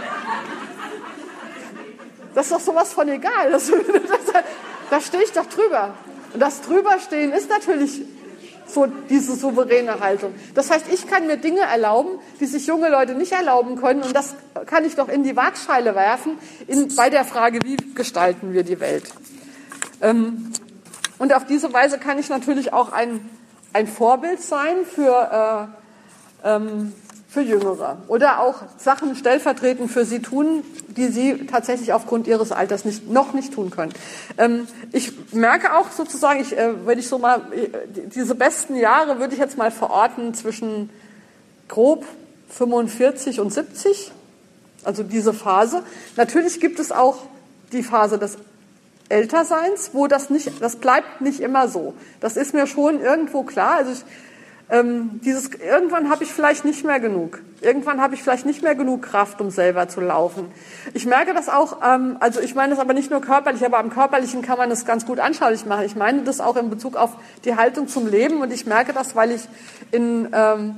Das 2.34 2.48
ist 2.48 2.54
doch 2.54 2.60
sowas 2.60 2.92
von 2.92 3.08
egal. 3.08 3.52
Das, 3.52 3.68
das, 3.70 4.44
da 4.90 5.00
stehe 5.00 5.22
ich 5.22 5.32
doch 5.32 5.46
drüber. 5.46 5.94
Und 6.34 6.40
das 6.40 6.62
drüberstehen 6.62 7.32
ist 7.32 7.50
natürlich 7.50 8.02
so 8.68 8.88
diese 9.10 9.36
souveräne 9.36 10.00
Haltung. 10.00 10.34
Das 10.56 10.72
heißt, 10.72 10.86
ich 10.92 11.08
kann 11.08 11.28
mir 11.28 11.38
Dinge 11.38 11.62
erlauben, 11.62 12.20
die 12.40 12.46
sich 12.46 12.66
junge 12.66 12.90
Leute 12.90 13.14
nicht 13.14 13.32
erlauben 13.32 13.80
können. 13.80 14.02
Und 14.02 14.16
das 14.16 14.36
kann 14.66 14.86
ich 14.86 14.96
doch 14.96 15.10
in 15.10 15.24
die 15.24 15.36
Waagschale 15.36 15.96
werfen 15.96 16.38
in, 16.68 16.94
bei 16.96 17.10
der 17.10 17.26
Frage, 17.26 17.60
wie 17.64 17.78
gestalten 17.94 18.54
wir 18.54 18.64
die 18.64 18.80
Welt. 18.80 19.06
Ähm, 20.02 20.52
und 21.20 21.34
auf 21.34 21.46
diese 21.46 21.72
Weise 21.72 22.00
kann 22.00 22.18
ich 22.18 22.30
natürlich 22.30 22.74
auch 22.74 22.92
ein, 22.92 23.30
ein 23.74 23.88
Vorbild 23.88 24.42
sein 24.42 24.86
für 24.86 25.70
äh, 26.44 26.48
ähm, 26.56 26.94
für 27.34 27.42
Jüngere 27.42 27.98
oder 28.08 28.42
auch 28.42 28.62
Sachen 28.78 29.16
stellvertretend 29.16 29.90
für 29.90 30.06
sie 30.06 30.22
tun, 30.22 30.64
die 30.90 31.08
sie 31.08 31.48
tatsächlich 31.48 31.92
aufgrund 31.92 32.28
ihres 32.28 32.52
Alters 32.52 32.86
nicht, 32.86 33.10
noch 33.10 33.34
nicht 33.34 33.54
tun 33.54 33.72
können. 33.72 33.92
Ähm, 34.38 34.68
ich 34.92 35.14
merke 35.34 35.76
auch 35.76 35.92
sozusagen, 35.92 36.42
ich, 36.42 36.56
äh, 36.56 36.86
wenn 36.86 37.00
ich 37.00 37.08
so 37.08 37.18
mal 37.18 37.42
äh, 37.52 37.70
diese 38.06 38.36
besten 38.36 38.76
Jahre 38.76 39.18
würde 39.20 39.34
ich 39.34 39.40
jetzt 39.40 39.58
mal 39.58 39.72
verorten 39.72 40.36
zwischen 40.36 40.92
grob 41.68 42.06
45 42.50 43.40
und 43.40 43.52
70, 43.52 44.12
also 44.84 45.02
diese 45.02 45.34
Phase. 45.34 45.82
Natürlich 46.16 46.60
gibt 46.60 46.80
es 46.80 46.92
auch 46.92 47.18
die 47.72 47.82
Phase 47.82 48.20
des 48.20 48.38
Älterseins, 49.10 49.90
wo 49.94 50.06
das 50.06 50.30
nicht, 50.30 50.62
das 50.62 50.76
bleibt 50.76 51.22
nicht 51.22 51.40
immer 51.40 51.68
so. 51.68 51.96
Das 52.20 52.38
ist 52.38 52.54
mir 52.54 52.68
schon 52.68 53.02
irgendwo 53.02 53.42
klar. 53.42 53.78
Also 53.78 53.92
ich 53.92 54.06
ähm, 54.70 55.20
dieses, 55.24 55.50
irgendwann 55.50 56.10
habe 56.10 56.24
ich 56.24 56.32
vielleicht 56.32 56.66
nicht 56.66 56.86
mehr 56.86 57.00
genug. 57.00 57.42
Irgendwann 57.62 58.02
habe 58.02 58.16
ich 58.16 58.24
vielleicht 58.24 58.46
nicht 58.46 58.64
mehr 58.64 58.76
genug 58.76 59.04
Kraft, 59.04 59.42
um 59.42 59.52
selber 59.52 59.88
zu 59.88 60.02
laufen. 60.02 60.52
Ich 60.94 61.06
merke 61.06 61.34
das 61.34 61.50
auch, 61.50 61.78
ähm, 61.84 62.18
also 62.20 62.40
ich 62.40 62.56
meine 62.56 62.72
das 62.72 62.80
aber 62.80 62.94
nicht 62.94 63.12
nur 63.12 63.22
körperlich, 63.22 63.66
aber 63.66 63.80
am 63.80 63.90
körperlichen 63.90 64.42
kann 64.42 64.58
man 64.58 64.70
das 64.70 64.86
ganz 64.86 65.06
gut 65.06 65.20
anschaulich 65.20 65.66
machen. 65.66 65.86
Ich 65.86 65.96
meine 65.96 66.24
das 66.24 66.40
auch 66.40 66.56
in 66.56 66.70
Bezug 66.70 66.96
auf 66.96 67.12
die 67.46 67.56
Haltung 67.56 67.88
zum 67.88 68.08
Leben 68.08 68.42
und 68.42 68.52
ich 68.52 68.66
merke 68.66 68.94
das, 68.94 69.16
weil 69.16 69.32
ich 69.32 69.42
in 69.92 70.30
ähm, 70.34 70.78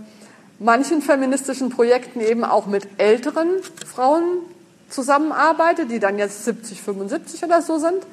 manchen 0.60 1.02
feministischen 1.02 1.70
Projekten 1.70 2.22
eben 2.22 2.44
auch 2.44 2.66
mit 2.66 2.88
älteren 2.98 3.48
Frauen 3.86 4.24
zusammenarbeite, 4.90 5.86
die 5.86 6.00
dann 6.00 6.18
jetzt 6.18 6.46
70, 6.46 6.82
75 6.82 7.44
oder 7.44 7.62
so 7.62 7.78
sind. 7.78 8.06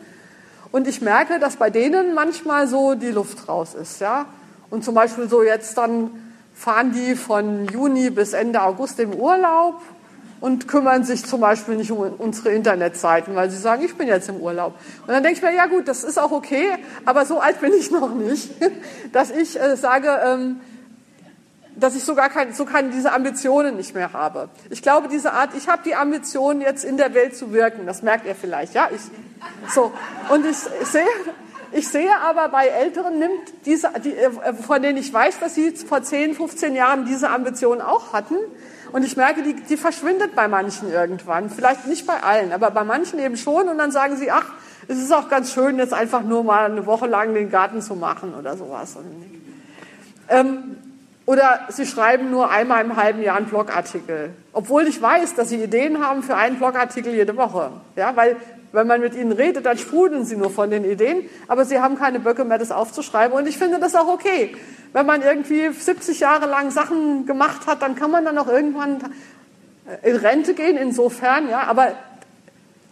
Und 0.70 0.88
ich 0.88 1.00
merke, 1.02 1.38
dass 1.38 1.56
bei 1.56 1.70
denen 1.70 2.14
manchmal 2.14 2.66
so 2.66 2.94
die 2.94 3.10
Luft 3.10 3.48
raus 3.48 3.74
ist, 3.74 4.00
ja. 4.00 4.26
Und 4.72 4.82
zum 4.82 4.94
Beispiel 4.94 5.28
so 5.28 5.42
jetzt 5.42 5.76
dann 5.76 6.10
fahren 6.54 6.92
die 6.92 7.14
von 7.14 7.66
Juni 7.66 8.08
bis 8.08 8.32
Ende 8.32 8.62
August 8.62 8.98
im 9.00 9.12
Urlaub. 9.12 9.80
und 10.40 10.66
kümmern 10.66 11.04
sich 11.04 11.24
zum 11.24 11.40
Beispiel 11.40 11.76
nicht 11.76 11.92
um 11.92 11.98
unsere 12.18 12.48
Internetseiten, 12.48 13.36
weil 13.36 13.48
sie 13.48 13.58
sagen, 13.58 13.84
ich 13.84 13.94
bin 13.96 14.08
jetzt 14.08 14.28
im 14.28 14.38
Urlaub. 14.40 14.74
Und 15.02 15.08
dann 15.08 15.22
denke 15.22 15.36
ich 15.38 15.42
mir, 15.42 15.54
ja 15.54 15.66
gut, 15.66 15.86
das 15.86 16.02
ist 16.02 16.18
auch 16.18 16.32
okay, 16.32 16.66
aber 17.04 17.26
so 17.26 17.38
alt 17.38 17.60
bin 17.60 17.72
ich 17.72 17.92
noch 17.92 18.12
nicht, 18.12 18.50
dass 19.12 19.30
ich 19.30 19.60
äh, 19.60 19.76
sage, 19.76 20.08
ähm, 20.24 20.60
dass 21.76 21.94
ich 21.94 22.02
sogar 22.02 22.28
kein, 22.28 22.52
so 22.54 22.64
keine, 22.64 22.90
diese 22.90 23.12
Ambitionen 23.12 23.76
nicht 23.76 23.94
mehr 23.94 24.12
habe. 24.12 24.48
Ich 24.68 24.82
glaube, 24.82 25.06
diese 25.06 25.32
Art, 25.32 25.50
ich 25.56 25.68
habe 25.68 25.82
die 25.84 25.94
Ambition, 25.94 26.60
jetzt 26.60 26.82
in 26.82 26.96
der 26.96 27.14
Welt 27.14 27.36
zu 27.36 27.52
wirken. 27.52 27.86
Das 27.86 28.02
merkt 28.02 28.26
ihr 28.26 28.34
vielleicht, 28.34 28.74
ja? 28.74 28.88
Ich, 28.92 29.02
so. 29.72 29.92
Und 30.28 30.44
ich, 30.44 30.56
ich 30.80 30.88
sehe, 30.88 31.06
ich 31.72 31.88
sehe 31.88 32.10
aber 32.20 32.48
bei 32.48 32.66
Älteren 32.66 33.18
nimmt 33.18 33.52
diese, 33.64 33.90
die, 34.04 34.14
äh, 34.14 34.54
von 34.54 34.82
denen 34.82 34.98
ich 34.98 35.12
weiß, 35.12 35.40
dass 35.40 35.54
sie 35.54 35.72
vor 35.72 36.02
10, 36.02 36.34
15 36.34 36.74
Jahren 36.74 37.04
diese 37.06 37.30
Ambition 37.30 37.80
auch 37.80 38.12
hatten. 38.12 38.36
Und 38.92 39.04
ich 39.04 39.16
merke, 39.16 39.42
die, 39.42 39.54
die 39.54 39.76
verschwindet 39.78 40.34
bei 40.34 40.48
manchen 40.48 40.92
irgendwann. 40.92 41.48
Vielleicht 41.48 41.86
nicht 41.86 42.06
bei 42.06 42.22
allen, 42.22 42.52
aber 42.52 42.70
bei 42.70 42.84
manchen 42.84 43.18
eben 43.18 43.38
schon. 43.38 43.68
Und 43.68 43.78
dann 43.78 43.90
sagen 43.90 44.16
sie, 44.16 44.30
ach, 44.30 44.46
es 44.86 44.98
ist 44.98 45.12
auch 45.12 45.28
ganz 45.30 45.52
schön, 45.52 45.78
jetzt 45.78 45.94
einfach 45.94 46.22
nur 46.22 46.44
mal 46.44 46.70
eine 46.70 46.84
Woche 46.84 47.06
lang 47.06 47.32
den 47.32 47.50
Garten 47.50 47.80
zu 47.80 47.94
machen 47.94 48.34
oder 48.34 48.56
sowas. 48.56 48.96
Ähm, 50.28 50.76
oder 51.24 51.60
sie 51.68 51.86
schreiben 51.86 52.30
nur 52.30 52.50
einmal 52.50 52.84
im 52.84 52.96
halben 52.96 53.22
Jahr 53.22 53.36
einen 53.36 53.46
Blogartikel. 53.46 54.30
Obwohl 54.52 54.86
ich 54.88 55.00
weiß, 55.00 55.34
dass 55.36 55.48
sie 55.48 55.62
Ideen 55.62 56.04
haben 56.04 56.22
für 56.22 56.36
einen 56.36 56.58
Blogartikel 56.58 57.14
jede 57.14 57.36
Woche. 57.36 57.70
Ja, 57.96 58.14
weil 58.16 58.36
wenn 58.72 58.86
man 58.86 59.00
mit 59.00 59.14
ihnen 59.14 59.32
redet, 59.32 59.66
dann 59.66 59.78
sprudeln 59.78 60.24
sie 60.24 60.36
nur 60.36 60.50
von 60.50 60.70
den 60.70 60.84
Ideen, 60.84 61.28
aber 61.48 61.64
sie 61.64 61.80
haben 61.80 61.96
keine 61.96 62.20
Böcke 62.20 62.44
mehr, 62.44 62.58
das 62.58 62.72
aufzuschreiben. 62.72 63.36
Und 63.36 63.46
ich 63.46 63.58
finde 63.58 63.78
das 63.78 63.94
auch 63.94 64.08
okay. 64.08 64.56
Wenn 64.92 65.06
man 65.06 65.22
irgendwie 65.22 65.70
70 65.70 66.20
Jahre 66.20 66.46
lang 66.46 66.70
Sachen 66.70 67.26
gemacht 67.26 67.66
hat, 67.66 67.82
dann 67.82 67.94
kann 67.94 68.10
man 68.10 68.24
dann 68.24 68.38
auch 68.38 68.48
irgendwann 68.48 68.98
in 70.02 70.16
Rente 70.16 70.54
gehen, 70.54 70.76
insofern, 70.76 71.48
ja, 71.48 71.62
aber 71.62 71.92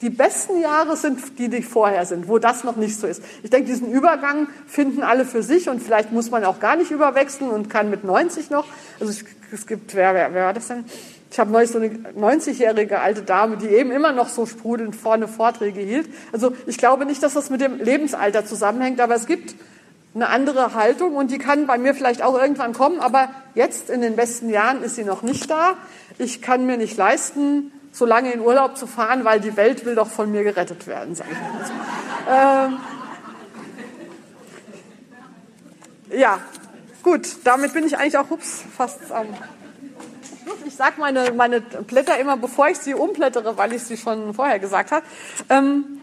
die 0.02 0.10
besten 0.10 0.60
Jahre 0.60 0.96
sind 0.96 1.38
die, 1.38 1.48
die 1.48 1.62
vorher 1.62 2.06
sind, 2.06 2.26
wo 2.26 2.38
das 2.38 2.64
noch 2.64 2.76
nicht 2.76 2.98
so 2.98 3.06
ist. 3.06 3.22
Ich 3.42 3.50
denke, 3.50 3.66
diesen 3.66 3.92
Übergang 3.92 4.48
finden 4.66 5.02
alle 5.02 5.26
für 5.26 5.42
sich 5.42 5.68
und 5.68 5.82
vielleicht 5.82 6.10
muss 6.10 6.30
man 6.30 6.44
auch 6.44 6.58
gar 6.58 6.76
nicht 6.76 6.90
überwechseln 6.90 7.50
und 7.50 7.68
kann 7.68 7.90
mit 7.90 8.02
90 8.02 8.50
noch. 8.50 8.66
Also 8.98 9.12
es 9.52 9.66
gibt, 9.66 9.94
wer, 9.94 10.14
wer, 10.14 10.32
wer 10.32 10.46
war 10.46 10.54
das 10.54 10.68
denn? 10.68 10.84
Ich 11.30 11.38
habe 11.38 11.52
neulich 11.52 11.70
so 11.70 11.78
eine 11.78 11.88
90-jährige 11.88 13.00
alte 13.00 13.22
Dame, 13.22 13.56
die 13.56 13.68
eben 13.68 13.92
immer 13.92 14.12
noch 14.12 14.28
so 14.28 14.46
sprudelnd 14.46 14.96
vorne 14.96 15.28
Vorträge 15.28 15.80
hielt. 15.80 16.08
Also 16.32 16.52
ich 16.66 16.76
glaube 16.76 17.06
nicht, 17.06 17.22
dass 17.22 17.34
das 17.34 17.50
mit 17.50 17.60
dem 17.60 17.78
Lebensalter 17.78 18.44
zusammenhängt, 18.44 19.00
aber 19.00 19.14
es 19.14 19.26
gibt 19.26 19.54
eine 20.12 20.28
andere 20.28 20.74
Haltung 20.74 21.14
und 21.14 21.30
die 21.30 21.38
kann 21.38 21.68
bei 21.68 21.78
mir 21.78 21.94
vielleicht 21.94 22.22
auch 22.22 22.36
irgendwann 22.36 22.72
kommen, 22.72 22.98
aber 22.98 23.28
jetzt 23.54 23.90
in 23.90 24.00
den 24.00 24.16
besten 24.16 24.50
Jahren 24.50 24.82
ist 24.82 24.96
sie 24.96 25.04
noch 25.04 25.22
nicht 25.22 25.48
da. 25.48 25.74
Ich 26.18 26.42
kann 26.42 26.66
mir 26.66 26.76
nicht 26.76 26.96
leisten, 26.96 27.70
so 27.92 28.06
lange 28.06 28.32
in 28.32 28.40
Urlaub 28.40 28.76
zu 28.76 28.88
fahren, 28.88 29.24
weil 29.24 29.40
die 29.40 29.56
Welt 29.56 29.84
will 29.84 29.94
doch 29.94 30.08
von 30.08 30.32
mir 30.32 30.42
gerettet 30.42 30.88
werden, 30.88 31.14
sage 31.14 31.30
ich 31.30 31.38
mal. 32.28 32.72
ähm, 36.10 36.18
ja, 36.18 36.40
gut, 37.04 37.28
damit 37.44 37.72
bin 37.72 37.86
ich 37.86 37.96
eigentlich 37.96 38.18
auch 38.18 38.30
hups, 38.30 38.64
fast 38.76 39.12
am. 39.12 39.26
Ich 40.66 40.76
sage 40.76 40.94
meine, 40.98 41.32
meine 41.32 41.60
Blätter 41.60 42.18
immer, 42.18 42.36
bevor 42.36 42.68
ich 42.68 42.78
sie 42.78 42.94
umblättere, 42.94 43.56
weil 43.56 43.72
ich 43.72 43.82
sie 43.82 43.96
schon 43.96 44.34
vorher 44.34 44.58
gesagt 44.58 44.92
habe. 44.92 45.04
Ähm, 45.48 46.00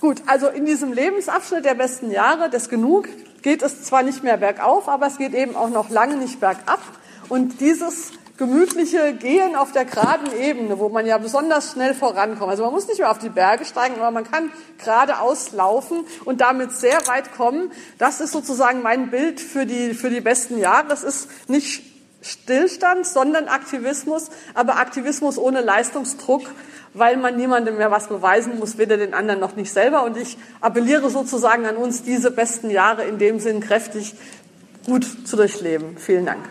gut, 0.00 0.22
also 0.26 0.48
in 0.48 0.64
diesem 0.64 0.92
Lebensabschnitt 0.92 1.64
der 1.64 1.74
besten 1.74 2.10
Jahre, 2.10 2.50
des 2.50 2.68
Genug, 2.68 3.08
geht 3.42 3.62
es 3.62 3.84
zwar 3.84 4.02
nicht 4.02 4.22
mehr 4.22 4.36
bergauf, 4.36 4.88
aber 4.88 5.06
es 5.06 5.18
geht 5.18 5.34
eben 5.34 5.56
auch 5.56 5.70
noch 5.70 5.90
lange 5.90 6.16
nicht 6.16 6.40
bergab. 6.40 6.80
Und 7.28 7.60
dieses 7.60 8.12
gemütliche 8.38 9.14
Gehen 9.14 9.56
auf 9.56 9.72
der 9.72 9.84
geraden 9.84 10.28
Ebene, 10.40 10.78
wo 10.78 10.88
man 10.88 11.04
ja 11.04 11.18
besonders 11.18 11.72
schnell 11.72 11.92
vorankommt. 11.92 12.50
Also 12.50 12.62
man 12.62 12.72
muss 12.72 12.86
nicht 12.86 12.98
mehr 12.98 13.10
auf 13.10 13.18
die 13.18 13.28
Berge 13.28 13.64
steigen, 13.64 13.96
aber 13.96 14.12
man 14.12 14.30
kann 14.30 14.50
geradeaus 14.78 15.52
laufen 15.52 16.04
und 16.24 16.40
damit 16.40 16.72
sehr 16.72 16.98
weit 17.08 17.34
kommen. 17.36 17.72
Das 17.98 18.20
ist 18.20 18.32
sozusagen 18.32 18.80
mein 18.80 19.10
Bild 19.10 19.40
für 19.40 19.66
die, 19.66 19.92
für 19.92 20.08
die 20.08 20.20
besten 20.20 20.58
Jahre. 20.58 20.86
Das 20.86 21.02
ist 21.02 21.28
nicht 21.50 21.87
Stillstand, 22.20 23.06
sondern 23.06 23.48
Aktivismus, 23.48 24.30
aber 24.54 24.76
Aktivismus 24.76 25.38
ohne 25.38 25.60
Leistungsdruck, 25.60 26.42
weil 26.94 27.16
man 27.16 27.36
niemandem 27.36 27.76
mehr 27.76 27.90
was 27.90 28.08
beweisen 28.08 28.58
muss, 28.58 28.78
weder 28.78 28.96
den 28.96 29.14
anderen 29.14 29.40
noch 29.40 29.56
nicht 29.56 29.72
selber. 29.72 30.04
Und 30.04 30.16
ich 30.16 30.36
appelliere 30.60 31.10
sozusagen 31.10 31.66
an 31.66 31.76
uns, 31.76 32.02
diese 32.02 32.30
besten 32.30 32.70
Jahre 32.70 33.04
in 33.04 33.18
dem 33.18 33.38
Sinn 33.38 33.60
kräftig 33.60 34.14
gut 34.86 35.06
zu 35.26 35.36
durchleben. 35.36 35.96
Vielen 35.96 36.26
Dank. 36.26 36.44